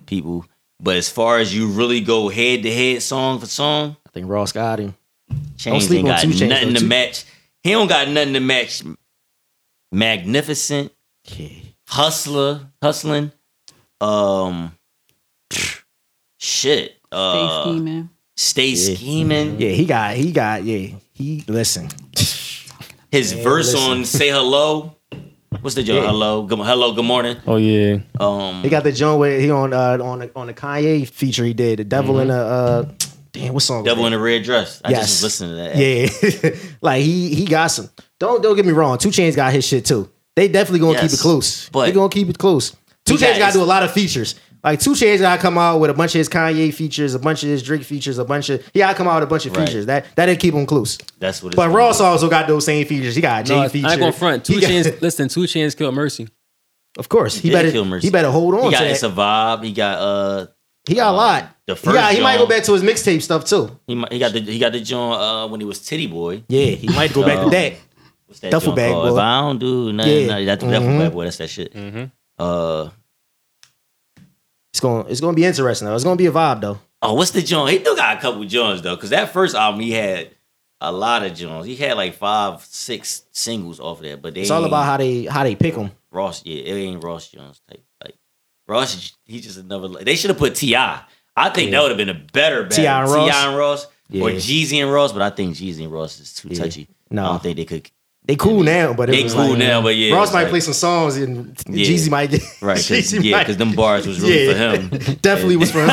people. 0.05 0.45
But 0.80 0.97
as 0.97 1.09
far 1.09 1.39
as 1.39 1.55
you 1.55 1.68
really 1.70 2.01
go 2.01 2.30
head 2.30 2.64
to 2.64 2.72
head, 2.72 3.01
song 3.01 3.39
for 3.39 3.45
song, 3.45 3.95
I 4.05 4.09
think 4.11 4.30
Ross 4.30 4.51
got 4.51 4.80
him. 4.80 4.95
Chainz 5.57 5.93
ain't 5.95 6.07
got 6.07 6.26
nothing 6.28 6.74
to 6.76 6.86
match. 6.86 7.26
He 7.64 7.72
don't 7.72 7.88
got 7.88 8.07
nothing 8.09 8.34
to 8.34 8.39
match. 8.39 8.84
Magnificent, 9.93 10.91
Yeah. 11.37 11.49
hustler, 11.87 12.61
hustling. 12.81 13.31
Um, 14.01 14.73
shit. 16.39 16.97
Stay 16.97 16.97
Uh, 17.11 17.63
scheming. 17.63 18.09
stay 18.35 18.67
Yeah. 18.69 18.95
scheming. 18.95 19.61
Yeah, 19.61 19.69
he 19.69 19.85
got 19.85 20.15
he 20.15 20.31
got 20.31 20.63
yeah. 20.63 20.95
He 21.13 21.43
listen. 21.47 21.89
His 23.11 23.35
Man, 23.35 23.43
verse 23.43 23.73
listen. 23.73 23.91
on 23.91 24.05
"Say 24.05 24.29
Hello." 24.29 24.95
What's 25.61 25.75
the 25.75 25.83
joke? 25.83 26.01
Yeah. 26.03 26.09
Hello, 26.09 26.41
good, 26.41 26.57
hello, 26.59 26.91
good 26.93 27.05
morning. 27.05 27.37
Oh 27.45 27.57
yeah, 27.57 27.99
Um, 28.19 28.63
He 28.63 28.69
got 28.69 28.83
the 28.83 28.91
joint 28.91 29.19
where 29.19 29.39
he 29.39 29.51
on 29.51 29.71
uh, 29.71 29.99
on 30.01 30.19
the, 30.19 30.31
on 30.35 30.47
the 30.47 30.53
Kanye 30.53 31.07
feature 31.07 31.45
he 31.45 31.53
did. 31.53 31.77
The 31.79 31.83
devil 31.83 32.19
in 32.19 32.31
a 32.31 32.33
uh, 32.33 32.85
damn 33.31 33.53
what 33.53 33.61
song? 33.61 33.83
was 33.83 33.85
Devil 33.91 34.03
that? 34.05 34.07
in 34.07 34.13
a 34.13 34.19
red 34.19 34.43
dress. 34.43 34.81
I 34.83 34.89
Yes. 34.89 35.01
just 35.01 35.13
was 35.13 35.23
listening 35.23 35.49
to 35.51 35.55
that. 35.57 35.77
Yeah, 35.77 36.49
like 36.81 37.03
he 37.03 37.35
he 37.35 37.45
got 37.45 37.67
some. 37.67 37.89
Don't 38.24 38.41
don't 38.41 38.55
get 38.55 38.65
me 38.65 38.71
wrong. 38.71 38.97
Two 38.97 39.09
Chainz 39.09 39.36
got 39.36 39.51
his 39.51 39.65
shit 39.67 39.84
too. 39.86 40.09
They 40.36 40.47
definitely 40.47 40.80
gonna 40.80 40.99
keep 41.01 41.11
it 41.11 41.19
close. 41.19 41.67
but- 41.69 41.86
they 41.88 41.91
gonna 41.91 42.09
keep 42.09 42.30
it 42.30 42.38
close. 42.38 42.71
Two 43.05 43.15
He 43.15 43.19
Chainz 43.24 43.34
got 43.34 43.39
got 43.39 43.47
to 43.51 43.57
do 43.59 43.63
a 43.63 43.65
lot 43.65 43.84
of 43.84 43.91
features. 43.91 44.36
Like 44.63 44.80
Two 44.80 44.91
Chainz 44.91 45.19
gotta 45.19 45.41
come 45.41 45.57
out 45.57 45.80
with 45.82 45.89
a 45.89 45.93
bunch 45.93 46.15
of 46.15 46.19
his 46.19 46.30
Kanye 46.30 46.74
features, 46.74 47.13
a 47.15 47.19
bunch 47.19 47.43
of 47.43 47.49
his 47.49 47.61
Drake 47.61 47.84
features, 47.84 48.17
a 48.17 48.24
bunch 48.24 48.49
of 48.49 48.63
he 48.74 48.80
gotta 48.80 48.95
come 48.95 49.09
out 49.09 49.15
with 49.15 49.24
a 49.24 49.28
bunch 49.28 49.45
of 49.45 49.57
Right. 49.57 49.67
features. 49.67 49.88
That 49.88 50.05
that 50.15 50.28
didn't 50.28 50.39
keep 50.39 50.53
him 50.53 50.65
close. 50.65 50.97
That's 51.19 51.43
what. 51.43 51.49
It's 51.49 51.57
But 51.57 51.69
Ross 51.71 51.97
be. 51.99 52.05
also 52.05 52.30
got 52.30 52.47
those 52.47 52.63
same 52.63 52.86
features. 52.88 53.13
He 53.13 53.21
got 53.21 53.41
a 53.41 53.43
J 53.43 53.55
no, 53.55 53.61
I 53.63 53.67
feature. 53.67 53.89
ain't 53.89 53.99
gonna 53.99 54.11
front. 54.13 54.45
Two 54.45 54.61
got- 54.61 54.69
Chainz. 54.71 55.01
Listen, 55.01 55.28
two 55.28 55.41
Chainz 55.41 55.76
killed 55.78 55.93
Mercy. 55.93 56.30
Of 56.97 57.09
course, 57.09 57.36
he 57.36 57.49
did 57.49 57.55
better 57.55 57.71
kill 57.71 57.84
Mercy. 57.84 58.07
he 58.07 58.11
better 58.11 58.32
hold 58.32 58.55
on 58.55 58.63
He 58.65 58.71
got 58.71 58.80
to 58.82 58.89
it's 58.89 59.01
that. 59.01 59.07
a 59.11 59.13
vibe. 59.13 59.63
He 59.65 59.74
got 59.74 59.97
uh 59.99 60.45
he 60.88 60.95
got 60.95 61.13
a 61.13 61.17
lot. 61.17 61.49
the 61.67 61.74
he, 61.76 61.80
first 61.82 61.95
got, 61.95 62.13
he 62.13 62.21
might 62.21 62.38
go 62.38 62.45
back 62.45 62.63
to 62.63 62.71
his 62.74 62.84
mixtape 62.84 63.21
stuff 63.21 63.43
too. 63.45 63.69
he 63.88 63.95
might, 63.95 64.13
he 64.13 64.19
got 64.19 64.32
the 64.32 64.39
he 64.39 64.59
got 64.59 64.71
the 64.71 64.80
joint 64.80 65.19
uh 65.19 65.47
when 65.49 65.59
he 65.59 65.65
was 65.65 65.80
Tity 65.80 66.09
Boi. 66.09 66.43
Yeah, 66.47 66.67
he 66.67 66.88
might 66.88 67.11
go 67.13 67.24
back 67.24 67.39
to 67.39 67.43
Um, 67.45 67.49
that. 67.51 67.74
What's 68.28 68.39
that 68.41 68.51
Duffel 68.51 68.74
Bag 68.74 68.91
called? 68.91 69.09
Boy. 69.09 69.13
If 69.15 69.19
I 69.19 69.41
don't 69.41 69.59
do 69.59 69.93
nothing, 69.93 70.11
Yeah. 70.21 70.28
nothing, 70.28 70.45
that's 70.45 70.63
the 70.63 70.71
duffel 70.71 70.88
Mhm. 70.89 70.99
bag 70.99 71.11
boy. 71.13 71.24
That's 71.26 71.38
that 71.38 71.49
shit. 71.49 71.74
Mm-hmm. 71.74 72.03
Uh 72.39 72.89
It's 74.71 74.80
going. 74.80 75.05
to 75.05 75.11
it's 75.11 75.21
gonna 75.21 75.36
be 75.36 75.45
interesting 75.45 75.88
though. 75.88 75.95
It's 75.95 76.03
gonna 76.03 76.15
be 76.15 76.26
a 76.26 76.32
vibe 76.32 76.61
though. 76.61 76.80
oh, 77.01 77.13
what's 77.13 77.32
the 77.32 77.41
joint? 77.41 77.71
He 77.71 77.80
still 77.80 77.95
got 77.95 78.17
a 78.17 78.21
couple 78.21 78.43
joints 78.45 78.82
though, 78.82 78.95
because 78.95 79.11
that 79.11 79.32
first 79.34 79.55
album 79.55 79.82
he 79.82 79.91
had 79.91 80.30
a 80.82 80.91
lot 80.91 81.24
of 81.24 81.34
joints. 81.36 81.67
He 81.67 81.76
had 81.76 81.95
like 81.95 82.15
five, 82.15 82.61
six 82.65 83.24
singles 83.32 83.80
off 83.80 83.99
of 83.99 84.05
that, 84.05 84.21
but 84.21 84.34
they 84.34 84.41
It's 84.41 84.51
all 84.51 84.59
ain't- 84.59 84.67
about 84.67 84.86
how 84.86 84.97
they 84.97 85.26
how 85.26 85.43
they 85.43 85.55
pick 85.55 85.76
them. 85.76 85.91
Ross. 86.11 86.43
Yeah, 86.45 86.61
it 86.63 86.74
ain't 86.76 87.03
Ross 87.03 87.28
Jones 87.30 87.61
type. 87.69 87.84
Like 88.03 88.15
Ross, 88.67 89.13
he 89.26 89.39
just 89.41 89.57
another. 89.57 89.88
They 90.03 90.15
should 90.15 90.30
have 90.30 90.39
put 90.39 90.55
Ti. 90.55 90.76
I 90.76 91.49
think 91.49 91.71
that 91.71 91.82
would 91.82 91.89
have 91.89 91.97
been 91.97 92.09
a 92.09 92.13
better 92.13 92.63
battle. 92.63 92.78
T.I. 92.78 93.01
and 93.03 93.11
Ross? 93.11 93.30
T.I. 93.30 93.47
and 93.49 93.57
Ross, 93.57 93.86
or 93.86 93.89
Yeah. 94.30 94.38
Jeezy 94.38 94.82
and 94.84 94.91
Ross, 94.91 95.11
but 95.11 95.21
I 95.24 95.32
think 95.32 95.55
Jeezy 95.55 95.84
and 95.84 95.91
Ross 95.91 96.19
is 96.19 96.34
too 96.34 96.49
Yeah. 96.51 96.59
touchy. 96.63 96.88
No. 97.09 97.24
I 97.26 97.28
don't 97.30 97.41
think 97.43 97.57
they 97.57 97.65
could. 97.65 97.89
They 98.26 98.38
cool 98.38 98.63
now, 98.63 98.93
but 98.93 99.09
it 99.09 99.13
They 99.17 99.24
was 99.24 99.34
cool 99.34 99.49
like, 99.49 99.57
now, 99.57 99.82
but 99.82 99.97
yeah, 99.97 100.15
Ross 100.15 100.32
might 100.32 100.43
like- 100.43 100.49
play 100.51 100.61
some 100.61 100.74
songs 100.74 101.17
and 101.17 101.47
Yeah. 101.67 101.86
Jeezy 101.86 102.09
might 102.09 102.32
get 102.32 102.41
Right, 102.61 102.78
cause, 102.78 102.88
Jeezy 102.89 103.21
yeah, 103.21 103.39
because 103.39 103.57
them 103.57 103.74
bars 103.74 104.07
was 104.07 104.21
really 104.21 104.47
for 104.53 104.57
him. 104.57 104.88
definitely 105.21 105.57
was 105.57 105.71
for 105.71 105.82
him. 105.82 105.89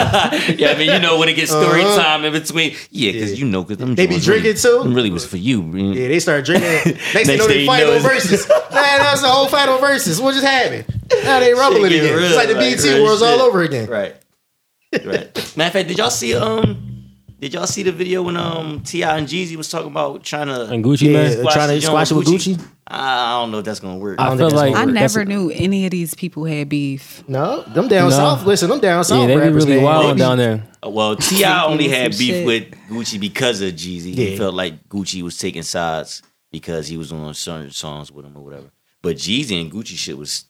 yeah, 0.56 0.68
I 0.70 0.74
mean, 0.78 0.92
you 0.92 1.00
know 1.00 1.18
when 1.18 1.28
it 1.28 1.34
gets 1.34 1.50
story 1.50 1.82
Uh-huh. 1.82 2.00
time 2.00 2.24
in 2.24 2.32
between. 2.32 2.76
Yeah, 2.92 3.10
because 3.10 3.32
Yeah. 3.32 3.38
you 3.38 3.46
know, 3.46 3.64
because 3.64 3.78
them 3.78 3.96
They 3.96 4.06
be 4.06 4.20
drinking 4.20 4.54
really, 4.62 4.84
too? 4.84 4.94
Really 4.94 5.10
was 5.10 5.26
for 5.26 5.38
you. 5.38 5.60
man. 5.60 5.92
Yeah, 5.94 6.06
they 6.06 6.20
started 6.20 6.44
drinking. 6.44 6.70
Next, 6.70 6.86
thing 6.94 6.94
you 6.94 7.24
know, 7.26 7.32
Next 7.34 7.46
they 7.46 7.48
thing 7.48 7.60
you 7.62 7.66
fight 7.66 7.82
know 7.82 7.90
on 7.90 7.96
is- 7.96 8.02
verses. 8.04 8.48
Man, 8.48 8.58
that 8.70 9.08
was 9.10 9.22
the 9.22 9.28
whole 9.28 9.48
fight 9.48 9.68
on 9.68 9.80
verses. 9.80 10.20
What 10.20 10.32
just 10.34 10.46
happened? 10.46 10.84
Now 11.24 11.40
they 11.40 11.52
rumbling 11.52 11.86
again. 11.92 12.14
real, 12.14 12.24
it's 12.26 12.36
like 12.36 12.46
the 12.46 12.54
like, 12.54 12.76
BT 12.76 12.90
real 12.94 13.02
Wars 13.02 13.22
all 13.22 13.40
over 13.40 13.62
again. 13.62 13.88
Right. 13.90 14.14
Right. 15.04 15.34
Matter 15.56 15.66
of 15.66 15.72
fact, 15.72 15.88
did 15.88 15.98
y'all 15.98 16.10
see 16.10 16.34
um 16.36 16.89
did 17.40 17.54
y'all 17.54 17.66
see 17.66 17.82
the 17.82 17.90
video 17.92 18.22
when 18.22 18.36
um 18.36 18.80
T.I. 18.82 19.16
and 19.18 19.26
Jeezy 19.26 19.56
was 19.56 19.68
talking 19.70 19.90
about 19.90 20.22
trying 20.22 20.46
to 20.48 20.66
And 20.66 20.84
Gucci 20.84 21.02
Yeah, 21.08 21.12
man. 21.14 21.32
Squash 21.38 21.54
trying 21.54 21.68
the 21.68 21.74
to 21.74 21.80
joint 21.80 22.06
squash 22.06 22.10
it 22.10 22.14
with 22.14 22.26
Gucci. 22.28 22.64
I 22.86 23.40
don't 23.40 23.50
know 23.52 23.58
if 23.58 23.64
that's 23.64 23.80
gonna 23.80 23.98
work. 23.98 24.18
I 24.20 24.24
I 24.24 24.28
don't 24.30 24.38
feel 24.38 24.50
like 24.50 24.72
gonna 24.72 24.82
I 24.82 24.84
work. 24.86 24.94
that's- 24.94 25.14
never 25.14 25.24
knew 25.24 25.50
any 25.50 25.84
of 25.86 25.90
these 25.92 26.14
people 26.14 26.44
had 26.44 26.68
beef. 26.68 27.22
No, 27.28 27.62
them 27.62 27.88
down 27.88 28.10
No. 28.10 28.16
south. 28.16 28.44
Listen, 28.46 28.68
them 28.68 28.80
down 28.80 29.04
south. 29.04 29.20
Yeah, 29.20 29.26
they 29.28 29.34
be 29.34 29.40
rappers, 29.40 29.64
really 29.66 29.76
man. 29.76 29.84
wild 29.84 30.14
They 30.16 30.18
down 30.18 30.38
there. 30.38 30.62
Uh, 30.84 30.90
well, 30.90 31.16
T.I. 31.16 31.64
only 31.64 31.88
had 31.88 32.10
beef 32.12 32.20
shit. 32.34 32.46
with 32.46 32.70
Gucci 32.90 33.18
because 33.20 33.60
of 33.62 33.72
Jeezy. 33.74 34.14
He 34.14 34.36
felt 34.36 34.54
like 34.54 34.88
Gucci 34.88 35.22
was 35.22 35.38
taking 35.38 35.62
sides 35.62 36.22
because 36.50 36.88
he 36.88 36.96
was 36.96 37.12
on 37.12 37.32
certain 37.34 37.70
songs 37.70 38.10
with 38.10 38.26
him 38.26 38.36
or 38.36 38.42
whatever. 38.44 38.70
But 39.02 39.16
Jeezy 39.16 39.60
and 39.60 39.70
Gucci 39.72 39.96
shit 39.96 40.18
was 40.18 40.44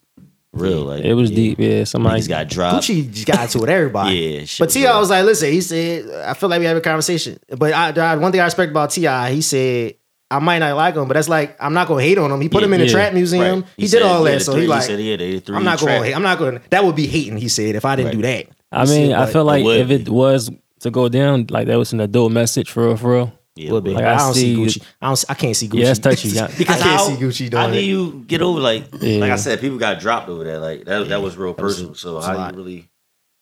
real. 0.53 0.82
Like 0.82 1.05
It 1.05 1.14
was 1.14 1.30
yeah. 1.30 1.36
deep. 1.36 1.59
Yeah, 1.59 1.84
somebody 1.84 2.20
Niggas 2.20 2.28
got 2.28 2.48
dropped. 2.48 2.84
Gucci 2.86 3.11
just 3.11 3.26
got 3.26 3.48
to 3.51 3.59
it 3.59 3.61
with 3.61 3.70
everybody. 3.70 4.16
Yeah, 4.40 4.46
but 4.59 4.70
T.I. 4.70 4.90
real. 4.90 5.01
was 5.01 5.11
like, 5.11 5.24
listen, 5.24 5.53
he 5.53 5.61
said, 5.61 6.11
I 6.26 6.34
feel 6.34 6.48
like 6.48 6.61
we 6.61 6.66
have 6.66 6.76
a 6.76 6.80
conversation. 6.80 7.38
But 7.57 7.72
I, 7.72 7.90
I- 7.90 8.16
one 8.16 8.32
thing 8.32 8.40
I 8.40 8.44
respect 8.44 8.70
about 8.70 8.90
T.I., 8.90 9.32
he 9.32 9.40
said, 9.42 9.94
I 10.32 10.38
might 10.38 10.59
not 10.61 10.76
like 10.76 10.94
him, 10.94 11.09
but 11.09 11.14
that's 11.14 11.28
like 11.28 11.57
I'm 11.61 11.74
not 11.74 11.88
gonna 11.88 12.03
hate 12.03 12.16
on 12.16 12.30
him. 12.30 12.40
He 12.40 12.48
put 12.48 12.61
Yeah, 12.62 12.66
him 12.66 12.74
in 12.74 12.80
the 12.80 12.86
yeah, 12.86 12.92
trap 12.92 13.12
museum. 13.14 13.61
Right. 13.62 13.70
He, 13.76 13.86
said- 13.88 13.98
did 13.98 14.07
all 14.07 14.22
that, 14.24 14.38
the 14.38 14.40
so 14.44 14.53
three- 14.53 14.62
he 14.62 14.68
like, 14.68 14.82
said, 14.82 15.01
yeah, 15.01 15.16
they 15.16 15.32
the 15.34 15.40
three 15.40 15.57
I'm 15.57 15.64
not 15.64 15.78
trap. 15.80 16.01
going. 16.03 16.14
I'm 16.14 16.22
not 16.22 16.38
going. 16.38 16.55
to 16.61 16.62
That 16.70 16.84
would 16.84 16.94
be 16.94 17.07
hating. 17.09 17.36
He 17.36 17.48
said 17.48 17.74
if 17.74 17.84
I 17.84 17.96
didn't 17.96 18.12
do 18.12 18.22
that. 18.22 18.46
I 18.72 18.84
He 18.86 18.90
mean, 18.92 19.11
said, 19.11 19.12
I 19.18 19.24
but 19.24 19.32
feel 19.32 19.44
like 19.44 19.64
would 19.64 19.78
if 19.78 19.90
it 19.90 20.09
was 20.09 20.48
to 20.80 20.90
go 20.92 21.09
down, 21.09 21.46
like 21.51 21.66
that 21.66 21.76
was 21.78 21.92
an 21.92 22.01
adult 22.01 22.30
message 22.30 22.70
for 22.70 22.86
real, 22.86 22.96
for 22.96 23.12
real. 23.12 23.32
Yeah, 23.57 23.72
would 23.72 23.84
be. 23.84 23.90
Like, 23.94 24.05
I, 24.05 24.14
I 24.14 24.18
don't 24.18 24.34
see 24.34 24.55
see- 24.68 24.80
Gucci. 24.80 24.84
I 25.03 25.07
don't. 25.09 25.24
I 25.28 25.34
can't 25.34 25.57
see 25.57 25.68
Gucci. 25.68 25.78
Yeah, 25.80 25.84
that's 25.86 25.98
touchy. 25.98 26.28
Because 26.59 26.80
I 26.80 26.84
can't 26.84 27.01
how, 27.01 27.09
see 27.09 27.14
Gucci 27.16 27.51
doing 27.51 27.62
How 27.62 27.70
do 27.70 27.80
you 27.82 28.24
get 28.26 28.42
over 28.42 28.61
like 28.61 28.84
Yeah. 29.01 29.18
like 29.20 29.32
I 29.32 29.36
said, 29.36 29.61
people 29.61 29.78
got 29.78 30.01
dropped 30.01 30.28
over 30.28 30.44
that. 30.44 30.61
Like 30.61 30.84
that 30.84 31.09
that 31.09 31.20
was 31.22 31.36
real 31.36 31.55
That 31.55 31.62
was- 31.62 31.74
personal. 31.76 31.94
So 31.94 32.14
was 32.14 32.26
a 32.26 32.28
how 32.28 32.51
do 32.51 32.57
you 32.59 32.62
really? 32.64 32.88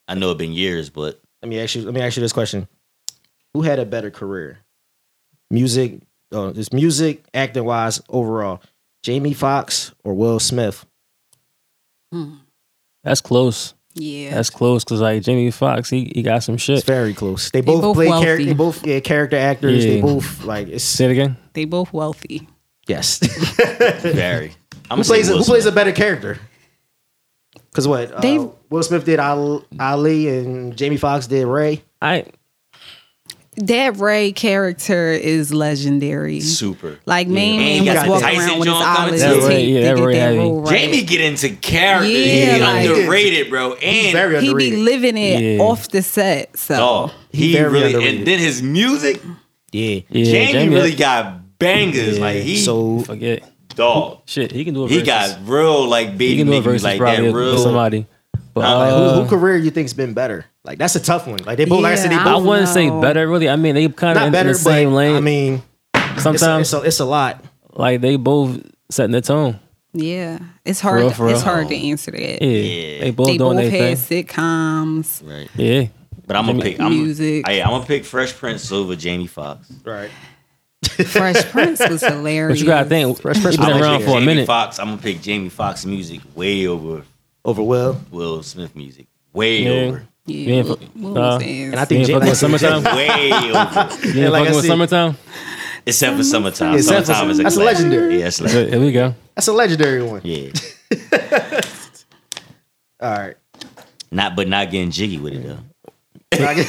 I 0.08 0.14
know 0.14 0.30
it 0.30 0.38
been 0.38 0.52
years, 0.52 0.88
but 0.90 1.20
Let 1.42 1.48
me 1.50 1.60
ask 1.60 1.74
you. 1.74 1.82
Let 1.82 1.92
me 1.94 2.00
ask 2.00 2.16
you 2.16 2.22
this 2.22 2.32
question: 2.32 2.66
Who 3.54 3.62
had 3.62 3.78
a 3.78 3.84
better 3.84 4.10
career? 4.10 4.58
Music, 5.50 6.00
uh, 6.32 6.52
just 6.52 6.72
music, 6.72 7.24
acting 7.34 7.64
wise, 7.64 8.00
overall. 8.08 8.60
Jamie 9.02 9.32
Foxx 9.34 9.94
or 10.04 10.14
Will 10.14 10.40
Smith? 10.40 10.84
That's 13.04 13.20
close. 13.20 13.74
Yeah. 13.98 14.34
That's 14.34 14.50
close 14.50 14.84
because 14.84 15.00
like 15.00 15.22
Jamie 15.22 15.50
Foxx, 15.50 15.90
he, 15.90 16.10
he 16.14 16.22
got 16.22 16.42
some 16.44 16.54
It's 16.54 16.62
shit. 16.64 16.84
very 16.84 17.12
close. 17.14 17.50
They 17.50 17.60
both, 17.60 17.82
both 17.82 17.96
play 17.96 18.06
character. 18.08 18.44
They 18.44 18.54
both 18.54 18.86
yeah, 18.86 19.00
character 19.00 19.36
actors. 19.36 19.84
They 19.84 20.00
both 20.00 20.44
like 20.44 20.68
it's 20.68 20.84
Say 20.84 21.06
it 21.06 21.10
again. 21.10 21.36
they 21.52 21.64
both 21.64 21.92
wealthy. 21.92 22.48
yes. 22.86 23.18
very. 24.02 24.52
I'm 24.90 24.98
who 24.98 25.04
plays 25.04 25.28
who 25.28 25.42
plays 25.42 25.66
a 25.66 25.72
better 25.72 25.92
character? 25.92 26.38
Because 27.70 27.86
what 27.88 28.24
uh, 28.24 28.48
Will 28.70 28.82
Smith 28.82 29.04
did 29.04 29.18
Al- 29.20 29.64
Ali 29.78 30.28
and 30.28 30.76
Jamie 30.76 30.96
Foxx 30.96 31.26
did 31.26 31.46
Ray. 31.46 31.82
I 32.00 32.26
That 33.66 33.96
Ray 33.96 34.32
character 34.32 35.10
is 35.12 35.52
legendary. 35.52 36.40
super? 36.40 36.98
Like 37.06 37.28
main 37.28 37.60
And 37.60 37.68
he 37.68 37.84
man 37.84 37.94
got 37.94 38.08
was 38.08 38.22
walking 38.22 38.36
Tyson 38.38 38.50
around 38.50 38.58
with 38.60 38.68
his 38.68 38.74
joint 38.76 38.84
coming 38.86 39.02
olives 39.08 39.20
That 39.22 39.48
Ray- 39.48 39.64
yeah, 39.64 39.94
that 39.94 40.02
Ray 40.04 40.14
that 40.14 40.36
role 40.38 40.60
right. 40.62 40.70
Jamie 40.78 41.02
get 41.02 41.20
into 41.20 41.48
character. 41.56 42.08
Yeah, 42.08 42.54
He 42.54 42.60
like- 42.62 42.88
underrated, 42.90 43.50
bro. 43.50 43.74
And 43.74 44.12
very 44.12 44.40
he 44.40 44.54
be 44.54 44.76
living 44.76 45.16
it 45.16 45.42
Yeah. 45.56 45.62
off 45.64 45.88
the 45.88 46.02
set. 46.02 46.56
So 46.56 46.76
dog, 46.76 47.10
He 47.32 47.48
he, 47.48 47.52
very 47.54 47.70
really 47.70 47.86
underrated. 47.94 48.18
and 48.18 48.26
then 48.26 48.38
his 48.38 48.62
music. 48.62 49.20
Yeah. 49.72 50.00
yeah, 50.08 50.24
Jamie, 50.50 50.74
really 50.74 50.94
got 50.94 51.58
bangers. 51.58 52.16
Yeah. 52.18 52.24
Like 52.24 52.36
he 52.42 52.56
so 52.58 53.00
forget 53.00 53.42
dog. 53.74 54.18
shit. 54.26 54.52
He 54.52 54.64
can 54.64 54.74
do 54.74 54.84
a 54.84 54.88
He 54.88 55.02
got 55.02 55.38
real 55.44 55.86
like 55.88 56.10
he 56.12 56.16
baby 56.16 56.36
can 56.38 56.46
do 56.46 56.52
a 56.54 56.60
versus 56.60 56.84
like 56.84 57.00
that 57.00 57.20
real. 57.34 57.58
somebody. 57.58 58.06
But 58.60 58.78
like, 58.78 58.92
uh, 58.92 59.14
who, 59.14 59.22
who 59.22 59.28
career 59.28 59.56
you 59.56 59.70
think's 59.70 59.92
been 59.92 60.14
better? 60.14 60.44
Like 60.64 60.78
that's 60.78 60.94
a 60.96 61.00
tough 61.00 61.26
one. 61.26 61.38
Like 61.44 61.56
they 61.56 61.64
both 61.64 61.82
like 61.82 61.92
I 61.92 61.96
said 61.96 62.10
they 62.10 62.14
Yeah, 62.16 62.34
I 62.34 62.38
wouldn't 62.38 62.68
say 62.68 62.90
better 62.90 63.26
really. 63.28 63.48
I 63.48 63.56
mean, 63.56 63.74
they 63.74 63.88
kind 63.88 64.16
of 64.16 64.20
not 64.22 64.26
in, 64.26 64.32
better, 64.32 64.48
the 64.52 64.54
same 64.58 64.90
but 64.90 64.96
lane. 64.96 65.16
I 65.16 65.20
mean 65.20 65.62
it's 65.94 66.18
a, 66.18 66.20
sometimes 66.20 66.72
it's, 66.72 66.82
a, 66.82 66.86
it's 66.86 67.00
a 67.00 67.04
lot. 67.04 67.44
like 67.72 68.00
they 68.00 68.16
both 68.16 68.60
setting 68.90 69.12
the 69.12 69.20
tone. 69.20 69.58
yeah, 69.92 70.38
it's 70.64 70.80
hard. 70.80 71.00
real, 71.00 71.10
for 71.10 71.28
it's 71.28 71.38
real. 71.40 71.44
hard 71.52 71.68
to 71.68 71.76
answer 71.76 72.10
that. 72.10 72.42
Yeah, 72.42 72.48
Yeah. 72.48 73.00
they 73.00 73.10
both 73.12 73.26
They 73.28 73.38
doing 73.38 73.56
both 73.56 73.70
their 73.70 73.88
had 73.88 73.98
thing. 73.98 74.24
sitcoms. 74.24 75.28
Right. 75.28 75.48
Yeah, 75.54 75.86
But 76.26 76.36
I'm 76.36 76.46
gonna 76.46 76.58
Jamie- 76.58 76.72
pick 76.72 76.80
I'm, 76.80 76.90
Music. 76.90 77.48
I, 77.48 77.60
I'm 77.62 77.68
gonna 77.70 77.86
pick 77.86 78.04
Fresh 78.04 78.34
Prince 78.36 78.70
over 78.72 78.94
Jamie 78.96 79.26
Foxx. 79.26 79.70
Right. 79.84 80.10
Fresh 81.06 81.44
Prince 81.50 81.80
was 81.88 82.02
hilarious. 82.02 82.58
But 82.58 82.60
you 82.60 82.66
gotta 82.66 82.88
think, 82.88 83.20
Fresh 83.20 83.40
Prince 83.42 83.56
been 83.56 83.70
around 83.70 83.92
legit. 83.94 84.06
for 84.06 84.10
a 84.10 84.14
Jamie 84.20 84.26
minute. 84.26 84.46
Foxx, 84.46 84.78
I'm 84.78 84.88
gonna 84.88 85.02
pick 85.02 85.20
Jamie 85.22 85.48
Foxx 85.48 85.84
music 85.86 86.20
way 86.36 86.66
over 86.66 87.02
Over 87.48 87.62
Will. 87.62 88.00
Will 88.10 88.42
Smith 88.42 88.76
music. 88.76 89.06
Way 89.32 89.62
Yeah. 89.62 89.70
over. 89.70 90.02
Yeah, 90.26 90.36
You 90.36 90.52
ain't 90.54 90.68
Will- 90.68 90.76
fu- 90.76 90.86
Will 91.00 91.14
nah. 91.14 91.34
was 91.36 91.42
And 91.44 91.76
I 91.76 91.84
think 91.86 92.06
You 92.08 92.14
ain't 92.16 92.24
fucking 92.24 92.50
with 92.50 92.60
Jamie- 92.60 92.60
summertime. 92.60 92.96
Way 92.96 93.08
over. 93.32 94.06
You 94.18 94.22
ain't 94.24 94.32
like 94.32 94.42
I 94.42 94.44
fucking 94.44 94.54
with 94.54 94.64
said- 94.64 94.68
summertime. 94.68 95.16
Except 95.86 96.16
for 96.18 96.22
summertime. 96.24 96.74
Except 96.74 97.06
for- 97.06 97.14
summertime 97.14 97.30
is 97.30 97.38
a 97.38 97.42
that's 97.44 97.54
classic. 97.56 97.74
legendary. 97.86 98.18
Yeah, 98.20 98.26
it's 98.26 98.40
like, 98.42 98.50
Here 98.52 98.78
we 98.80 98.92
go. 98.92 99.14
That's 99.34 99.48
a 99.48 99.52
legendary 99.54 100.02
one. 100.02 100.20
yeah. 100.24 100.50
All 103.00 103.10
right. 103.12 103.36
Not 104.10 104.36
but 104.36 104.48
not 104.48 104.70
getting 104.70 104.90
jiggy 104.90 105.18
with 105.18 105.34
it 105.34 105.44
though. 105.46 105.60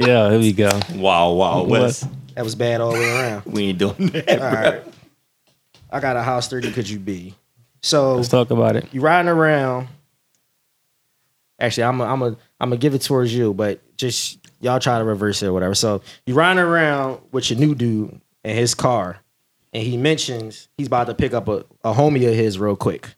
Yeah, 0.00 0.30
here 0.30 0.38
we 0.38 0.52
go. 0.52 0.70
Wow, 0.94 1.32
wow, 1.32 1.62
West. 1.64 2.06
that 2.36 2.44
was 2.44 2.54
bad 2.54 2.80
all 2.80 2.92
the 2.92 2.98
way 3.00 3.10
around. 3.10 3.46
We 3.46 3.64
ain't 3.70 3.78
doing 3.78 4.06
that. 4.10 4.30
All 4.40 4.52
right. 4.52 4.82
I 5.90 5.98
got 5.98 6.14
a 6.16 6.22
house 6.22 6.46
30 6.48 6.70
could 6.70 6.88
you 6.88 7.00
be? 7.00 7.34
So 7.82 8.16
Let's 8.16 8.28
talk 8.28 8.50
about 8.50 8.76
it. 8.76 8.88
You're 8.92 9.02
riding 9.02 9.28
around. 9.28 9.88
Actually, 11.60 11.84
I'm 11.84 12.00
i 12.00 12.10
I'm 12.10 12.22
a, 12.22 12.26
I'm 12.60 12.70
gonna 12.70 12.76
give 12.76 12.94
it 12.94 13.02
towards 13.02 13.34
you, 13.34 13.52
but 13.52 13.80
just 13.96 14.38
y'all 14.60 14.80
try 14.80 14.98
to 14.98 15.04
reverse 15.04 15.42
it 15.42 15.46
or 15.46 15.52
whatever. 15.52 15.74
So 15.74 16.02
you're 16.26 16.36
riding 16.36 16.62
around 16.62 17.20
with 17.32 17.50
your 17.50 17.58
new 17.58 17.74
dude 17.74 18.20
in 18.44 18.56
his 18.56 18.74
car, 18.74 19.18
and 19.72 19.82
he 19.82 19.96
mentions 19.96 20.68
he's 20.76 20.86
about 20.86 21.08
to 21.08 21.14
pick 21.14 21.32
up 21.32 21.48
a, 21.48 21.64
a 21.84 21.92
homie 21.92 22.28
of 22.28 22.34
his 22.34 22.58
real 22.58 22.76
quick. 22.76 23.08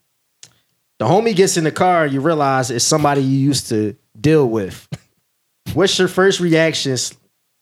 The 0.99 1.05
homie 1.05 1.35
gets 1.35 1.57
in 1.57 1.63
the 1.63 1.71
car, 1.71 2.05
you 2.05 2.21
realize 2.21 2.69
it's 2.69 2.85
somebody 2.85 3.21
you 3.21 3.39
used 3.39 3.69
to 3.69 3.95
deal 4.19 4.47
with. 4.47 4.87
What's 5.73 5.97
your 5.97 6.07
first 6.07 6.39
reaction 6.39 6.97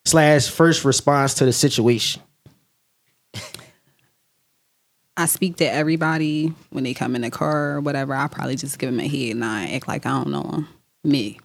slash 0.05 0.49
first 0.49 0.83
response 0.83 1.35
to 1.35 1.45
the 1.45 1.53
situation? 1.53 2.21
I 5.19 5.25
speak 5.25 5.57
to 5.57 5.65
everybody 5.65 6.53
when 6.69 6.85
they 6.85 6.93
come 6.93 7.13
in 7.13 7.21
the 7.23 7.29
car 7.29 7.71
or 7.71 7.81
whatever. 7.81 8.15
I 8.15 8.27
probably 8.27 8.55
just 8.55 8.79
give 8.79 8.89
them 8.89 9.01
a 9.01 9.07
head 9.07 9.35
nod, 9.35 9.63
and 9.63 9.73
act 9.75 9.87
like 9.87 10.05
I 10.05 10.11
don't 10.11 10.29
know 10.29 10.43
them. 10.43 10.67
Me. 11.03 11.39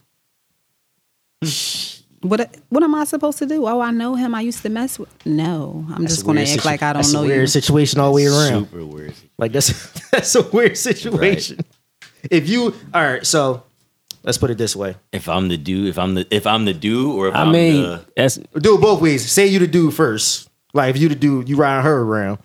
what 2.23 2.57
What 2.69 2.83
am 2.85 2.95
I 2.95 3.05
supposed 3.05 3.39
to 3.39 3.47
do? 3.47 3.67
Oh, 3.67 3.81
I 3.81 3.91
know 3.91 4.15
him. 4.15 4.35
I 4.35 4.43
used 4.43 4.63
to 4.63 4.69
mess 4.69 4.99
with. 4.99 5.09
No, 5.27 5.85
I'm 5.93 6.03
That's 6.03 6.15
just 6.15 6.25
going 6.25 6.37
to 6.37 6.43
act 6.43 6.51
situ- 6.53 6.67
like 6.69 6.83
I 6.83 6.93
don't 6.93 7.03
that's 7.03 7.13
know 7.13 7.25
a 7.25 7.27
weird 7.27 7.41
you. 7.41 7.47
situation 7.49 7.99
all 8.01 8.11
the 8.11 8.15
way 8.15 8.27
around. 8.27 8.67
Super 8.71 8.87
weird. 8.87 9.15
Like 9.39 9.53
that's 9.53 9.91
that's 10.11 10.35
a 10.37 10.43
weird 10.43 10.79
situation. 10.79 11.61
If 12.31 12.49
you 12.49 12.75
all 12.95 13.03
right, 13.03 13.27
so 13.27 13.65
let's 14.23 14.39
put 14.39 14.51
it 14.51 14.59
this 14.59 14.77
way. 14.77 14.95
If 15.13 15.29
I'm 15.29 15.49
the 15.49 15.59
dude, 15.59 15.89
if 15.89 15.99
I'm 15.99 16.15
the 16.15 16.27
if 16.31 16.47
I'm 16.47 16.65
the 16.65 16.75
dude, 16.75 17.15
or 17.15 17.29
if 17.29 17.35
I 17.35 17.43
am 17.43 17.53
mean, 17.53 17.83
the 17.83 18.05
that's 18.17 18.37
Do 18.37 18.77
it 18.77 18.81
both 18.81 19.03
ways. 19.03 19.31
Say 19.31 19.47
you 19.49 19.59
the 19.59 19.67
dude 19.67 19.95
first. 19.95 20.49
Like 20.73 20.95
if 20.95 21.01
you 21.03 21.09
the 21.09 21.15
dude, 21.17 21.49
you 21.49 21.57
riding 21.57 21.85
her 21.85 22.03
around. 22.03 22.39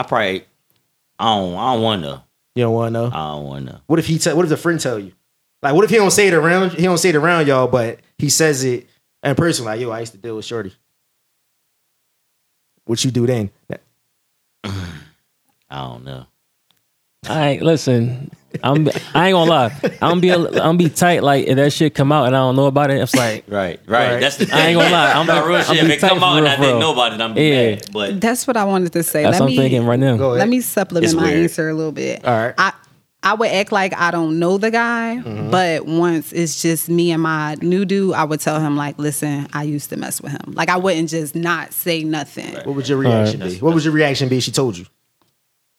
I 0.00 0.02
probably 0.02 0.44
I 1.18 1.36
don't 1.36 1.54
I 1.54 1.74
don't 1.74 1.82
want 1.82 2.02
to. 2.04 2.22
You 2.54 2.64
don't 2.64 2.72
want 2.72 2.94
to 2.94 3.00
know. 3.00 3.06
I 3.12 3.32
don't 3.32 3.44
want 3.44 3.66
to. 3.66 3.82
What 3.86 3.98
if 3.98 4.06
he? 4.06 4.18
tell? 4.18 4.34
what 4.34 4.44
if 4.44 4.48
the 4.48 4.56
friend 4.56 4.80
tell 4.80 4.98
you? 4.98 5.12
Like 5.62 5.74
what 5.74 5.84
if 5.84 5.90
he 5.90 5.96
don't 5.96 6.10
say 6.10 6.28
it 6.28 6.32
around? 6.32 6.72
He 6.72 6.84
don't 6.84 6.96
say 6.96 7.10
it 7.10 7.16
around 7.16 7.46
y'all, 7.46 7.68
but 7.68 8.00
he 8.16 8.30
says 8.30 8.64
it 8.64 8.88
in 9.22 9.34
person. 9.34 9.66
Like 9.66 9.78
yo, 9.78 9.90
I 9.90 10.00
used 10.00 10.12
to 10.12 10.18
deal 10.18 10.36
with 10.36 10.46
Shorty. 10.46 10.72
What 12.86 13.04
you 13.04 13.10
do 13.10 13.26
then? 13.26 13.50
I 14.64 14.72
don't 15.70 16.04
know. 16.04 16.26
I 17.28 17.48
ain't 17.50 17.62
listen. 17.62 18.30
I'm 18.62 18.88
I 19.14 19.28
ain't 19.28 19.34
gonna 19.34 19.50
lie. 19.50 19.80
I'm 20.02 20.20
be 20.20 20.30
I'm 20.32 20.50
gonna 20.52 20.78
be 20.78 20.88
tight. 20.88 21.22
Like 21.22 21.46
if 21.46 21.56
that 21.56 21.72
shit 21.72 21.94
come 21.94 22.10
out 22.12 22.26
and 22.26 22.34
I 22.36 22.40
don't 22.40 22.56
know 22.56 22.66
about 22.66 22.90
it, 22.90 23.00
it's 23.00 23.14
like 23.14 23.44
Right, 23.46 23.78
right. 23.86 24.12
Right. 24.12 24.20
That's 24.20 24.36
the 24.36 24.46
thing. 24.46 24.54
I 24.54 24.66
ain't 24.68 24.78
gonna 24.78 24.90
lie. 24.90 25.12
I'm 25.12 25.26
not 25.26 25.44
be- 25.44 25.48
real 25.50 25.58
I'm 25.58 25.64
shit. 25.64 25.84
If 25.84 25.90
it 25.90 26.00
come 26.00 26.22
out 26.22 26.38
and 26.38 26.48
I 26.48 26.56
for 26.56 26.62
didn't 26.62 26.80
know 26.80 26.92
about 26.92 27.12
it, 27.12 27.20
I'm 27.20 27.34
be 27.34 27.42
Yeah. 27.42 27.70
mad. 27.76 27.82
But 27.92 28.20
That's 28.20 28.46
what 28.46 28.56
I 28.56 28.64
wanted 28.64 28.92
to 28.94 29.02
say. 29.02 29.22
that's 29.22 29.34
Let 29.34 29.40
what 29.42 29.46
I'm 29.46 29.50
me 29.52 29.56
thinking 29.56 29.84
right 29.86 29.98
now. 29.98 30.16
Go 30.16 30.30
ahead. 30.30 30.38
let 30.40 30.48
me 30.48 30.60
supplement 30.60 31.14
my 31.14 31.30
answer 31.30 31.68
a 31.68 31.74
little 31.74 31.92
bit. 31.92 32.24
All 32.24 32.34
right. 32.36 32.54
I 32.58 32.72
I 33.22 33.34
would 33.34 33.50
act 33.50 33.70
like 33.70 33.94
I 34.00 34.10
don't 34.10 34.38
know 34.38 34.56
the 34.56 34.70
guy, 34.70 35.20
Mm-hmm. 35.22 35.50
but 35.50 35.84
once 35.84 36.32
it's 36.32 36.62
just 36.62 36.88
me 36.88 37.10
and 37.12 37.22
my 37.22 37.54
new 37.60 37.84
dude, 37.84 38.14
I 38.14 38.24
would 38.24 38.40
tell 38.40 38.58
him 38.60 38.78
like, 38.78 38.98
"Listen, 38.98 39.46
I 39.52 39.64
used 39.64 39.90
to 39.90 39.98
mess 39.98 40.22
with 40.22 40.32
him." 40.32 40.54
Like 40.54 40.70
I 40.70 40.78
wouldn't 40.78 41.10
just 41.10 41.34
not 41.34 41.74
say 41.74 42.02
nothing. 42.02 42.54
What 42.64 42.74
would 42.76 42.88
your 42.88 42.96
reaction 42.96 43.40
be? 43.40 43.58
What 43.58 43.74
would 43.74 43.84
your 43.84 43.92
reaction 43.92 44.30
be? 44.30 44.38
if 44.38 44.44
She 44.44 44.50
told 44.52 44.78
you. 44.78 44.86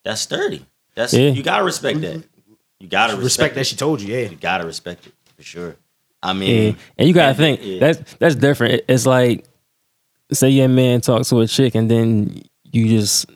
that's 0.04 0.20
sturdy. 0.20 0.64
That's 0.94 1.12
Yeah. 1.14 1.30
you 1.30 1.42
gotta 1.42 1.64
respect 1.64 2.00
that. 2.02 2.22
You 2.82 2.88
gotta 2.88 3.12
respect, 3.12 3.24
Respect 3.24 3.54
that 3.54 3.66
she 3.68 3.76
told 3.76 4.00
you. 4.02 4.12
Yeah. 4.12 4.28
You 4.30 4.36
gotta 4.36 4.66
respect 4.66 5.06
it 5.06 5.12
for 5.36 5.42
sure. 5.44 5.76
I 6.20 6.32
Yeah. 6.32 6.38
mean, 6.38 6.76
And 6.98 7.06
you 7.06 7.14
gotta 7.14 7.34
think 7.34 7.60
yeah. 7.62 7.78
that's 7.78 8.14
that's 8.14 8.34
different. 8.34 8.82
It's 8.88 9.06
like 9.06 9.44
say 10.32 10.48
your 10.50 10.66
man 10.68 11.00
talks 11.00 11.28
to 11.28 11.38
a 11.40 11.46
chick 11.46 11.76
and 11.76 11.88
then 11.88 12.42
you 12.72 12.88
just 12.88 13.26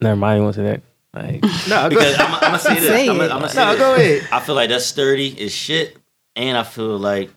never 0.00 0.16
mind 0.16 0.38
you 0.38 0.42
want 0.42 0.56
to 0.56 0.62
that. 0.62 0.82
Like 1.14 1.40
No, 1.68 1.82
go, 1.84 1.88
because 1.90 2.18
I'm, 2.18 2.34
I'm 2.34 2.40
gonna 2.40 2.58
say 2.58 2.74
this. 2.74 2.86
Say 2.88 3.08
I'm 3.08 3.16
gonna, 3.18 3.24
it. 3.24 3.30
I'm 3.32 3.38
gonna 3.40 3.48
say 3.48 3.64
no, 3.64 3.70
this. 3.72 3.78
go 3.80 3.94
ahead. 3.94 4.28
I 4.32 4.40
feel 4.40 4.54
like 4.56 4.70
that's 4.70 4.86
sturdy 4.86 5.40
as 5.40 5.52
shit, 5.52 5.96
and 6.34 6.58
I 6.58 6.64
feel 6.64 6.98
like 6.98 7.30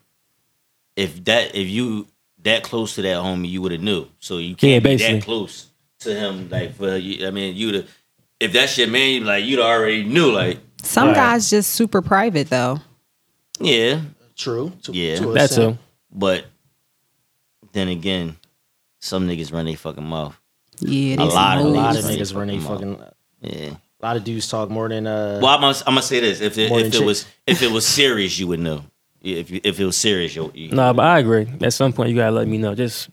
if 0.96 1.24
that 1.26 1.54
if 1.56 1.68
you 1.70 2.08
that 2.42 2.64
close 2.64 2.96
to 2.96 3.04
that 3.04 3.18
homie, 3.18 3.50
you 3.50 3.62
would 3.62 3.74
have 3.74 3.82
knew. 3.82 4.08
So 4.20 4.38
you 4.40 4.56
can't 4.56 4.84
be 4.84 4.96
that 4.96 5.22
close 5.24 5.68
to 6.00 6.16
him. 6.16 6.50
Like 6.50 6.74
for 6.76 6.96
you, 6.98 7.28
I 7.28 7.32
mean, 7.32 7.56
you'd 7.56 7.88
if 8.40 8.54
that 8.54 8.70
shit 8.70 8.90
man, 8.90 9.10
you 9.14 9.20
like 9.22 9.46
you'd 9.46 9.60
already 9.60 10.04
knew. 10.04 10.32
Like 10.32 10.58
Some 10.84 11.08
Right. 11.10 11.16
guys 11.16 11.50
just 11.50 11.72
super 11.72 12.02
private 12.02 12.50
though. 12.50 12.80
yeah, 13.60 14.02
True. 14.36 14.72
To, 14.84 14.92
Yeah. 14.94 15.16
to 15.18 15.30
a 15.32 15.34
that's 15.34 15.54
extent. 15.54 15.76
a 15.76 15.80
but 16.18 16.46
then 17.72 17.88
again, 17.88 18.36
some 19.00 19.28
niggas 19.28 19.52
run 19.54 19.66
their 19.66 19.78
fucking 19.78 20.04
mouth. 20.06 20.36
Yeah, 20.80 21.14
A 21.14 21.18
they 21.18 21.26
some 21.30 21.36
lot 21.36 21.58
of- 21.60 21.66
A 21.66 21.70
lot 21.70 21.96
of 21.98 22.04
hoes. 22.04 22.16
Niggas 22.18 22.36
run 22.36 22.48
they 22.48 22.60
Fucking 22.60 22.96
fucking. 22.98 23.14
A 23.44 23.64
Yeah. 23.66 23.76
lot 24.02 24.18
of 24.18 24.24
dudes 24.24 24.48
talk 24.48 24.70
more 24.70 24.90
than 24.90 25.06
uh. 25.08 25.40
Well, 25.42 25.54
I'm 25.54 25.62
gonna, 25.62 25.76
I'm 25.88 25.94
gonna 25.94 26.02
say 26.02 26.20
this: 26.20 26.42
if 26.42 26.58
it, 26.58 26.70
More 26.70 26.80
if 26.80 26.92
than 26.92 27.04
it 27.04 27.06
was 27.06 27.26
if 27.48 27.62
it 27.62 27.72
was 27.72 27.86
serious, 27.88 28.38
you 28.40 28.48
would 28.48 28.60
know. 28.60 28.84
Yeah, 29.22 29.38
If 29.38 29.52
you, 29.52 29.62
if 29.64 29.80
it 29.80 29.86
was 29.86 29.96
serious, 29.98 30.36
you, 30.36 30.52
you 30.54 30.70
nah, 30.72 30.92
but 30.94 31.06
I 31.06 31.20
agree. 31.20 31.48
At 31.62 31.74
some 31.74 31.94
point 31.94 32.10
you 32.10 32.16
gotta 32.16 32.32
let 32.36 32.48
me 32.48 32.58
know. 32.58 32.76
Just 32.76 33.10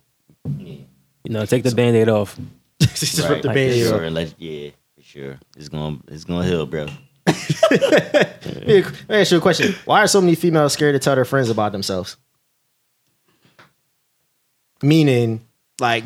you 0.58 0.86
know, 1.28 1.44
take 1.46 1.62
the 1.64 1.74
band 1.74 1.96
aid 1.96 2.08
off. 2.08 2.38
just 2.80 3.18
rip 3.28 3.42
the 3.42 3.48
like, 3.48 3.54
band-aid 3.54 3.86
off. 3.86 3.92
sure, 4.00 4.10
let- 4.10 4.34
yeah, 4.40 4.70
for 4.96 5.02
sure. 5.02 5.38
It's 5.56 5.68
gonna 5.68 5.98
it's 6.08 6.24
gonna 6.24 6.46
heal, 6.46 6.64
bro. 6.66 6.86
Let 7.70 8.66
me 8.66 8.84
ask 9.08 9.30
you 9.32 9.38
a 9.38 9.40
question. 9.40 9.74
Why 9.84 10.02
are 10.02 10.06
so 10.08 10.20
many 10.20 10.34
females 10.34 10.72
scared 10.72 10.94
to 10.94 10.98
tell 10.98 11.14
their 11.14 11.24
friends 11.24 11.50
about 11.50 11.72
themselves? 11.72 12.16
Meaning, 14.82 15.40
like, 15.78 16.04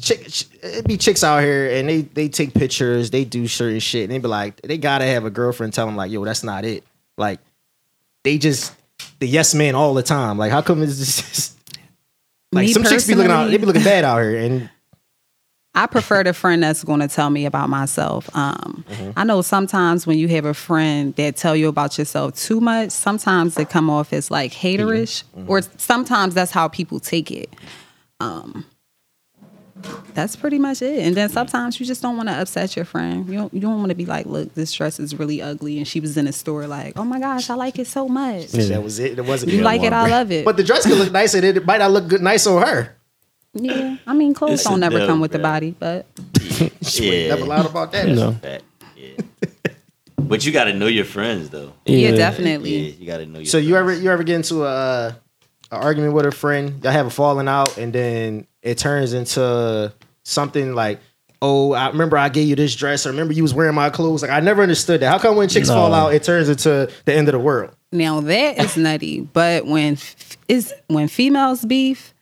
chick, 0.00 0.26
ch- 0.28 0.46
it 0.62 0.86
be 0.86 0.96
chicks 0.96 1.24
out 1.24 1.42
here 1.42 1.68
and 1.70 1.88
they 1.88 2.02
they 2.02 2.28
take 2.28 2.54
pictures, 2.54 3.10
they 3.10 3.24
do 3.24 3.48
certain 3.48 3.80
shit, 3.80 4.04
and 4.04 4.12
they 4.12 4.18
be 4.18 4.28
like, 4.28 4.60
they 4.62 4.78
gotta 4.78 5.04
have 5.04 5.24
a 5.24 5.30
girlfriend 5.30 5.72
tell 5.72 5.86
them 5.86 5.96
like, 5.96 6.10
yo, 6.10 6.24
that's 6.24 6.44
not 6.44 6.64
it. 6.64 6.84
Like, 7.16 7.40
they 8.22 8.38
just 8.38 8.72
the 9.18 9.26
yes 9.26 9.54
man 9.54 9.74
all 9.74 9.94
the 9.94 10.02
time. 10.02 10.38
Like, 10.38 10.52
how 10.52 10.62
come 10.62 10.82
it's 10.82 10.98
just 10.98 11.58
like 12.52 12.66
Me 12.66 12.72
some 12.72 12.84
chicks 12.84 13.06
be 13.06 13.14
looking 13.14 13.32
out, 13.32 13.50
they 13.50 13.56
be 13.56 13.66
looking 13.66 13.82
bad 13.82 14.04
out 14.04 14.18
here, 14.20 14.36
and 14.36 14.70
I 15.76 15.86
prefer 15.86 16.22
the 16.22 16.32
friend 16.32 16.62
that's 16.62 16.84
going 16.84 17.00
to 17.00 17.08
tell 17.08 17.30
me 17.30 17.46
about 17.46 17.68
myself. 17.68 18.28
Um, 18.34 18.84
Mm-hmm. 18.88 19.10
I 19.18 19.24
know 19.24 19.42
sometimes 19.42 20.06
when 20.06 20.18
you 20.18 20.28
have 20.28 20.44
a 20.44 20.54
friend 20.54 21.14
that 21.16 21.36
tell 21.36 21.56
you 21.56 21.68
about 21.68 21.98
yourself 21.98 22.36
too 22.36 22.60
much, 22.60 22.90
sometimes 22.90 23.58
it 23.58 23.70
come 23.70 23.88
off 23.90 24.12
as 24.12 24.30
like 24.30 24.52
haterish, 24.52 25.24
Mm-hmm. 25.36 25.50
or 25.50 25.62
sometimes 25.78 26.34
that's 26.34 26.50
how 26.52 26.68
people 26.68 27.00
take 27.00 27.30
it. 27.30 27.48
Um, 28.20 28.64
that's 30.14 30.34
pretty 30.36 30.58
much 30.58 30.80
it. 30.80 31.00
And 31.00 31.14
then 31.16 31.28
sometimes 31.28 31.78
you 31.80 31.84
just 31.84 32.00
don't 32.00 32.16
want 32.16 32.28
to 32.28 32.34
upset 32.40 32.74
your 32.76 32.84
friend. 32.84 33.26
You 33.28 33.34
don't, 33.34 33.52
you 33.54 33.60
don't 33.60 33.78
want 33.78 33.90
to 33.90 33.94
be 33.94 34.06
like, 34.06 34.24
look, 34.26 34.54
this 34.54 34.72
dress 34.72 34.98
is 35.00 35.18
really 35.18 35.42
ugly, 35.42 35.76
and 35.78 35.86
she 35.88 36.00
was 36.00 36.16
in 36.16 36.26
a 36.26 36.32
store 36.32 36.66
like, 36.66 36.96
oh 36.96 37.04
my 37.04 37.18
gosh, 37.18 37.50
I 37.50 37.54
like 37.54 37.78
it 37.78 37.86
so 37.86 38.08
much. 38.08 38.46
that 38.48 38.82
was 38.82 38.98
it. 38.98 39.18
It 39.18 39.24
wasn't. 39.24 39.52
You 39.52 39.62
like 39.62 39.82
it, 39.82 39.92
I 39.92 40.08
love 40.08 40.30
it. 40.30 40.44
But 40.44 40.56
the 40.56 40.64
dress 40.64 40.86
could 40.86 40.96
look 40.98 41.12
nice, 41.12 41.34
and 41.34 41.44
it 41.44 41.66
might 41.66 41.78
not 41.78 41.90
look 41.90 42.08
good, 42.08 42.22
nice 42.22 42.46
on 42.46 42.62
her. 42.66 42.93
Yeah, 43.54 43.96
I 44.06 44.12
mean, 44.14 44.34
clothes 44.34 44.54
It's 44.54 44.64
don't 44.64 44.74
a 44.74 44.78
never 44.80 44.98
dub, 44.98 45.08
come 45.08 45.20
with 45.20 45.32
the 45.32 45.38
bro. 45.38 45.42
body, 45.50 45.74
but 45.78 46.06
Yeah, 46.94 47.28
Never 47.28 47.44
lied 47.46 47.66
about 47.66 47.92
that. 47.92 48.08
You 48.08 48.14
know. 48.14 48.32
Fact. 48.32 48.64
Yeah. 48.96 49.72
but 50.18 50.44
you 50.44 50.52
got 50.52 50.64
to 50.64 50.72
know 50.74 50.86
your 50.86 51.04
friends, 51.04 51.50
though. 51.50 51.72
yeah, 51.86 52.10
Yeah, 52.10 52.16
definitely. 52.16 52.90
you 52.90 53.06
got 53.06 53.18
to 53.18 53.26
know 53.26 53.38
your. 53.40 53.46
So 53.46 53.58
you 53.58 53.70
friends. 53.74 53.90
ever 53.92 54.02
you 54.02 54.10
ever 54.10 54.22
get 54.22 54.36
into 54.36 54.64
a, 54.64 55.16
a 55.70 55.76
argument 55.76 56.14
with 56.14 56.26
a 56.26 56.32
friend? 56.32 56.82
Y'all 56.82 56.92
have 56.92 57.06
a 57.06 57.10
falling 57.10 57.48
out, 57.48 57.76
and 57.78 57.92
then 57.92 58.46
it 58.62 58.78
turns 58.78 59.12
into 59.12 59.92
something 60.22 60.74
like, 60.74 61.00
"Oh, 61.42 61.72
I 61.72 61.88
remember 61.88 62.16
I 62.16 62.28
gave 62.28 62.48
you 62.48 62.56
this 62.56 62.74
dress. 62.74 63.06
I 63.06 63.10
remember 63.10 63.32
you 63.34 63.42
was 63.42 63.52
wearing 63.54 63.74
my 63.74 63.90
clothes." 63.90 64.22
Like 64.22 64.30
I 64.30 64.40
never 64.40 64.62
understood 64.62 65.00
that. 65.00 65.08
How 65.10 65.18
come 65.18 65.36
when 65.36 65.48
chicks 65.48 65.68
No. 65.68 65.74
fall 65.74 65.92
out, 65.94 66.14
it 66.14 66.22
turns 66.22 66.48
into 66.48 66.90
the 67.04 67.14
end 67.14 67.28
of 67.28 67.32
the 67.32 67.38
world? 67.40 67.74
Now 67.92 68.20
that 68.20 68.58
is 68.58 68.76
nutty, 68.76 69.20
but 69.20 69.66
when 69.66 69.94
f- 69.94 70.36
is 70.48 70.72
when 70.88 71.08
females 71.08 71.64
beef, 71.64 72.13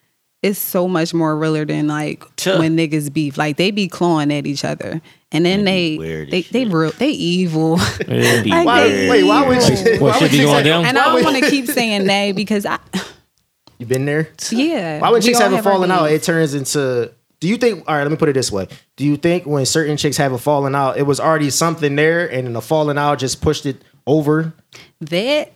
it's 0.43 0.59
so 0.59 0.89
much 0.89 1.15
more 1.15 1.37
realer 1.39 1.65
than 1.65 1.87
like 1.87 2.25
Sure. 2.39 2.59
when 2.59 2.77
niggas 2.77 3.13
beef. 3.13 3.39
Like 3.39 3.57
they 3.57 3.71
be 3.71 3.89
clawing 3.89 4.33
at 4.33 4.47
each 4.47 4.65
other, 4.65 5.01
and 5.31 5.47
then 5.47 5.65
they 5.65 5.97
weird 5.97 6.31
they 6.31 6.43
they 6.43 6.65
real 6.65 6.91
they 6.93 7.11
evil. 7.11 7.79
Yeah. 8.09 8.43
Like, 8.45 8.67
Why? 8.67 8.89
they 8.89 9.11
Wait, 9.11 9.25
why 9.25 9.47
would 9.47 9.57
you? 9.69 9.75
evil. 9.75 9.93
why 9.93 9.99
What, 10.09 10.13
shit 10.15 10.23
would 10.23 10.31
be 10.33 10.37
chicks 10.39 10.51
going 10.51 10.65
down? 10.65 10.85
And 10.85 10.99
I 10.99 11.05
don't 11.15 11.25
want 11.25 11.43
to 11.43 11.49
keep 11.51 11.67
saying 11.67 12.07
they 12.07 12.33
because 12.33 12.67
I 12.67 12.79
You 13.79 13.87
been 13.87 14.05
there? 14.05 14.29
yeah. 14.51 14.99
Why 15.01 15.11
would 15.11 15.23
we 15.23 15.29
chicks 15.29 15.39
have 15.39 15.53
a 15.53 15.57
have 15.57 15.65
falling 15.65 15.91
out? 15.91 16.11
It 16.11 16.23
turns 16.23 16.55
into 16.55 17.13
Do 17.41 17.49
you 17.49 17.57
think? 17.57 17.85
All 17.89 17.95
right, 17.95 18.03
let 18.03 18.11
me 18.11 18.17
put 18.17 18.29
it 18.29 18.35
this 18.35 18.51
way. 18.53 18.69
Do 18.97 19.05
you 19.05 19.17
think 19.17 19.47
when 19.47 19.65
certain 19.67 19.97
chicks 19.97 20.17
have 20.17 20.33
a 20.33 20.39
falling 20.39 20.75
out, 20.75 20.97
it 20.97 21.03
was 21.05 21.19
already 21.21 21.51
something 21.51 21.95
there, 21.97 22.27
and 22.31 22.47
then 22.47 22.53
the 22.55 22.61
falling 22.61 22.99
out 22.99 23.19
just 23.19 23.41
pushed 23.41 23.65
it 23.67 23.83
over? 24.07 24.53
that 25.01 25.53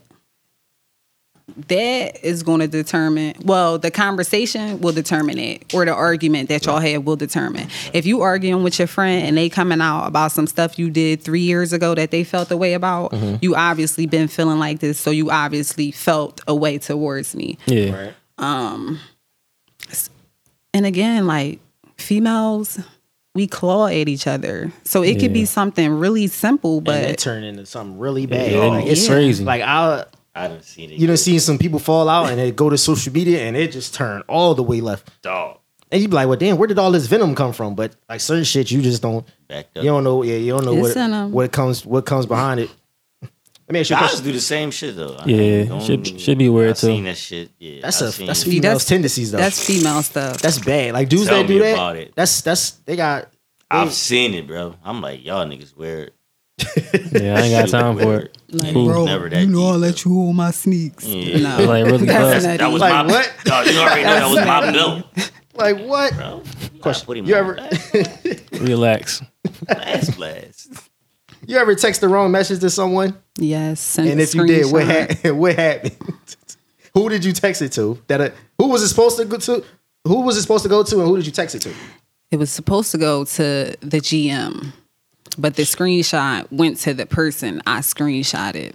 that 1.68 2.24
is 2.24 2.42
going 2.42 2.58
to 2.58 2.66
determine 2.66 3.32
well 3.44 3.78
the 3.78 3.90
conversation 3.90 4.80
will 4.80 4.92
determine 4.92 5.38
it 5.38 5.72
or 5.72 5.84
the 5.84 5.92
argument 5.94 6.48
that 6.48 6.66
y'all 6.66 6.80
have 6.80 7.04
will 7.04 7.14
determine 7.14 7.68
if 7.92 8.04
you 8.04 8.20
arguing 8.20 8.64
with 8.64 8.78
your 8.80 8.88
friend 8.88 9.24
and 9.24 9.36
they 9.36 9.48
coming 9.48 9.80
out 9.80 10.06
about 10.06 10.32
some 10.32 10.48
stuff 10.48 10.76
you 10.76 10.90
did 10.90 11.22
three 11.22 11.40
years 11.42 11.72
ago 11.72 11.94
that 11.94 12.10
they 12.10 12.24
felt 12.24 12.48
the 12.48 12.56
way 12.56 12.74
about 12.74 13.14
you 13.40 13.54
obviously 13.54 14.06
been 14.06 14.26
feeling 14.26 14.58
like 14.58 14.80
this 14.80 14.98
so 14.98 15.12
you 15.12 15.30
obviously 15.30 15.92
felt 15.92 16.40
a 16.48 16.54
way 16.54 16.78
towards 16.78 17.36
me 17.36 17.56
Yeah. 17.66 18.10
Um. 18.38 18.98
and 20.74 20.84
again 20.84 21.26
like 21.28 21.60
females 21.96 22.80
we 23.36 23.46
claw 23.46 23.86
at 23.86 24.08
each 24.08 24.26
other 24.26 24.72
so 24.82 25.02
it 25.02 25.20
could 25.20 25.32
be 25.32 25.44
something 25.44 25.90
really 25.92 26.26
simple 26.26 26.80
But 26.80 27.02
it 27.04 27.08
but 27.10 27.18
turned 27.18 27.44
into 27.44 27.66
something 27.66 27.98
really 27.98 28.26
bad. 28.26 28.50
Yeah, 28.50 28.58
Like, 28.64 28.86
it's 28.86 29.06
yeah. 29.06 29.14
crazy. 29.14 29.44
like 29.44 29.62
I, 29.62 30.04
I 30.36 30.48
done 30.48 30.62
seen 30.62 30.90
it. 30.90 30.98
you 30.98 31.06
done 31.06 31.16
seen 31.16 31.40
some 31.40 31.58
people 31.58 31.78
fall 31.78 32.08
out 32.08 32.28
and 32.30 32.38
they 32.38 32.50
go 32.52 32.68
to 32.70 32.76
social 32.78 33.12
media 33.12 33.40
and 33.46 33.56
it 33.56 33.72
just 33.72 33.94
turned 33.94 34.24
all 34.28 34.54
the 34.54 34.62
way 34.62 34.80
left. 34.80 35.10
dog 35.22 35.58
And 35.90 36.02
you 36.02 36.08
be 36.08 36.14
like, 36.14 36.28
well, 36.28 36.36
damn, 36.36 36.56
where 36.58 36.66
did 36.68 36.78
all 36.78 36.90
this 36.92 37.06
venom 37.06 37.34
come 37.34 37.52
from? 37.52 37.74
But 37.74 37.94
like 38.08 38.20
certain 38.20 38.44
shit, 38.44 38.70
you 38.70 38.82
just 38.82 39.00
don't, 39.02 39.26
backed 39.48 39.76
up. 39.78 39.84
you 39.84 39.90
don't 39.90 40.04
know. 40.04 40.22
Yeah, 40.22 40.36
you 40.36 40.52
don't 40.52 40.64
know 40.64 40.74
It's 40.84 40.94
what 40.94 41.04
in 41.04 41.12
'em. 41.14 41.32
what 41.32 41.52
comes 41.52 41.86
what 41.86 42.04
comes 42.06 42.26
behind 42.26 42.60
it. 42.60 42.70
Let 43.22 43.72
me 43.72 43.80
ask 43.80 43.90
you 43.90 43.96
a 43.96 43.98
Guys 43.98 44.10
question. 44.10 44.24
do 44.26 44.32
the 44.32 44.40
same 44.40 44.70
shit 44.70 44.94
though. 44.94 45.16
I 45.18 45.24
Yeah, 45.26 45.64
don't- 45.64 45.82
should- 45.82 46.20
should 46.20 46.38
be 46.38 46.48
weird, 46.48 46.70
I 46.70 46.72
seen 46.74 46.98
too. 47.02 47.04
that 47.10 47.16
shit. 47.16 47.50
Yeah, 47.58 47.80
That's 47.82 48.00
I 48.00 48.06
a 48.06 48.12
seen 48.12 48.26
that's 48.28 48.42
it. 48.42 48.44
females 48.44 48.62
that's- 48.62 48.84
tendencies 48.86 49.30
though. 49.32 49.38
that's 49.38 49.66
female 49.66 50.02
stuff 50.02 50.40
That's 50.40 50.58
bad. 50.60 50.92
Like 50.94 51.08
dudes 51.08 51.26
Tell 51.26 51.38
that 51.38 51.46
do 51.48 51.54
me 51.54 51.60
that. 51.60 51.72
about 51.74 51.96
it. 51.96 52.12
That's 52.14 52.40
that's 52.42 52.70
they 52.84 52.94
got. 52.94 53.28
I've 53.68 53.92
seen 53.92 54.34
it, 54.34 54.46
bro. 54.46 54.76
I'm 54.84 55.00
like, 55.00 55.24
y'all 55.24 55.44
niggas 55.46 55.76
weird. 55.76 56.12
Yeah, 56.58 57.34
I 57.36 57.42
ain't 57.42 57.70
got 57.70 57.80
time 57.80 57.98
for 57.98 58.16
it. 58.20 58.38
Like, 58.48 58.72
Cool. 58.72 58.86
Bro, 58.86 59.04
never 59.06 59.28
that 59.28 59.40
deep, 59.40 59.50
though. 59.50 59.84
you 59.84 60.08
hold 60.14 60.36
my 60.36 60.50
sneaks 60.52 61.04
Yeah. 61.04 61.38
no 61.58 61.64
Like, 61.66 61.84
really 61.84 62.06
That's 62.06 62.20
close. 62.30 62.44
nutty. 62.44 62.56
That 62.58 62.72
was 62.72 62.80
Like 62.80 62.92
my 63.06 63.12
what? 63.12 63.32
Dog, 63.44 63.66
you 63.66 63.78
already 63.78 64.02
know 64.04 64.14
that 64.14 64.30
was 64.30 64.46
my 64.46 64.72
belt, 64.72 65.32
Like 65.54 65.78
what? 65.86 66.14
bro. 66.14 66.42
Question. 66.80 67.06
Put 67.06 67.16
him 67.18 67.26
You 67.26 67.34
ever. 67.34 67.68
Relax. 68.60 69.20
blast, 69.66 70.16
blast. 70.16 70.68
you 71.46 71.56
ever 71.58 71.74
text 71.74 72.00
the 72.00 72.08
wrong 72.08 72.30
message 72.30 72.60
to 72.60 72.70
someone? 72.70 73.16
Yes, 73.36 73.98
And 73.98 74.20
if 74.20 74.34
you 74.34 74.46
did, 74.46 74.72
what 74.72 74.84
screenshot. 74.84 75.08
happened? 75.10 75.38
What 75.40 75.56
happened? 75.56 75.96
who 76.94 77.08
did 77.08 77.24
you 77.24 77.32
text 77.32 77.60
it 77.62 77.72
to? 77.72 78.00
That 78.06 78.20
uh, 78.20 78.30
who 78.58 78.68
was 78.68 78.82
it 78.82 78.88
supposed 78.88 79.18
to 79.18 79.24
go 79.24 79.36
to? 79.38 79.64
Who 80.06 80.20
was 80.22 80.36
it 80.36 80.42
supposed 80.42 80.62
to 80.62 80.68
go 80.70 80.82
to, 80.84 80.98
and 81.00 81.08
who 81.08 81.16
did 81.16 81.26
you 81.26 81.32
text 81.32 81.54
it 81.56 81.62
to? 81.62 81.72
It 82.30 82.38
was 82.38 82.50
supposed 82.50 82.90
to 82.92 82.98
go 82.98 83.24
to 83.24 83.76
the 83.80 83.98
GM, 84.00 84.72
but 85.38 85.56
the 85.56 85.62
screenshot 85.62 86.50
went 86.50 86.78
to 86.78 86.94
the 86.94 87.06
person 87.06 87.62
I 87.66 87.80
screenshotted. 87.80 88.74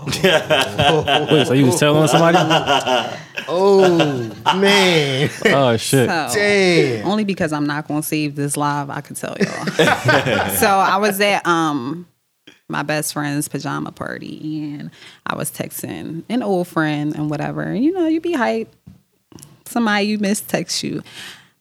Wait, 1.30 1.46
so 1.46 1.52
you 1.52 1.66
was 1.66 1.78
telling 1.78 2.08
somebody? 2.08 2.38
Oh 3.52 4.30
man, 4.56 5.30
Oh 5.46 5.76
shit. 5.76 6.08
So, 6.08 6.28
damn. 6.34 7.06
only 7.06 7.24
because 7.24 7.52
I'm 7.52 7.66
not 7.66 7.88
gonna 7.88 8.02
save 8.02 8.36
this 8.36 8.56
live, 8.56 8.90
I 8.90 9.00
could 9.00 9.16
tell 9.16 9.36
y'all. 9.40 9.66
so 10.56 10.68
I 10.68 10.98
was 10.98 11.20
at 11.20 11.44
um 11.46 12.06
my 12.68 12.82
best 12.82 13.12
friend's 13.12 13.48
pajama 13.48 13.90
party 13.92 14.74
and 14.74 14.90
I 15.26 15.34
was 15.34 15.50
texting 15.50 16.22
an 16.28 16.42
old 16.42 16.68
friend 16.68 17.14
and 17.16 17.28
whatever. 17.28 17.74
You 17.74 17.92
know, 17.92 18.06
you 18.06 18.20
be 18.20 18.34
hype. 18.34 18.72
Somebody 19.66 20.06
you 20.06 20.18
miss 20.18 20.40
text 20.40 20.82
you. 20.84 21.02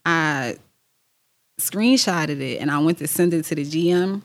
I 0.06 0.58
screenshotted 1.60 2.40
it 2.42 2.60
and 2.62 2.72
I 2.72 2.80
went 2.80 2.98
to 3.00 3.08
send 3.08 3.34
it 3.34 3.46
to 3.46 3.56
the 3.56 3.66
GM. 3.66 4.22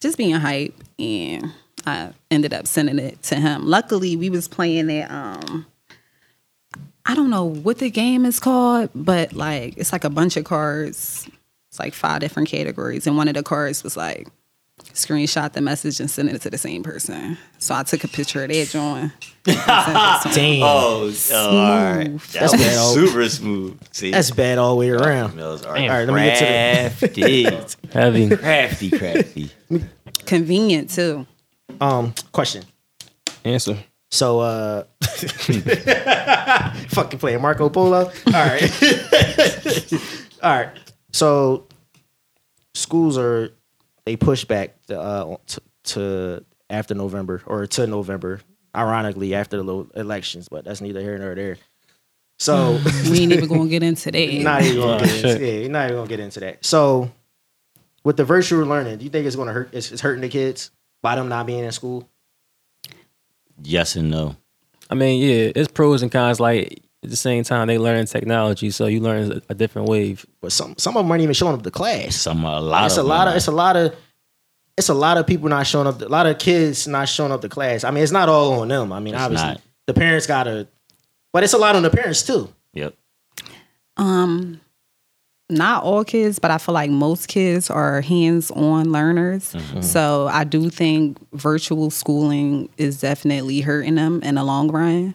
Just 0.00 0.18
being 0.18 0.34
hype 0.34 0.74
and 0.98 1.52
I 1.86 2.10
ended 2.30 2.52
up 2.52 2.66
sending 2.66 2.98
it 2.98 3.22
to 3.24 3.36
him. 3.36 3.66
Luckily, 3.66 4.16
we 4.16 4.30
was 4.30 4.48
playing 4.48 4.90
it 4.90 5.10
um 5.10 5.66
I 7.04 7.14
don't 7.14 7.30
know 7.30 7.44
what 7.44 7.78
the 7.78 7.90
game 7.90 8.24
is 8.24 8.38
called, 8.38 8.90
but 8.94 9.32
like 9.32 9.76
it's 9.76 9.92
like 9.92 10.04
a 10.04 10.10
bunch 10.10 10.36
of 10.36 10.44
cards. 10.44 11.28
It's 11.70 11.78
like 11.78 11.94
five 11.94 12.20
different 12.20 12.48
categories, 12.48 13.06
and 13.06 13.16
one 13.16 13.28
of 13.28 13.34
the 13.34 13.42
cards 13.42 13.82
was 13.82 13.96
like 13.96 14.28
screenshot 14.94 15.52
the 15.52 15.60
message 15.60 16.00
and 16.00 16.10
send 16.10 16.28
it 16.28 16.40
to 16.42 16.50
the 16.50 16.58
same 16.58 16.82
person. 16.82 17.38
So 17.58 17.74
I 17.74 17.82
took 17.82 18.04
a 18.04 18.08
picture 18.08 18.42
of 18.44 18.50
that 18.50 18.68
joint. 18.68 19.12
and 19.46 19.56
sent 19.56 19.58
it 19.58 20.22
to 20.22 20.28
him. 20.28 20.34
Damn. 20.34 20.62
Oh, 20.62 21.12
oh 21.32 21.56
all 21.58 21.94
right. 21.96 22.06
Smooth. 22.06 22.22
That 22.32 22.40
That's 22.40 22.52
was 22.52 22.60
bad, 22.62 22.94
super 22.94 23.28
smooth. 23.28 23.80
See, 23.92 24.10
That's 24.10 24.30
bad 24.30 24.58
all 24.58 24.70
the 24.70 24.76
way 24.80 24.90
around. 24.90 25.36
Mills 25.36 25.64
are 25.64 25.76
All 25.76 25.88
right, 25.88 26.04
let 26.04 26.14
me 26.14 26.22
get 26.24 26.38
to 26.38 26.44
the 26.44 27.44
crafty, 27.44 27.44
Heavy. 27.92 28.36
crafty, 28.36 28.90
crafty. 28.90 29.50
Convenient 30.26 30.90
too. 30.90 31.26
Um, 31.80 32.14
question. 32.32 32.64
Answer. 33.44 33.78
So, 34.10 34.40
uh, 34.40 34.84
fucking 36.90 37.18
playing 37.18 37.40
Marco 37.40 37.70
Polo. 37.70 38.04
All 38.26 38.32
right, 38.32 38.82
all 40.42 40.50
right. 40.54 40.68
So, 41.14 41.66
schools 42.74 43.16
are 43.16 43.54
they 44.06 44.16
push 44.16 44.44
back 44.44 44.74
to, 44.86 45.00
uh, 45.00 45.36
to, 45.46 45.60
to 45.84 46.44
after 46.70 46.94
November 46.94 47.42
or 47.46 47.66
to 47.66 47.86
November. 47.86 48.40
Ironically, 48.74 49.34
after 49.34 49.62
the 49.62 49.86
elections, 49.96 50.48
but 50.48 50.64
that's 50.64 50.80
neither 50.80 51.00
here 51.00 51.18
nor 51.18 51.34
there. 51.34 51.58
So, 52.38 52.80
We 53.10 53.20
ain't 53.20 53.32
even 53.32 53.46
gonna 53.46 53.68
get 53.68 53.82
into 53.82 54.10
that. 54.10 54.32
not 54.42 54.62
even 54.62 54.80
gonna 54.80 55.04
get 55.04 55.14
into, 55.16 55.28
shit. 55.38 55.62
yeah, 55.62 55.68
not 55.68 55.84
even 55.84 55.96
gonna 55.96 56.08
get 56.08 56.20
into 56.20 56.40
that. 56.40 56.64
So, 56.64 57.10
with 58.02 58.16
the 58.16 58.24
virtual 58.24 58.66
learning, 58.66 58.96
do 58.98 59.04
you 59.04 59.10
think 59.10 59.26
it's 59.26 59.36
gonna 59.36 59.52
hurt? 59.52 59.68
It's, 59.72 59.92
it's 59.92 60.00
hurting 60.00 60.22
the 60.22 60.30
kids 60.30 60.70
by 61.02 61.16
them 61.16 61.28
not 61.28 61.44
being 61.46 61.64
in 61.64 61.72
school. 61.72 62.08
Yes 63.62 63.94
and 63.96 64.10
no. 64.10 64.36
I 64.88 64.94
mean, 64.94 65.20
yeah, 65.20 65.52
it's 65.54 65.70
pros 65.70 66.02
and 66.02 66.10
cons. 66.10 66.40
Like 66.40 66.82
at 67.02 67.10
the 67.10 67.16
same 67.16 67.42
time, 67.44 67.66
they 67.66 67.78
learn 67.78 68.06
technology, 68.06 68.70
so 68.70 68.86
you 68.86 69.00
learn 69.00 69.32
a, 69.32 69.42
a 69.50 69.54
different 69.54 69.88
wave. 69.88 70.24
But 70.40 70.52
some 70.52 70.74
some 70.78 70.96
of 70.96 71.04
them 71.04 71.10
aren't 71.10 71.22
even 71.22 71.34
showing 71.34 71.54
up 71.54 71.62
to 71.62 71.70
class. 71.70 72.14
Some 72.16 72.44
a 72.44 72.60
lot. 72.60 72.86
it's 72.86 72.96
of 72.96 73.04
a 73.04 73.08
lot 73.08 73.28
of 73.28 73.34
it's 73.34 73.48
a 73.48 73.52
lot 73.52 73.76
of 73.76 73.94
it's 74.78 74.88
a 74.88 74.94
lot 74.94 75.18
of 75.18 75.26
people 75.26 75.48
not 75.48 75.66
showing 75.66 75.86
up. 75.86 76.00
A 76.00 76.06
lot 76.06 76.26
of 76.26 76.38
kids 76.38 76.86
not 76.86 77.08
showing 77.08 77.32
up 77.32 77.40
to 77.42 77.48
class. 77.48 77.84
I 77.84 77.90
mean, 77.90 78.02
it's 78.02 78.12
not 78.12 78.28
all 78.28 78.60
on 78.60 78.68
them. 78.68 78.92
I 78.92 79.00
mean, 79.00 79.14
It's 79.14 79.22
obviously 79.22 79.48
not. 79.48 79.60
the 79.86 79.94
parents 79.94 80.26
gotta, 80.26 80.68
but 81.32 81.42
it's 81.44 81.52
a 81.52 81.58
lot 81.58 81.76
on 81.76 81.82
the 81.82 81.90
parents 81.90 82.22
too. 82.22 82.48
Yep. 82.72 82.94
Um, 83.98 84.60
not 85.50 85.82
all 85.84 86.04
kids, 86.04 86.38
but 86.38 86.50
I 86.50 86.56
feel 86.58 86.74
like 86.74 86.90
most 86.90 87.28
kids 87.28 87.68
are 87.68 88.00
hands-on 88.00 88.90
learners. 88.90 89.54
So 89.82 90.28
I 90.28 90.44
do 90.44 90.70
think 90.70 91.18
virtual 91.34 91.90
schooling 91.90 92.70
is 92.78 93.00
definitely 93.00 93.60
hurting 93.60 93.96
them 93.96 94.22
in 94.22 94.36
the 94.36 94.44
long 94.44 94.70
run. 94.70 95.14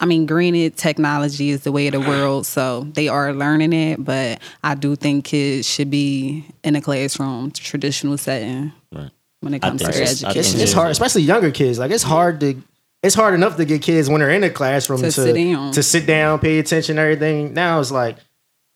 Right. 0.00 0.04
I 0.04 0.08
mean, 0.08 0.26
granted, 0.26 0.76
technology 0.76 1.50
is 1.50 1.62
the 1.62 1.72
way 1.72 1.86
of 1.88 1.92
the 1.92 2.00
world, 2.00 2.46
so 2.46 2.86
they 2.92 3.08
are 3.08 3.32
learning 3.32 3.72
it. 3.72 4.04
But 4.04 4.40
I 4.62 4.74
do 4.74 4.96
think 4.96 5.24
kids 5.24 5.68
should 5.68 5.90
be 5.90 6.44
in 6.62 6.76
a 6.76 6.80
classroom, 6.80 7.50
traditional 7.50 8.16
setting, 8.18 8.72
Right. 8.92 9.10
when 9.40 9.54
it 9.54 9.60
comes 9.60 9.80
to 9.82 9.86
think 9.88 9.96
their 9.96 10.06
so. 10.06 10.26
I 10.26 10.30
education. 10.30 10.38
It's, 10.40 10.50
think 10.52 10.62
it's 10.62 10.72
hard, 10.72 10.90
especially 10.90 11.22
younger 11.22 11.50
kids. 11.50 11.78
Like 11.78 11.90
it's 11.90 12.02
hard 12.04 12.40
to. 12.40 12.62
It's 13.00 13.14
hard 13.14 13.34
enough 13.34 13.56
to 13.58 13.64
get 13.64 13.80
kids 13.82 14.08
when 14.10 14.20
they're 14.20 14.30
in 14.30 14.40
the 14.40 14.50
classroom 14.50 14.98
to 15.00 15.06
To 15.06 15.12
sit 15.12 15.34
down. 15.34 15.72
to 15.72 15.82
sit 15.84 16.04
down, 16.06 16.40
pay 16.40 16.58
attention, 16.58 16.98
everything. 16.98 17.54
Now 17.54 17.78
it's 17.78 17.92
like 17.92 18.16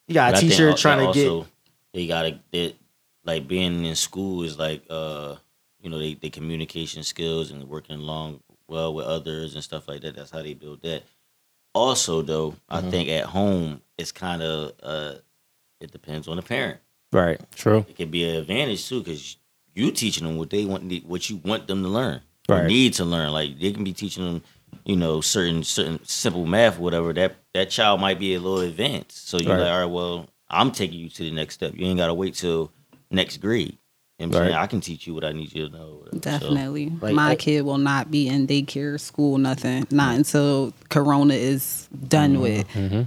you 0.07 0.15
got 0.15 0.35
But 0.35 0.43
a 0.43 0.47
I 0.47 0.49
teacher 0.49 0.69
al- 0.71 0.77
trying 0.77 1.01
to 1.01 1.07
that 1.07 1.15
get. 1.15 1.29
also, 1.29 1.49
They 1.93 2.07
gotta 2.07 2.39
they, 2.53 2.77
like 3.25 3.49
being 3.49 3.85
in 3.85 3.97
school 3.97 4.45
is 4.45 4.57
like 4.59 4.85
uh 4.89 5.35
you 5.81 5.91
know 5.91 5.99
they, 5.99 6.15
they 6.15 6.31
communication 6.31 7.03
skills 7.03 7.51
and 7.51 7.69
working 7.69 7.97
along 7.97 8.39
well 8.69 8.95
with 8.95 9.07
others 9.07 9.55
and 9.57 9.65
stuff 9.65 9.89
like 9.89 10.03
that. 10.03 10.15
That's 10.15 10.31
how 10.31 10.43
they 10.43 10.55
build 10.55 10.83
that. 10.83 11.03
Also 11.75 12.23
though, 12.23 12.55
I 12.69 12.81
Mm-hmm. 12.81 12.91
think 12.91 13.09
at 13.09 13.25
home 13.25 13.81
it's 13.99 14.13
kind 14.13 14.43
of 14.43 14.73
uh 14.83 15.15
it 15.81 15.91
depends 15.91 16.29
on 16.29 16.37
the 16.37 16.43
parent. 16.43 16.81
Right. 17.13 17.41
True. 17.55 17.85
It 17.89 17.97
can 17.97 18.11
be 18.11 18.25
an 18.29 18.37
advantage 18.37 18.89
too 18.89 19.01
because 19.01 19.37
you 19.75 19.91
teaching 19.91 20.27
them 20.27 20.37
what 20.37 20.51
they 20.51 20.65
want, 20.65 20.85
what 21.07 21.29
you 21.31 21.37
want 21.45 21.67
them 21.67 21.83
to 21.83 21.89
learn, 21.89 22.21
Right. 22.49 22.65
or 22.65 22.67
need 22.69 22.95
to 22.95 23.05
learn. 23.05 23.33
Like 23.33 23.59
they 23.59 23.73
can 23.73 23.85
be 23.85 23.93
teaching 23.93 24.25
them, 24.25 24.43
you 24.85 24.97
know, 24.97 25.21
certain 25.21 25.63
certain 25.65 26.01
simple 26.05 26.47
math, 26.47 26.79
whatever. 26.79 27.13
That 27.13 27.37
that 27.55 27.71
child 27.71 28.01
might 28.01 28.19
be 28.19 28.35
a 28.35 28.41
little 28.41 28.61
advanced. 28.61 29.29
So 29.29 29.39
you're 29.39 29.53
Right. 29.55 29.61
like, 29.63 29.73
all 29.73 29.79
right, 29.81 29.93
well, 29.93 30.27
I'm 30.49 30.71
taking 30.73 30.99
you 31.01 31.09
to 31.09 31.23
the 31.25 31.31
next 31.31 31.55
step. 31.55 31.75
You 31.75 31.87
ain't 31.87 31.99
got 31.99 32.07
to 32.09 32.15
wait 32.15 32.35
till 32.35 32.71
next 33.11 33.39
grade. 33.39 33.79
You 34.23 34.29
know 34.29 34.39
what 34.39 34.43
I'm 34.45 34.51
saying 34.51 34.63
I 34.63 34.67
can 34.67 34.81
teach 34.81 35.07
you 35.07 35.15
what 35.15 35.25
I 35.25 35.33
need 35.33 35.53
you 35.53 35.69
to 35.69 35.73
know. 35.77 35.95
whatever. 35.97 36.11
So, 36.13 36.19
Definitely. 36.19 36.93
Like, 37.01 37.15
My 37.15 37.31
I- 37.31 37.37
kid 37.37 37.63
will 37.63 37.79
not 37.79 38.11
be 38.11 38.29
in 38.29 38.47
daycare, 38.47 38.99
school, 39.01 39.39
nothing. 39.39 39.87
Not 39.91 40.11
mm-hmm. 40.11 40.17
until 40.19 40.73
Corona 40.89 41.35
is 41.35 41.89
done 42.09 42.35
mm-hmm. 42.35 42.43
with. 42.43 42.69
Mm-hmm. 42.69 43.03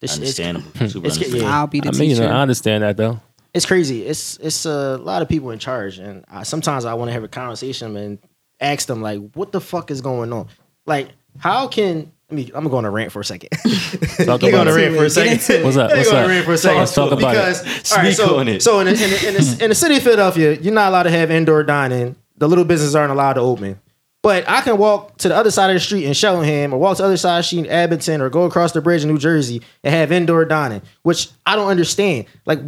It's, 0.00 0.14
it's, 0.14 0.16
understandable. 0.16 0.66
Super 0.74 1.06
it's- 1.06 1.16
understandable. 1.16 1.38
yeah. 1.40 1.58
I'll 1.58 1.66
be 1.66 1.80
the 1.80 1.88
I 1.88 1.92
mean, 1.92 2.10
you 2.10 2.16
teacher. 2.16 2.28
know, 2.28 2.34
I 2.34 2.40
understand 2.42 2.82
that 2.84 2.96
though. 2.96 3.20
it's 3.54 3.66
crazy. 3.66 4.06
It's 4.06 4.36
it's 4.38 4.64
a 4.64 4.96
lot 4.98 5.22
of 5.22 5.28
people 5.28 5.50
in 5.50 5.58
charge, 5.58 5.98
and 5.98 6.24
I, 6.30 6.42
sometimes 6.44 6.84
I 6.84 6.94
want 6.94 7.08
to 7.08 7.12
have 7.12 7.24
a 7.24 7.28
conversation 7.28 7.96
and 7.96 8.18
ask 8.60 8.86
them 8.86 9.02
like, 9.02 9.20
"What 9.34 9.52
the 9.52 9.60
fuck 9.60 9.90
is 9.90 10.00
going 10.00 10.32
on? 10.32 10.48
Like, 10.86 11.10
how 11.38 11.68
can 11.68 12.10
let 12.21 12.21
me. 12.32 12.46
I'm 12.46 12.64
gonna 12.64 12.68
go 12.70 12.76
on 12.76 12.84
a 12.84 12.90
rant 12.90 13.12
for 13.12 13.20
a 13.20 13.24
second. 13.24 13.50
Talk 13.50 13.62
Let 14.18 14.42
me 14.42 14.50
go 14.50 14.60
on 14.60 14.66
about 14.66 14.66
a 14.68 14.70
it. 14.70 14.74
rant 14.76 14.96
for 14.96 15.04
a 15.04 15.10
second. 15.10 15.64
What's 15.64 15.76
up? 15.76 15.90
Let 15.90 15.96
me 15.96 15.98
What's 15.98 16.10
go 16.10 16.16
on 16.16 16.22
up? 16.22 16.26
a 16.26 16.32
rant 16.32 16.44
for 16.44 16.52
a 16.52 16.58
second. 16.58 16.78
Let's 16.78 16.94
talk 16.94 17.12
about 17.12 17.18
because, 17.32 17.60
it. 17.62 17.92
All 17.92 17.98
right, 17.98 18.14
Speak 18.14 18.26
so, 18.26 18.38
on 18.38 18.48
it. 18.48 18.62
so 18.62 18.80
in 18.80 18.86
the, 18.86 18.92
in, 18.92 18.98
the, 19.10 19.28
in, 19.28 19.34
the, 19.34 19.58
in 19.64 19.68
the 19.70 19.74
city 19.74 19.96
of 19.96 20.02
Philadelphia, 20.02 20.52
you're 20.54 20.74
not 20.74 20.88
allowed 20.90 21.04
to 21.04 21.10
have 21.10 21.30
indoor 21.30 21.62
dining. 21.62 22.16
The 22.38 22.48
little 22.48 22.64
businesses 22.64 22.96
aren't 22.96 23.12
allowed 23.12 23.34
to 23.34 23.40
open. 23.40 23.80
But 24.22 24.48
I 24.48 24.60
can 24.60 24.78
walk 24.78 25.18
to 25.18 25.28
the 25.28 25.36
other 25.36 25.50
side 25.50 25.70
of 25.70 25.74
the 25.74 25.80
street 25.80 26.04
in 26.04 26.12
Cheltenham 26.12 26.72
or 26.72 26.78
walk 26.78 26.96
to 26.98 27.02
the 27.02 27.06
other 27.08 27.16
side 27.16 27.38
of 27.38 27.42
the 27.42 27.46
street 27.46 27.66
in 27.66 27.70
Abington 27.70 28.20
or 28.20 28.30
go 28.30 28.44
across 28.44 28.70
the 28.72 28.80
bridge 28.80 29.02
in 29.02 29.08
New 29.08 29.18
Jersey 29.18 29.62
and 29.82 29.92
have 29.92 30.12
indoor 30.12 30.44
dining, 30.44 30.80
which 31.02 31.28
I 31.44 31.56
don't 31.56 31.68
understand. 31.68 32.26
Like 32.46 32.60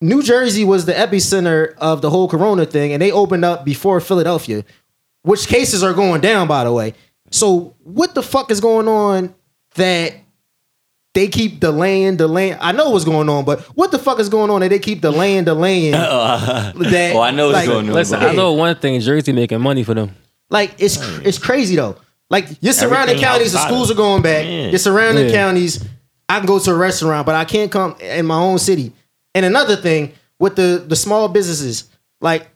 New 0.00 0.22
Jersey 0.22 0.64
was 0.64 0.84
the 0.86 0.92
epicenter 0.92 1.74
of 1.78 2.02
the 2.02 2.10
whole 2.10 2.28
corona 2.28 2.66
thing, 2.66 2.92
and 2.92 3.02
they 3.02 3.10
opened 3.10 3.44
up 3.44 3.64
before 3.64 4.00
Philadelphia, 4.00 4.64
which 5.22 5.46
cases 5.48 5.82
are 5.82 5.92
going 5.92 6.20
down, 6.20 6.46
by 6.46 6.62
the 6.64 6.72
way. 6.72 6.94
So 7.32 7.74
what 7.82 8.14
the 8.14 8.22
fuck 8.22 8.50
is 8.50 8.60
going 8.60 8.86
on 8.88 9.34
that 9.74 10.14
they 11.14 11.28
keep 11.28 11.60
delaying, 11.60 12.16
delaying? 12.16 12.56
I 12.60 12.72
know 12.72 12.90
what's 12.90 13.04
going 13.04 13.28
on, 13.28 13.44
but 13.44 13.60
what 13.76 13.90
the 13.90 13.98
fuck 13.98 14.18
is 14.20 14.28
going 14.28 14.50
on 14.50 14.60
that 14.60 14.68
they 14.70 14.78
keep 14.78 15.00
delaying, 15.00 15.44
delaying? 15.44 15.94
Oh, 15.96 16.72
that 16.76 17.14
Oh, 17.16 17.20
I 17.20 17.30
know 17.30 17.46
what's 17.48 17.56
like, 17.56 17.66
going 17.66 17.88
on. 17.88 17.94
Listen. 17.94 18.20
I 18.20 18.32
know 18.34 18.52
one 18.52 18.76
thing: 18.76 19.00
Jersey 19.00 19.32
making 19.32 19.60
money 19.60 19.82
for 19.82 19.94
them. 19.94 20.14
Like 20.50 20.74
it's 20.78 20.96
it's 21.20 21.38
crazy 21.38 21.76
though. 21.76 21.96
Like 22.30 22.46
your 22.62 22.72
surrounding 22.72 23.16
Everything 23.16 23.24
counties, 23.24 23.52
the 23.52 23.66
schools 23.66 23.90
of- 23.90 23.96
are 23.96 23.98
going 23.98 24.22
back. 24.22 24.44
Yeah. 24.44 24.68
Your 24.68 24.78
surrounding 24.78 25.26
Yeah. 25.28 25.32
counties, 25.34 25.84
I 26.28 26.38
can 26.38 26.46
go 26.46 26.58
to 26.58 26.70
a 26.70 26.74
restaurant, 26.74 27.26
but 27.26 27.34
I 27.34 27.44
can't 27.44 27.70
come 27.70 27.96
in 28.00 28.24
my 28.26 28.36
own 28.38 28.58
city. 28.58 28.92
And 29.34 29.44
another 29.46 29.76
thing 29.76 30.12
with 30.38 30.56
the 30.56 30.82
the 30.86 30.96
small 30.96 31.28
businesses, 31.28 31.84
like, 32.20 32.48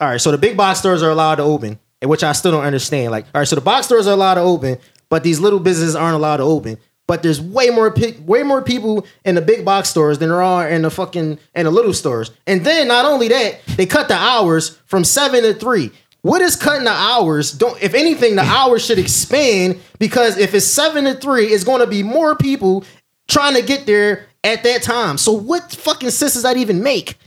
all 0.00 0.08
right, 0.08 0.20
so 0.20 0.30
the 0.32 0.38
big 0.38 0.56
box 0.56 0.78
stores 0.80 1.02
are 1.02 1.10
allowed 1.10 1.36
to 1.36 1.42
open, 1.42 1.70
and 1.70 1.78
which 2.02 2.22
I 2.22 2.32
still 2.32 2.52
don't 2.52 2.64
understand. 2.64 3.10
Like, 3.10 3.24
all 3.34 3.40
right, 3.40 3.48
so 3.48 3.56
the 3.56 3.62
box 3.62 3.86
stores 3.86 4.06
are 4.06 4.12
allowed 4.12 4.34
to 4.34 4.40
open, 4.40 4.78
but 5.08 5.22
these 5.22 5.40
little 5.40 5.60
businesses 5.60 5.96
aren't 5.96 6.14
allowed 6.14 6.38
to 6.38 6.42
open. 6.44 6.78
But 7.06 7.22
there's 7.22 7.40
way 7.40 7.68
more 7.68 7.94
way 8.24 8.42
more 8.42 8.62
people 8.62 9.06
in 9.24 9.34
the 9.34 9.42
big 9.42 9.64
box 9.64 9.90
stores 9.90 10.18
than 10.18 10.30
there 10.30 10.42
are 10.42 10.68
in 10.68 10.82
the 10.82 10.90
fucking 10.90 11.38
in 11.54 11.64
the 11.64 11.70
little 11.70 11.92
stores. 11.92 12.30
And 12.46 12.64
then 12.64 12.88
not 12.88 13.04
only 13.04 13.28
that, 13.28 13.60
they 13.76 13.84
cut 13.84 14.08
the 14.08 14.14
hours 14.14 14.78
from 14.86 15.04
seven 15.04 15.42
to 15.42 15.52
three. 15.52 15.92
What 16.22 16.40
is 16.40 16.56
cutting 16.56 16.84
the 16.84 16.90
hours? 16.90 17.52
Don't 17.52 17.80
if 17.82 17.92
anything, 17.92 18.36
the 18.36 18.42
hours 18.42 18.82
should 18.86 18.98
expand 18.98 19.78
because 19.98 20.38
if 20.38 20.54
it's 20.54 20.64
seven 20.64 21.04
to 21.04 21.14
three, 21.14 21.48
it's 21.48 21.64
going 21.64 21.80
to 21.80 21.86
be 21.86 22.02
more 22.02 22.34
people 22.34 22.84
trying 23.28 23.54
to 23.54 23.62
get 23.62 23.84
there 23.84 24.26
at 24.42 24.62
that 24.62 24.82
time. 24.82 25.18
So 25.18 25.32
what 25.32 25.72
fucking 25.72 26.08
sense 26.08 26.32
does 26.32 26.44
that 26.44 26.56
even 26.56 26.82
make? 26.82 27.18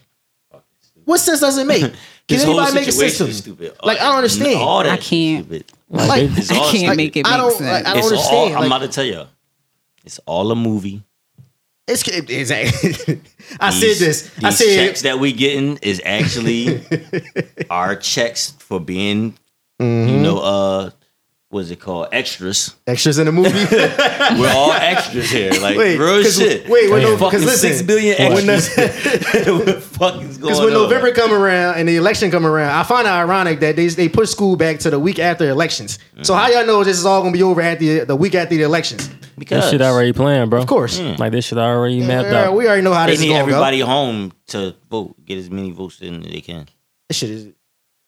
What 1.05 1.20
sense 1.20 1.41
does 1.41 1.59
it 1.59 1.68
make? 1.68 1.93
Can 2.28 2.38
This 2.39 2.45
anybody 2.45 2.73
make 2.73 2.88
a 2.88 2.91
system? 2.91 3.32
stupid. 3.32 3.73
Like 3.84 3.99
I 4.01 4.05
don't 4.05 4.17
understand. 4.17 4.55
All 4.59 4.84
that 4.84 4.91
I 4.91 4.97
can't. 4.97 5.45
stupid. 5.45 5.65
Like, 5.89 6.23
It's 6.38 6.51
I 6.51 6.55
can't 6.55 6.67
stupid. 6.78 6.97
make 6.97 7.15
it 7.15 7.25
I 7.25 7.38
don't- 7.38 7.51
sense. 7.51 7.61
like, 7.61 7.86
I 7.86 7.89
don't 7.93 7.97
It's 7.99 8.07
understand, 8.11 8.53
all. 8.55 8.61
I'm 8.63 8.65
about 8.67 8.80
to 8.82 8.88
tell 8.89 9.05
you. 9.05 9.23
It's 10.03 10.19
all 10.25 10.51
a 10.51 10.55
movie. 10.55 11.03
It's 11.88 12.05
exactly. 12.05 12.89
I 13.61 13.69
said 13.69 13.82
These- 13.82 13.99
this. 13.99 14.32
I 14.43 14.49
said 14.49 14.75
checks 14.75 15.01
that 15.03 15.19
we 15.19 15.32
getting 15.32 15.78
is 15.78 16.01
actually 16.03 16.84
our 17.69 17.95
checks 17.95 18.51
for 18.59 18.80
being, 18.82 19.38
Mm-hmm. 19.80 20.09
you 20.09 20.19
know, 20.21 20.39
uh, 20.39 20.89
what's 21.49 21.69
it 21.69 21.79
called? 21.79 22.07
Extras. 22.11 22.75
extras 22.85 23.17
in 23.19 23.25
the 23.25 23.31
movie. 23.31 23.49
We're 24.41 24.51
all 24.53 24.71
extras 24.73 25.29
here. 25.29 25.51
Like 25.61 25.77
Wait, 25.77 25.97
real 25.97 26.21
'cause- 26.23 26.35
shit. 26.37 26.67
wait, 26.69 26.91
wait, 26.91 27.01
no, 27.03 27.17
fucking 27.17 27.39
because 27.39 27.45
listen, 27.45 27.69
six 27.71 27.81
billion 27.81 28.17
when 28.33 28.49
extras. 28.49 28.75
the- 29.45 29.53
what 29.55 29.65
the 29.65 29.81
fuck 29.81 30.15
is 30.21 30.37
going 30.37 30.53
Because 30.53 30.59
on? 30.59 30.65
when 30.65 30.73
November 30.73 31.11
come 31.13 31.31
around 31.33 31.77
and 31.77 31.87
the 31.87 31.95
election 31.95 32.31
come 32.31 32.45
around, 32.45 32.71
I 32.75 32.83
find 32.83 33.07
it 33.07 33.11
ironic 33.11 33.59
that 33.61 33.75
they 33.75 33.87
they 33.87 34.09
push 34.09 34.29
school 34.29 34.55
back 34.55 34.79
to 34.79 34.89
the 34.89 34.99
week 34.99 35.19
after 35.19 35.49
elections. 35.49 35.99
So 36.23 36.33
how 36.35 36.47
y'all 36.49 36.65
know 36.65 36.83
this 36.83 36.97
is 36.97 37.05
all 37.05 37.21
gonna 37.21 37.31
be 37.31 37.43
over 37.43 37.61
at 37.61 37.79
the 37.79 37.99
the 38.05 38.15
week 38.15 38.35
after 38.35 38.55
the 38.55 38.63
elections? 38.63 39.09
because 39.37 39.63
This 39.65 39.71
shit 39.71 39.81
already 39.81 40.13
planned, 40.13 40.49
bro. 40.49 40.59
Of 40.61 40.67
course. 40.67 40.97
Hmm. 40.99 41.13
Like 41.17 41.31
this 41.31 41.45
shit 41.45 41.57
already 41.59 42.01
mapped 42.01 42.29
Yeah, 42.29 42.45
out. 42.45 42.55
we 42.55 42.67
already 42.67 42.81
know 42.81 42.93
how 42.93 43.05
they 43.05 43.11
this 43.13 43.19
is 43.19 43.25
need 43.27 43.31
gonna 43.33 43.41
everybody 43.41 43.79
go. 43.79 43.85
home 43.85 44.33
to 44.47 44.75
vote, 44.89 45.15
get 45.25 45.37
as 45.37 45.49
many 45.49 45.71
votes 45.71 46.01
in 46.01 46.23
as 46.25 46.31
they 46.31 46.41
can. 46.41 46.67
This 47.07 47.17
shit 47.17 47.29
is 47.29 47.47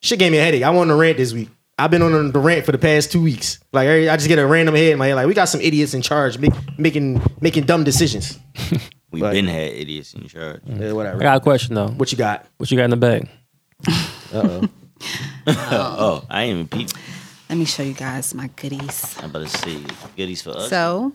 shit 0.02 0.18
gave 0.20 0.32
me 0.32 0.40
a 0.40 0.42
headache. 0.44 0.64
I 0.64 0.72
want 0.72 0.90
to 0.90 0.96
rant 0.96 1.18
this 1.18 1.32
week. 1.34 1.50
I've 1.80 1.92
been 1.92 2.02
on 2.02 2.32
the 2.32 2.40
rant 2.40 2.66
for 2.66 2.72
the 2.72 2.78
past 2.78 3.12
two 3.12 3.22
weeks. 3.22 3.60
Like 3.72 3.88
I 3.88 4.16
just 4.18 4.28
get 4.28 4.38
a 4.40 4.46
random 4.46 4.76
head 4.76 4.92
in 4.94 5.00
my 5.00 5.08
head. 5.08 5.16
Like 5.16 5.28
we 5.28 5.34
got 5.34 5.46
some 5.46 5.62
idiots 5.62 5.94
in 5.94 6.02
charge 6.02 6.38
make, 6.38 6.54
making 6.78 7.22
making 7.42 7.64
dumb 7.66 7.84
decisions. 7.84 8.38
We've 9.12 9.22
But- 9.22 9.32
been 9.32 9.48
had 9.48 9.72
idiots 9.74 10.14
in 10.14 10.28
charge. 10.28 10.62
Yeah, 10.66 10.74
whatever. 10.76 10.90
I 10.90 10.94
whatever. 10.94 11.20
got 11.20 11.38
a 11.38 11.40
question 11.40 11.76
though. 11.76 11.88
What 11.88 12.12
you 12.12 12.18
got? 12.18 12.46
What 12.58 12.70
you 12.70 12.78
got 12.78 12.84
in 12.86 12.90
the 12.92 12.98
bag? 12.98 13.28
Uh 13.88 13.94
oh, 14.34 14.68
Oh, 15.48 16.26
I 16.30 16.44
ain't 16.44 16.54
even 16.56 16.68
peep. 16.68 16.90
Let 17.50 17.58
me 17.58 17.66
show 17.66 17.82
you 17.82 17.94
guys 17.94 18.34
my 18.36 18.48
goodies. 18.56 19.16
I'm 19.20 19.32
about 19.32 19.48
to 19.48 19.58
say 19.58 19.80
goodies 20.16 20.42
for 20.44 20.52
us. 20.52 20.70
So, 20.70 21.14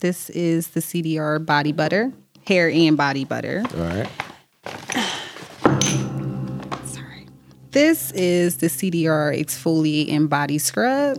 this 0.00 0.30
is 0.30 0.68
the 0.68 0.80
CDR 0.80 1.44
body 1.44 1.72
butter, 1.72 2.12
hair 2.46 2.70
and 2.70 2.96
body 2.96 3.24
butter. 3.26 3.62
All 3.74 3.80
right. 3.80 4.08
This 7.74 8.12
is 8.12 8.58
the 8.58 8.68
CDR 8.68 9.36
exfoliate 9.36 10.08
and 10.12 10.30
body 10.30 10.58
scrub. 10.58 11.18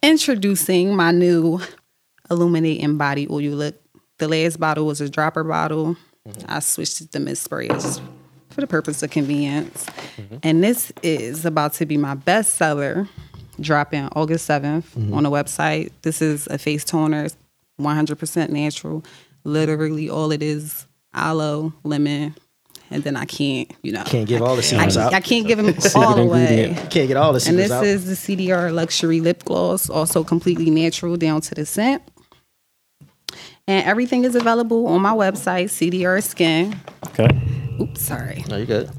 Introducing 0.00 0.94
my 0.94 1.10
new 1.10 1.60
illuminate 2.30 2.84
and 2.84 2.96
body 2.96 3.26
oil 3.28 3.56
look. 3.56 3.74
The 4.18 4.28
last 4.28 4.60
bottle 4.60 4.86
was 4.86 5.00
a 5.00 5.08
dropper 5.08 5.42
bottle. 5.42 5.96
I 6.46 6.60
switched 6.60 7.00
it 7.00 7.10
to 7.10 7.18
mist 7.18 7.42
sprays 7.42 8.00
for 8.50 8.60
the 8.60 8.68
purpose 8.68 9.02
of 9.02 9.10
convenience. 9.10 9.86
And 10.44 10.62
this 10.62 10.92
is 11.02 11.44
about 11.44 11.72
to 11.74 11.84
be 11.84 11.96
my 11.96 12.14
best 12.14 12.54
seller, 12.54 13.08
dropping 13.60 14.08
August 14.14 14.48
7th 14.48 15.12
on 15.12 15.24
the 15.24 15.30
website. 15.32 15.90
This 16.02 16.22
is 16.22 16.46
a 16.46 16.58
face 16.58 16.84
toner, 16.84 17.26
100% 17.80 18.50
natural. 18.50 19.02
Literally, 19.42 20.08
all 20.08 20.30
it 20.30 20.44
is 20.44 20.86
aloe, 21.14 21.72
lemon, 21.84 22.34
and 22.90 23.04
then 23.04 23.16
I 23.16 23.24
can't, 23.24 23.70
you 23.82 23.92
know. 23.92 24.02
Can't 24.04 24.28
give 24.28 24.42
all 24.42 24.56
the 24.56 24.62
I, 24.62 24.64
secrets 24.64 24.96
out. 24.96 25.14
I 25.14 25.20
can't 25.20 25.46
give 25.46 25.58
them 25.58 25.74
all 25.94 26.18
away. 26.18 26.42
ingredient. 26.42 26.90
Can't 26.90 27.08
get 27.08 27.16
all 27.16 27.32
the 27.32 27.40
secrets. 27.40 27.48
And 27.48 27.58
this 27.58 27.70
out. 27.70 27.84
is 27.86 28.06
the 28.24 28.36
CDR 28.36 28.72
Luxury 28.72 29.20
Lip 29.20 29.44
Gloss, 29.44 29.88
also 29.88 30.24
completely 30.24 30.70
natural 30.70 31.16
down 31.16 31.40
to 31.42 31.54
the 31.54 31.64
scent. 31.64 32.02
And 33.68 33.86
everything 33.86 34.24
is 34.24 34.34
available 34.34 34.88
on 34.88 35.00
my 35.02 35.12
website, 35.12 35.66
CDR 35.66 36.22
Skin. 36.22 36.76
Okay. 37.08 37.28
Oops, 37.80 38.00
sorry. 38.00 38.44
no, 38.48 38.56
you 38.56 38.66
good. 38.66 38.90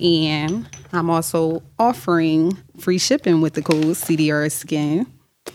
And 0.00 0.68
I'm 0.92 1.10
also 1.10 1.62
offering 1.78 2.56
free 2.78 2.98
shipping 2.98 3.40
with 3.40 3.54
the 3.54 3.62
code 3.62 3.84
CDR 3.84 4.50
Skin. 4.50 5.06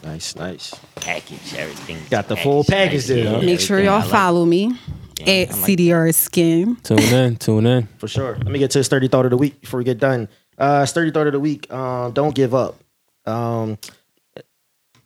Nice, 0.04 0.36
nice. 0.36 0.76
package, 0.96 1.54
everything. 1.56 1.98
Got 2.10 2.28
the 2.28 2.36
full 2.36 2.64
package 2.66 3.08
there, 3.08 3.30
huh? 3.30 3.42
Make 3.42 3.62
sure 3.62 3.80
y'all 3.80 4.00
like. 4.00 4.10
follow 4.10 4.44
me 4.44 4.78
at 5.22 5.50
CDR 5.50 6.14
Skin. 6.14 6.76
Tune 6.78 7.00
in. 7.00 7.36
Tune 7.38 7.66
in. 7.66 7.88
For 7.98 8.08
sure. 8.08 8.36
Let 8.36 8.48
me 8.48 8.60
get 8.60 8.72
to 8.72 8.80
the 8.80 8.84
sturdy 8.84 9.08
thought 9.08 9.26
of 9.26 9.32
the 9.32 9.38
week 9.38 9.62
before 9.62 9.78
we 9.78 9.84
get 9.84 10.00
done. 10.00 10.28
Uh 10.58 10.86
sturdy 10.86 11.12
thought 11.12 11.28
of 11.28 11.34
the 11.34 11.40
week. 11.40 11.72
Um, 11.72 12.12
don't 12.14 12.34
give 12.36 12.54
up. 12.54 12.80
Um 13.26 13.78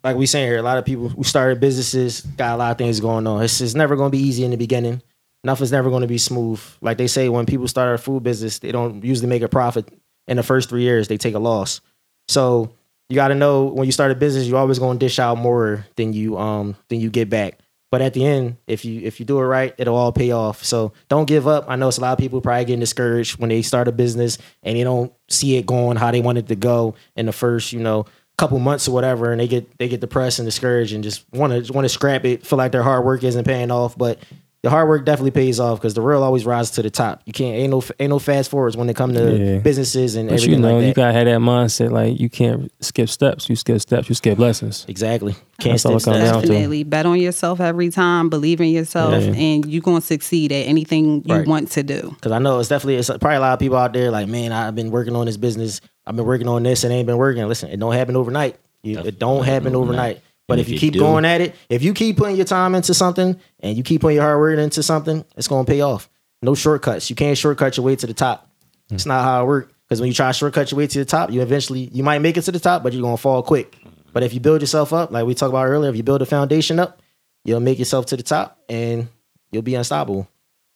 like 0.04 0.16
we 0.16 0.26
saying 0.26 0.48
here, 0.48 0.58
a 0.58 0.62
lot 0.62 0.78
of 0.78 0.86
people 0.86 1.10
who 1.10 1.24
started 1.24 1.60
businesses 1.60 2.22
got 2.22 2.56
a 2.56 2.58
lot 2.58 2.72
of 2.72 2.78
things 2.78 3.00
going 3.00 3.28
on. 3.28 3.44
It's, 3.44 3.60
it's 3.60 3.76
never 3.76 3.96
gonna 3.96 4.10
be 4.10 4.20
easy 4.20 4.44
in 4.44 4.52
the 4.52 4.58
beginning. 4.58 5.02
Nothing's 5.44 5.72
never 5.72 5.90
gonna 5.90 6.08
be 6.08 6.18
smooth. 6.18 6.62
Like 6.82 6.98
they 6.98 7.08
say, 7.08 7.30
when 7.30 7.46
people 7.46 7.68
start 7.68 7.96
a 7.96 7.98
food 7.98 8.24
business, 8.24 8.60
they 8.60 8.72
don't 8.72 9.04
usually 9.04 9.28
make 9.28 9.42
a 9.42 9.50
profit 9.50 9.88
in 10.28 10.38
the 10.38 10.44
first 10.44 10.70
three 10.70 10.84
years, 10.84 11.08
they 11.08 11.18
take 11.18 11.34
a 11.34 11.40
loss. 11.40 11.82
So 12.28 12.72
you 13.10 13.16
gotta 13.16 13.36
know 13.36 13.66
when 13.66 13.88
you 13.88 13.92
start 13.92 14.12
a 14.12 14.16
business, 14.16 14.48
you're 14.48 14.60
always 14.60 14.80
gonna 14.80 15.00
dish 15.00 15.20
out 15.20 15.38
more 15.38 15.86
than 15.96 16.14
you 16.14 16.38
um 16.38 16.76
than 16.88 17.00
you 17.00 17.10
get 17.10 17.30
back. 17.30 17.60
But 17.92 18.02
at 18.02 18.14
the 18.14 18.26
end, 18.26 18.58
if 18.68 18.86
you 18.86 19.02
if 19.02 19.20
you 19.20 19.26
do 19.26 19.40
it 19.40 19.46
right, 19.46 19.74
it'll 19.78 19.96
all 19.96 20.12
pay 20.12 20.32
off. 20.32 20.64
So 20.64 20.94
don't 21.08 21.26
give 21.26 21.48
up. 21.48 21.66
I 21.68 21.76
know 21.76 21.88
it's 21.88 21.98
a 21.98 22.02
lot 22.02 22.14
of 22.14 22.20
people 22.20 22.40
probably 22.40 22.66
getting 22.66 22.80
discouraged 22.80 23.40
when 23.40 23.50
they 23.50 23.62
start 23.64 23.88
a 23.88 23.92
business 23.92 24.38
and 24.62 24.78
they 24.78 24.84
don't 24.84 25.12
see 25.28 25.58
it 25.58 25.66
going 25.66 25.98
how 25.98 26.12
they 26.12 26.22
want 26.22 26.38
it 26.38 26.48
to 26.48 26.56
go 26.56 26.96
in 27.16 27.26
the 27.26 27.32
first, 27.32 27.74
you 27.74 27.80
know, 27.80 28.06
couple 28.40 28.58
months 28.58 28.88
or 28.88 28.92
whatever, 28.92 29.32
and 29.32 29.42
they 29.42 29.48
get 29.48 29.78
they 29.78 29.90
get 29.90 30.00
depressed 30.00 30.40
and 30.40 30.48
discouraged 30.48 30.94
and 30.94 31.04
just 31.04 31.26
want 31.34 31.66
to 31.66 31.74
want 31.74 31.86
to 31.86 31.90
scrap 31.90 32.26
it, 32.26 32.46
feel 32.46 32.58
like 32.58 32.72
their 32.72 32.84
hard 32.84 33.06
work 33.06 33.24
isn't 33.24 33.44
paying 33.46 33.70
off. 33.70 33.98
But 33.98 34.20
the 34.62 34.70
hard 34.70 34.90
work 34.90 35.06
definitely 35.06 35.32
pays 35.32 35.58
off 35.60 35.80
because 35.80 35.94
the 35.94 36.02
real 36.02 36.22
always 36.22 36.46
rises 36.46 36.72
to 36.72 36.82
the 36.82 36.90
top. 36.90 37.22
You 37.26 37.32
can't 37.32 37.56
ain't 37.56 37.72
no 37.72 37.82
ain't 38.00 38.10
no 38.10 38.20
fast 38.20 38.50
forwards 38.52 38.76
when 38.76 38.90
it 38.90 38.96
comes 38.96 39.16
to 39.16 39.32
Yeah. 39.38 39.58
businesses 39.60 40.16
and 40.16 40.30
everything. 40.30 40.30
But 40.30 40.34
everything 40.34 40.52
you 40.52 40.60
know, 40.60 40.74
like 40.76 40.82
that. 40.82 40.88
you 40.88 40.94
gotta 40.94 41.14
have 41.14 41.26
that 41.26 41.40
mindset. 41.40 41.92
Like 41.92 42.20
you 42.20 42.30
can't 42.30 42.70
skip 42.82 43.08
steps. 43.08 43.50
You 43.50 43.56
skip 43.56 43.80
steps. 43.80 44.10
You 44.10 44.16
skip 44.16 44.38
lessons. 44.38 44.86
exactly. 44.90 45.34
Can't 45.60 45.74
That's 45.74 45.86
all 45.86 45.96
it 45.96 46.00
stand 46.02 46.18
comes 46.18 46.24
still. 46.28 46.34
down 46.34 46.42
to. 46.42 46.48
Definitely. 46.50 46.84
Bet 46.84 47.06
on 47.06 47.20
yourself 47.20 47.60
every 47.62 47.90
time, 47.90 48.30
believe 48.30 48.60
in 48.62 48.68
yourself, 48.70 49.24
Yeah. 49.24 49.32
and 49.34 49.66
you're 49.66 49.82
going 49.82 50.00
to 50.02 50.06
succeed 50.06 50.52
at 50.52 50.68
anything 50.68 51.24
you 51.26 51.36
Right. 51.36 51.48
want 51.48 51.72
to 51.72 51.84
do. 51.84 52.12
Because 52.16 52.32
I 52.34 52.40
know 52.40 52.60
it's 52.60 52.70
definitely 52.70 52.96
it's 52.96 53.08
probably 53.10 53.36
a 53.36 53.40
lot 53.42 53.54
of 53.54 53.60
people 53.60 53.78
out 53.78 53.94
there 53.94 54.12
like, 54.12 54.28
man, 54.28 54.52
I've 54.52 54.76
been 54.76 54.90
working 54.92 55.16
on 55.16 55.26
this 55.26 55.38
business. 55.38 55.80
I've 56.08 56.16
been 56.16 56.26
working 56.26 56.48
on 56.48 56.64
this 56.64 56.84
and 56.84 56.92
ain't 56.94 57.08
been 57.08 57.18
working. 57.18 57.46
Listen, 57.48 57.70
it 57.70 57.80
don't 57.80 57.94
happen 57.94 58.16
overnight. 58.16 58.56
You, 58.84 59.00
it 59.00 59.20
don't 59.20 59.44
happen 59.46 59.76
overnight. 59.76 60.20
But 60.50 60.60
if 60.60 60.66
if 60.66 60.70
you 60.70 60.74
you 60.74 60.80
keep 60.80 60.94
do- 60.94 61.00
going 61.00 61.26
at 61.26 61.42
it, 61.42 61.56
if 61.70 61.84
you 61.84 61.94
keep 61.94 62.18
putting 62.18 62.36
your 62.36 62.46
time 62.46 62.76
into 62.76 62.94
something 62.94 63.40
and 63.60 63.78
you 63.78 63.84
keep 63.84 64.02
putting 64.02 64.16
your 64.16 64.26
hard 64.26 64.40
work 64.40 64.58
into 64.58 64.82
something, 64.84 65.24
it's 65.38 65.48
gonna 65.48 65.64
pay 65.64 65.82
off. 65.82 66.10
No 66.42 66.56
shortcuts. 66.56 67.10
You 67.10 67.16
can't 67.16 67.38
shortcut 67.38 67.78
your 67.78 67.86
way 67.86 67.96
to 67.96 68.08
the 68.08 68.14
top. 68.14 68.50
It's 68.90 69.04
hmm. 69.04 69.10
not 69.10 69.24
how 69.24 69.44
it 69.44 69.48
works. 69.48 69.74
Because 69.88 70.02
when 70.02 70.08
you 70.08 70.14
try 70.14 70.28
to 70.28 70.34
shortcut 70.34 70.72
your 70.72 70.78
way 70.80 70.88
to 70.88 71.00
the 71.00 71.06
top, 71.06 71.32
you 71.32 71.42
eventually 71.42 71.90
you 71.94 72.04
might 72.04 72.20
make 72.20 72.36
it 72.36 72.42
to 72.44 72.52
the 72.52 72.60
top, 72.60 72.84
but 72.84 72.94
you're 72.94 73.02
gonna 73.02 73.18
fall 73.18 73.44
quick. 73.44 73.78
But 74.12 74.24
if 74.24 74.34
you 74.34 74.40
build 74.40 74.62
yourself 74.62 74.92
up, 74.92 75.12
like 75.12 75.26
we 75.26 75.36
talked 75.36 75.50
about 75.50 75.68
earlier, 75.68 75.90
if 75.90 75.96
you 75.96 76.04
build 76.04 76.22
a 76.22 76.26
foundation 76.26 76.80
up, 76.80 77.02
you'll 77.46 77.60
make 77.60 77.78
yourself 77.78 78.08
to 78.08 78.18
the 78.18 78.24
top 78.24 78.60
and 78.68 79.08
you'll 79.52 79.62
be 79.62 79.76
unstoppable. 79.76 80.28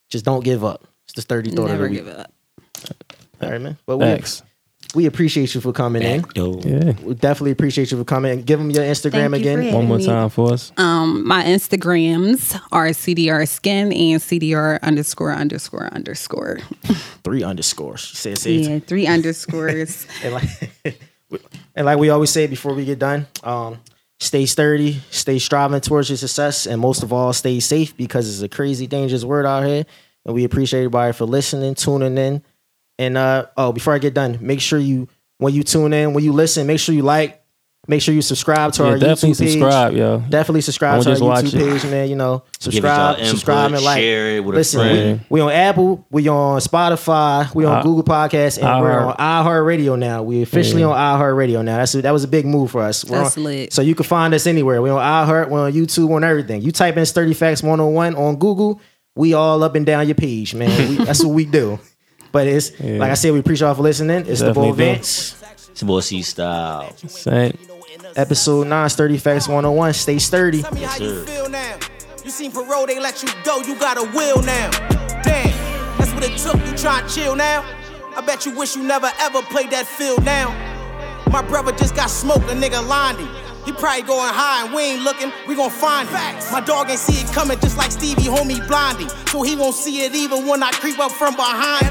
Just 0.09 0.23
don't 0.23 0.43
give 0.43 0.63
up. 0.63 0.87
It's 1.05 1.13
the 1.13 1.21
sturdy 1.21 1.49
thought 1.49 1.67
Never 1.67 1.85
of 1.85 1.91
the 1.91 1.97
week. 1.97 2.05
give 2.05 2.15
up. 2.15 2.31
All 3.41 3.49
right, 3.49 3.61
man. 3.61 3.77
But 3.85 3.97
we, 3.97 4.05
Thanks. 4.05 4.43
We 4.95 5.05
appreciate 5.07 5.55
you 5.55 5.61
for 5.61 5.71
coming 5.73 6.01
in. 6.03 6.23
Yo. 6.35 6.59
Yeah. 6.63 6.93
We 7.01 7.15
definitely 7.15 7.51
appreciate 7.51 7.91
you 7.91 7.97
for 7.97 8.03
coming. 8.03 8.41
Give 8.43 8.59
them 8.59 8.69
your 8.69 8.83
Instagram 8.83 9.31
Thank 9.31 9.35
again. 9.35 9.69
for 9.71 9.77
One 9.77 9.87
more 9.87 9.97
me. 9.97 10.05
time 10.05 10.29
for 10.29 10.53
us. 10.53 10.71
Um, 10.77 11.27
my 11.27 11.43
Instagrams 11.43 12.59
are 12.71 12.87
CDR 12.87 13.47
Skin 13.47 13.91
and 13.91 14.21
CDR 14.21 14.79
underscore 14.81 15.33
underscore 15.33 15.87
underscore. 15.93 16.59
Three 17.23 17.43
underscores. 17.43 18.01
She 18.01 18.15
said, 18.17 18.37
say 18.37 18.51
Yeah, 18.53 18.79
three 18.79 19.07
underscores. 19.07 20.05
and 20.23 20.33
like 20.33 20.49
and 21.75 21.85
like 21.85 21.97
we 21.97 22.09
always 22.09 22.29
say 22.29 22.47
before 22.47 22.73
we 22.73 22.85
get 22.85 22.99
done, 22.99 23.25
um, 23.43 23.79
stay 24.19 24.45
sturdy, 24.45 25.01
stay 25.09 25.39
striving 25.39 25.81
towards 25.81 26.09
your 26.09 26.17
success, 26.17 26.67
and 26.67 26.79
most 26.79 27.01
of 27.03 27.11
all, 27.11 27.33
stay 27.33 27.59
safe 27.59 27.97
because 27.97 28.29
it's 28.29 28.41
a 28.43 28.49
crazy, 28.55 28.85
dangerous 28.87 29.23
word 29.23 29.45
out 29.45 29.65
here. 29.65 29.85
And 30.25 30.35
we 30.35 30.43
appreciate 30.45 30.79
everybody 30.81 31.11
for 31.13 31.25
listening, 31.25 31.75
tuning 31.75 32.17
in. 32.17 32.43
And 32.99 33.17
uh, 33.17 33.47
oh, 33.57 33.71
before 33.71 33.93
I 33.93 33.97
get 33.97 34.13
done, 34.13 34.37
make 34.41 34.61
sure 34.61 34.79
you 34.79 35.07
when 35.39 35.53
you 35.53 35.63
tune 35.63 35.93
in, 35.93 36.13
when 36.13 36.23
you 36.23 36.31
listen, 36.31 36.67
make 36.67 36.79
sure 36.79 36.93
you 36.95 37.01
like, 37.01 37.43
make 37.87 38.01
sure 38.01 38.13
you 38.13 38.21
subscribe 38.21 38.71
to 38.73 38.83
Yeah, 38.83 38.89
our 38.89 38.97
definitely 38.99 39.31
YouTube 39.31 39.39
page. 39.39 39.51
subscribe, 39.53 39.93
yo. 39.93 40.19
Definitely 40.29 40.61
subscribe 40.61 41.03
Don't 41.03 41.15
to 41.17 41.25
our 41.25 41.41
YouTube 41.41 41.43
watch 41.43 41.53
page, 41.81 41.91
man. 41.91 42.07
You 42.09 42.15
know, 42.15 42.43
subscribe, 42.59 43.17
y'all 43.17 43.25
subscribe, 43.25 43.73
and 43.73 43.83
like. 43.83 43.97
share 43.97 44.37
it 44.37 44.45
with 44.45 44.55
a 44.55 44.57
Listen, 44.59 44.79
friend. 44.79 45.19
we, 45.29 45.39
we 45.39 45.41
on 45.41 45.51
Apple, 45.51 46.05
we 46.11 46.27
on 46.29 46.61
Spotify, 46.61 47.53
we 47.55 47.65
on 47.65 47.79
Uh, 47.79 47.83
Google 47.83 48.03
Podcasts, 48.03 48.57
and 48.61 48.81
we're 48.81 48.91
iHeart. 48.91 49.19
on 49.19 49.45
iHeartRadio 49.45 49.97
now. 49.99 50.21
We 50.23 50.43
officially 50.43 50.81
Yeah. 50.81 50.89
on 50.89 51.19
iHeartRadio 51.19 51.65
now. 51.65 51.77
That's 51.77 51.95
a, 51.95 52.01
that 52.03 52.11
was 52.11 52.23
a 52.23 52.27
big 52.29 52.45
move 52.45 52.71
for 52.71 52.83
us. 52.83 53.03
We're 53.03 53.17
That's 53.23 53.37
on- 53.37 53.43
lit. 53.43 53.73
So 53.73 53.81
you 53.81 53.95
can 53.95 54.05
find 54.05 54.33
us 54.35 54.45
anywhere. 54.47 54.81
We're 54.81 54.93
on 54.93 55.01
iHeart, 55.27 55.49
we're 55.49 55.65
on 55.65 55.73
YouTube, 55.73 56.07
we're 56.09 56.17
on 56.17 56.23
everything. 56.23 56.61
You 56.61 56.71
type 56.71 56.95
in 56.95 57.05
Sturdy 57.07 57.33
Facts 57.33 57.63
101 57.63 58.15
on 58.15 58.35
Google, 58.37 58.79
we 59.15 59.33
all 59.33 59.61
up 59.63 59.75
and 59.75 59.85
down 59.85 60.07
your 60.07 60.15
page, 60.15 60.53
man. 60.55 60.89
We, 60.89 61.03
that's 61.03 61.23
what 61.23 61.33
we 61.33 61.45
do. 61.45 61.79
But 62.33 62.47
it's 62.47 62.71
Yeah. 62.79 62.97
like 62.99 63.11
I 63.11 63.13
said, 63.13 63.31
we 63.31 63.39
appreciate 63.39 63.67
y'all 63.67 63.75
for 63.75 63.83
listening. 63.83 64.25
It's 64.27 64.41
the 64.41 64.47
Definitely 64.47 64.71
Boy 64.71 64.77
do. 64.77 64.83
Vince. 64.83 65.35
It's 65.71 65.81
your 65.81 65.87
boy 65.87 65.99
C 66.01 66.21
Style. 66.23 66.93
Saint. 67.07 67.57
Episode 68.15 68.67
9, 68.67 68.89
Sturdy 68.89 69.17
Facts 69.17 69.47
101. 69.47 69.93
Stay 69.93 70.19
sturdy. 70.19 70.61
Tell 70.63 70.73
me 70.73 70.81
how 70.81 70.97
sir. 70.97 71.03
you 71.05 71.25
feel 71.25 71.49
now. 71.49 71.77
You 72.25 72.29
seen 72.31 72.51
parole, 72.51 72.85
they 72.85 72.99
let 72.99 73.21
you 73.23 73.29
go, 73.45 73.61
you 73.61 73.75
got 73.79 73.97
a 73.97 74.03
will 74.15 74.41
now. 74.43 74.69
Damn, 75.23 75.97
that's 75.97 76.11
what 76.13 76.23
it 76.23 76.37
took, 76.37 76.55
you 76.67 76.75
try 76.77 76.99
and 77.01 77.09
chill 77.09 77.35
now. 77.35 77.63
I 78.15 78.21
bet 78.21 78.45
you 78.45 78.55
wish 78.57 78.75
you 78.75 78.83
never 78.83 79.11
ever 79.19 79.41
played 79.43 79.71
that 79.71 79.85
field 79.87 80.23
now. 80.23 80.49
My 81.31 81.41
brother 81.41 81.71
just 81.71 81.95
got 81.95 82.09
smoked, 82.09 82.43
a 82.49 82.53
nigga 82.53 82.85
lined 82.87 83.19
him. 83.19 83.29
He 83.65 83.71
probably 83.71 84.03
going 84.03 84.33
high 84.33 84.65
and 84.65 84.73
we 84.73 84.81
ain't 84.81 85.03
looking, 85.03 85.31
we 85.47 85.55
gon' 85.55 85.69
find 85.69 86.07
him. 86.09 86.35
My 86.51 86.59
dog 86.59 86.89
ain't 86.89 86.99
see 86.99 87.23
it 87.23 87.31
coming 87.33 87.57
just 87.59 87.77
like 87.77 87.91
Stevie, 87.91 88.23
homie 88.23 88.65
blinding. 88.67 89.09
So 89.27 89.41
he 89.41 89.55
won't 89.55 89.75
see 89.75 90.03
it 90.03 90.13
even 90.13 90.47
when 90.47 90.61
I 90.61 90.71
creep 90.71 90.99
up 90.99 91.11
from 91.11 91.35
behind. 91.35 91.85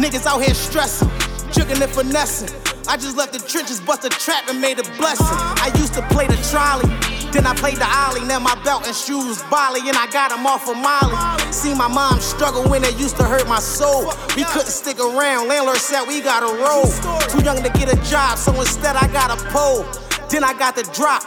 Niggas 0.00 0.26
out 0.26 0.42
here 0.42 0.54
stressing, 0.54 1.08
jugging 1.52 1.82
and 1.82 1.90
finessing. 1.92 2.48
I 2.88 2.96
just 2.96 3.16
left 3.16 3.34
the 3.34 3.38
trenches, 3.38 3.80
bust 3.80 4.04
a 4.04 4.08
trap 4.08 4.48
and 4.48 4.60
made 4.60 4.78
a 4.78 4.82
blessing. 4.96 5.26
I 5.60 5.70
used 5.76 5.94
to 5.94 6.02
play 6.08 6.26
the 6.26 6.40
trolley, 6.50 6.88
then 7.30 7.46
I 7.46 7.54
played 7.54 7.76
the 7.76 7.86
ollie. 7.86 8.24
Now 8.24 8.38
my 8.40 8.56
belt 8.64 8.86
and 8.86 8.96
shoes 8.96 9.42
Bali, 9.50 9.80
and 9.86 9.96
I 9.96 10.06
got 10.10 10.32
'em 10.32 10.46
off 10.46 10.68
of 10.68 10.78
Molly. 10.78 11.16
See 11.52 11.74
my 11.74 11.86
mom 11.86 12.18
struggle 12.20 12.64
when 12.64 12.82
it 12.82 12.98
used 12.98 13.16
to 13.18 13.24
hurt 13.24 13.46
my 13.46 13.60
soul. 13.60 14.12
We 14.34 14.44
couldn't 14.44 14.72
stick 14.72 14.98
around, 14.98 15.48
landlord 15.48 15.78
said 15.78 16.08
we 16.08 16.22
gotta 16.22 16.46
roll. 16.46 16.86
Too 17.28 17.44
young 17.44 17.62
to 17.62 17.68
get 17.68 17.92
a 17.92 17.96
job, 18.10 18.38
so 18.38 18.58
instead 18.58 18.96
I 18.96 19.06
got 19.08 19.30
a 19.30 19.36
pole. 19.50 19.84
Then 20.30 20.44
I 20.44 20.54
got 20.54 20.76
the 20.76 20.84
drop. 20.94 21.22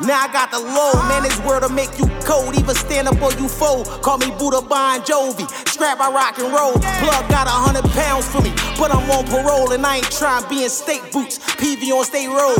Now 0.00 0.22
I 0.22 0.32
got 0.32 0.50
the 0.50 0.58
low, 0.58 0.92
man. 1.08 1.22
This 1.22 1.38
word'll 1.42 1.70
make 1.70 1.98
you 1.98 2.06
cold. 2.22 2.56
Even 2.58 2.74
stand 2.74 3.08
up 3.08 3.20
or 3.22 3.32
you 3.34 3.48
fold. 3.48 3.86
Call 4.02 4.18
me 4.18 4.30
Buddha 4.38 4.60
Bon 4.62 5.00
Jovi. 5.00 5.48
Scrap 5.68 6.00
I 6.00 6.10
rock 6.10 6.38
and 6.38 6.52
roll. 6.52 6.72
Plug 6.72 7.28
got 7.30 7.46
a 7.46 7.50
hundred 7.50 7.84
pounds 7.92 8.28
for 8.28 8.42
me, 8.42 8.50
but 8.78 8.90
I'm 8.94 9.10
on 9.10 9.26
parole 9.26 9.72
and 9.72 9.84
I 9.84 9.96
ain't 9.96 10.10
trying 10.10 10.42
to 10.42 10.48
be 10.48 10.64
in 10.64 10.70
state 10.70 11.02
boots. 11.12 11.38
PV 11.38 11.90
on 11.90 12.04
state 12.04 12.28
road. 12.28 12.58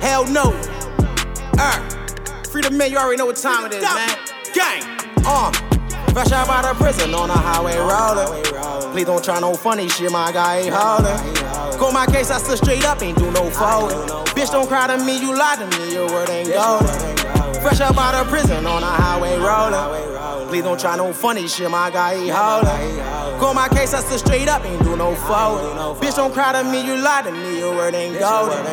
Hell 0.00 0.26
no. 0.30 0.52
Uh, 1.58 1.88
Freedom 2.50 2.76
man, 2.76 2.90
you 2.90 2.98
already 2.98 3.16
know 3.16 3.26
what 3.26 3.36
time 3.36 3.66
it 3.66 3.74
is, 3.74 3.82
man. 3.82 4.16
Gang. 4.54 4.82
Uh. 5.24 5.75
Fresh 6.16 6.32
out 6.32 6.48
out 6.48 6.64
of 6.64 6.78
prison 6.78 7.12
on 7.12 7.28
the 7.28 7.34
highway 7.34 7.76
rolling. 7.76 8.42
Please 8.92 9.04
don't 9.04 9.22
try 9.22 9.38
no 9.38 9.52
funny 9.52 9.86
shit, 9.86 10.10
my 10.10 10.32
guy 10.32 10.60
ain't 10.60 10.74
holding. 10.74 11.14
Go 11.78 11.92
my 11.92 12.06
case, 12.06 12.30
I 12.30 12.38
stood 12.38 12.56
straight 12.56 12.86
up, 12.86 13.02
ain't 13.02 13.18
do 13.18 13.30
no 13.32 13.50
folding. 13.50 13.98
Bitch, 14.32 14.50
don't 14.50 14.66
cry 14.66 14.86
to 14.86 14.96
me, 15.04 15.20
you 15.20 15.36
lie 15.36 15.56
to 15.56 15.78
me, 15.78 15.92
your 15.92 16.08
word 16.08 16.30
ain't 16.30 16.48
golden. 16.48 16.88
Fresh 17.60 17.80
up 17.82 17.98
out 17.98 18.14
of 18.14 18.28
prison 18.28 18.64
on 18.64 18.80
the 18.80 18.86
highway 18.86 19.36
rolling. 19.36 20.48
Please 20.48 20.62
don't 20.62 20.80
try 20.80 20.96
no 20.96 21.12
funny 21.12 21.46
shit, 21.48 21.70
my 21.70 21.90
guy 21.90 22.14
ain't 22.14 22.30
holding. 22.34 22.96
Go 23.38 23.52
my 23.52 23.68
case, 23.68 23.92
I 23.92 24.00
stood 24.00 24.20
straight 24.20 24.48
up, 24.48 24.64
ain't 24.64 24.82
do 24.84 24.96
no 24.96 25.14
folding. 25.14 26.00
Bitch, 26.00 26.16
don't 26.16 26.32
cry 26.32 26.52
to 26.52 26.64
me, 26.64 26.80
you 26.80 26.96
lie 26.96 27.20
to 27.24 27.30
me, 27.30 27.58
your 27.58 27.76
word 27.76 27.94
ain't 27.94 28.18
golden. 28.18 28.64